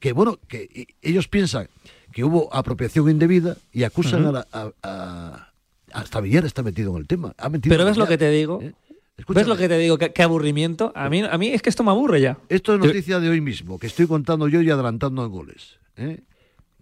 que 0.00 0.12
bueno, 0.12 0.38
que 0.48 0.86
ellos 1.02 1.28
piensan 1.28 1.68
que 2.12 2.24
hubo 2.24 2.52
apropiación 2.54 3.10
indebida 3.10 3.58
y 3.72 3.84
acusan 3.84 4.24
uh 4.24 4.28
-huh. 4.28 4.28
a, 4.28 4.32
la, 4.32 4.46
a, 4.52 4.72
a, 4.82 5.52
hasta 5.92 6.20
Villar 6.20 6.46
está 6.46 6.62
metido 6.62 6.92
en 6.92 6.98
el 6.98 7.06
tema. 7.06 7.34
Ha 7.36 7.50
Pero 7.50 7.84
ves 7.84 7.98
lo 7.98 8.06
que 8.06 8.16
te 8.16 8.30
digo. 8.30 8.60
¿eh? 8.62 8.72
Escúchame. 9.18 9.42
¿Ves 9.42 9.48
lo 9.48 9.56
que 9.56 9.68
te 9.68 9.76
digo? 9.78 9.98
¿Qué, 9.98 10.12
qué, 10.12 10.22
aburrimiento. 10.22 10.92
A 10.94 11.10
mí, 11.10 11.22
a 11.22 11.36
mí 11.36 11.48
es 11.48 11.60
que 11.60 11.68
esto 11.68 11.82
me 11.82 11.90
aburre 11.90 12.20
ya. 12.20 12.38
Esto 12.48 12.74
es 12.74 12.80
noticia 12.80 13.18
de 13.18 13.28
hoy 13.28 13.40
mismo, 13.40 13.78
que 13.78 13.88
estoy 13.88 14.06
contando 14.06 14.48
yo 14.48 14.62
y 14.62 14.70
adelantando 14.70 15.24
en 15.24 15.30
goles. 15.30 15.78
¿eh? 15.96 16.20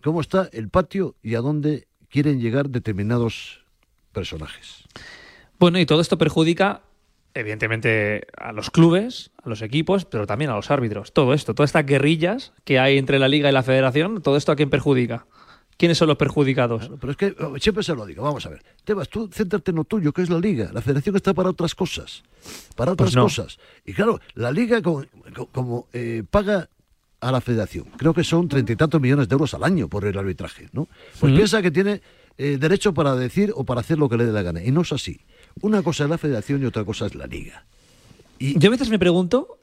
¿Cómo 0.02 0.20
está 0.20 0.48
el 0.52 0.68
patio 0.68 1.16
y 1.22 1.34
a 1.34 1.40
dónde 1.40 1.88
quieren 2.10 2.40
llegar 2.40 2.68
determinados 2.68 3.64
personajes? 4.12 4.84
Bueno, 5.58 5.78
y 5.78 5.86
todo 5.86 6.02
esto 6.02 6.18
perjudica, 6.18 6.82
evidentemente, 7.32 8.26
a 8.36 8.52
los 8.52 8.70
clubes, 8.70 9.30
a 9.42 9.48
los 9.48 9.62
equipos, 9.62 10.04
pero 10.04 10.26
también 10.26 10.50
a 10.50 10.54
los 10.56 10.70
árbitros. 10.70 11.12
Todo 11.12 11.32
esto, 11.32 11.54
todas 11.54 11.70
estas 11.70 11.86
guerrillas 11.86 12.52
que 12.64 12.78
hay 12.78 12.98
entre 12.98 13.18
la 13.18 13.28
liga 13.28 13.48
y 13.48 13.52
la 13.52 13.62
federación, 13.62 14.20
todo 14.20 14.36
esto 14.36 14.52
a 14.52 14.56
quién 14.56 14.68
perjudica. 14.68 15.26
¿Quiénes 15.76 15.98
son 15.98 16.08
los 16.08 16.16
perjudicados? 16.16 16.80
Claro, 16.80 16.96
pero 16.98 17.10
es 17.10 17.16
que 17.16 17.36
oh, 17.38 17.58
siempre 17.58 17.84
se 17.84 17.94
lo 17.94 18.06
digo, 18.06 18.22
vamos 18.22 18.46
a 18.46 18.48
ver. 18.48 18.62
Tebas, 18.84 19.08
tú 19.08 19.28
céntrate 19.32 19.72
en 19.72 19.76
lo 19.76 19.84
tuyo, 19.84 20.12
que 20.12 20.22
es 20.22 20.30
la 20.30 20.38
liga. 20.38 20.70
La 20.72 20.80
federación 20.80 21.16
está 21.16 21.34
para 21.34 21.50
otras 21.50 21.74
cosas. 21.74 22.22
Para 22.74 22.92
otras 22.92 23.08
pues 23.08 23.16
no. 23.16 23.24
cosas. 23.24 23.58
Y 23.84 23.92
claro, 23.92 24.20
la 24.34 24.50
liga 24.50 24.80
como, 24.80 25.04
como 25.52 25.88
eh, 25.92 26.22
paga 26.30 26.70
a 27.20 27.32
la 27.32 27.40
federación, 27.40 27.86
creo 27.96 28.14
que 28.14 28.24
son 28.24 28.48
treinta 28.48 28.72
y 28.72 28.76
tantos 28.76 29.00
millones 29.00 29.28
de 29.28 29.34
euros 29.34 29.52
al 29.54 29.64
año 29.64 29.88
por 29.88 30.04
el 30.04 30.16
arbitraje, 30.16 30.68
¿no? 30.72 30.88
Pues 31.18 31.32
mm. 31.32 31.36
piensa 31.36 31.62
que 31.62 31.70
tiene 31.70 32.00
eh, 32.38 32.56
derecho 32.58 32.94
para 32.94 33.14
decir 33.14 33.52
o 33.54 33.64
para 33.64 33.80
hacer 33.80 33.98
lo 33.98 34.08
que 34.08 34.16
le 34.16 34.24
dé 34.24 34.32
la 34.32 34.42
gana. 34.42 34.62
Y 34.62 34.70
no 34.70 34.82
es 34.82 34.92
así. 34.92 35.20
Una 35.60 35.82
cosa 35.82 36.04
es 36.04 36.10
la 36.10 36.18
federación 36.18 36.62
y 36.62 36.66
otra 36.66 36.84
cosa 36.84 37.06
es 37.06 37.14
la 37.14 37.26
liga. 37.26 37.66
Y... 38.38 38.58
Yo 38.58 38.68
a 38.68 38.70
veces 38.70 38.88
me 38.88 38.98
pregunto 38.98 39.58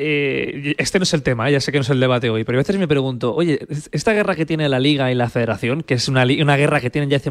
eh, 0.00 0.74
este 0.78 0.98
no 0.98 1.02
es 1.02 1.12
el 1.12 1.22
tema, 1.22 1.48
¿eh? 1.48 1.52
ya 1.52 1.60
sé 1.60 1.72
que 1.72 1.78
no 1.78 1.82
es 1.82 1.90
el 1.90 1.98
debate 1.98 2.30
hoy, 2.30 2.44
pero 2.44 2.58
a 2.58 2.60
veces 2.60 2.78
me 2.78 2.86
pregunto, 2.86 3.34
oye, 3.34 3.58
esta 3.90 4.12
guerra 4.12 4.36
que 4.36 4.46
tiene 4.46 4.68
la 4.68 4.78
Liga 4.78 5.10
y 5.10 5.14
la 5.14 5.28
Federación, 5.28 5.82
que 5.82 5.94
es 5.94 6.08
una, 6.08 6.24
una 6.24 6.56
guerra 6.56 6.80
que 6.80 6.88
tienen 6.88 7.10
ya 7.10 7.16
hace 7.16 7.30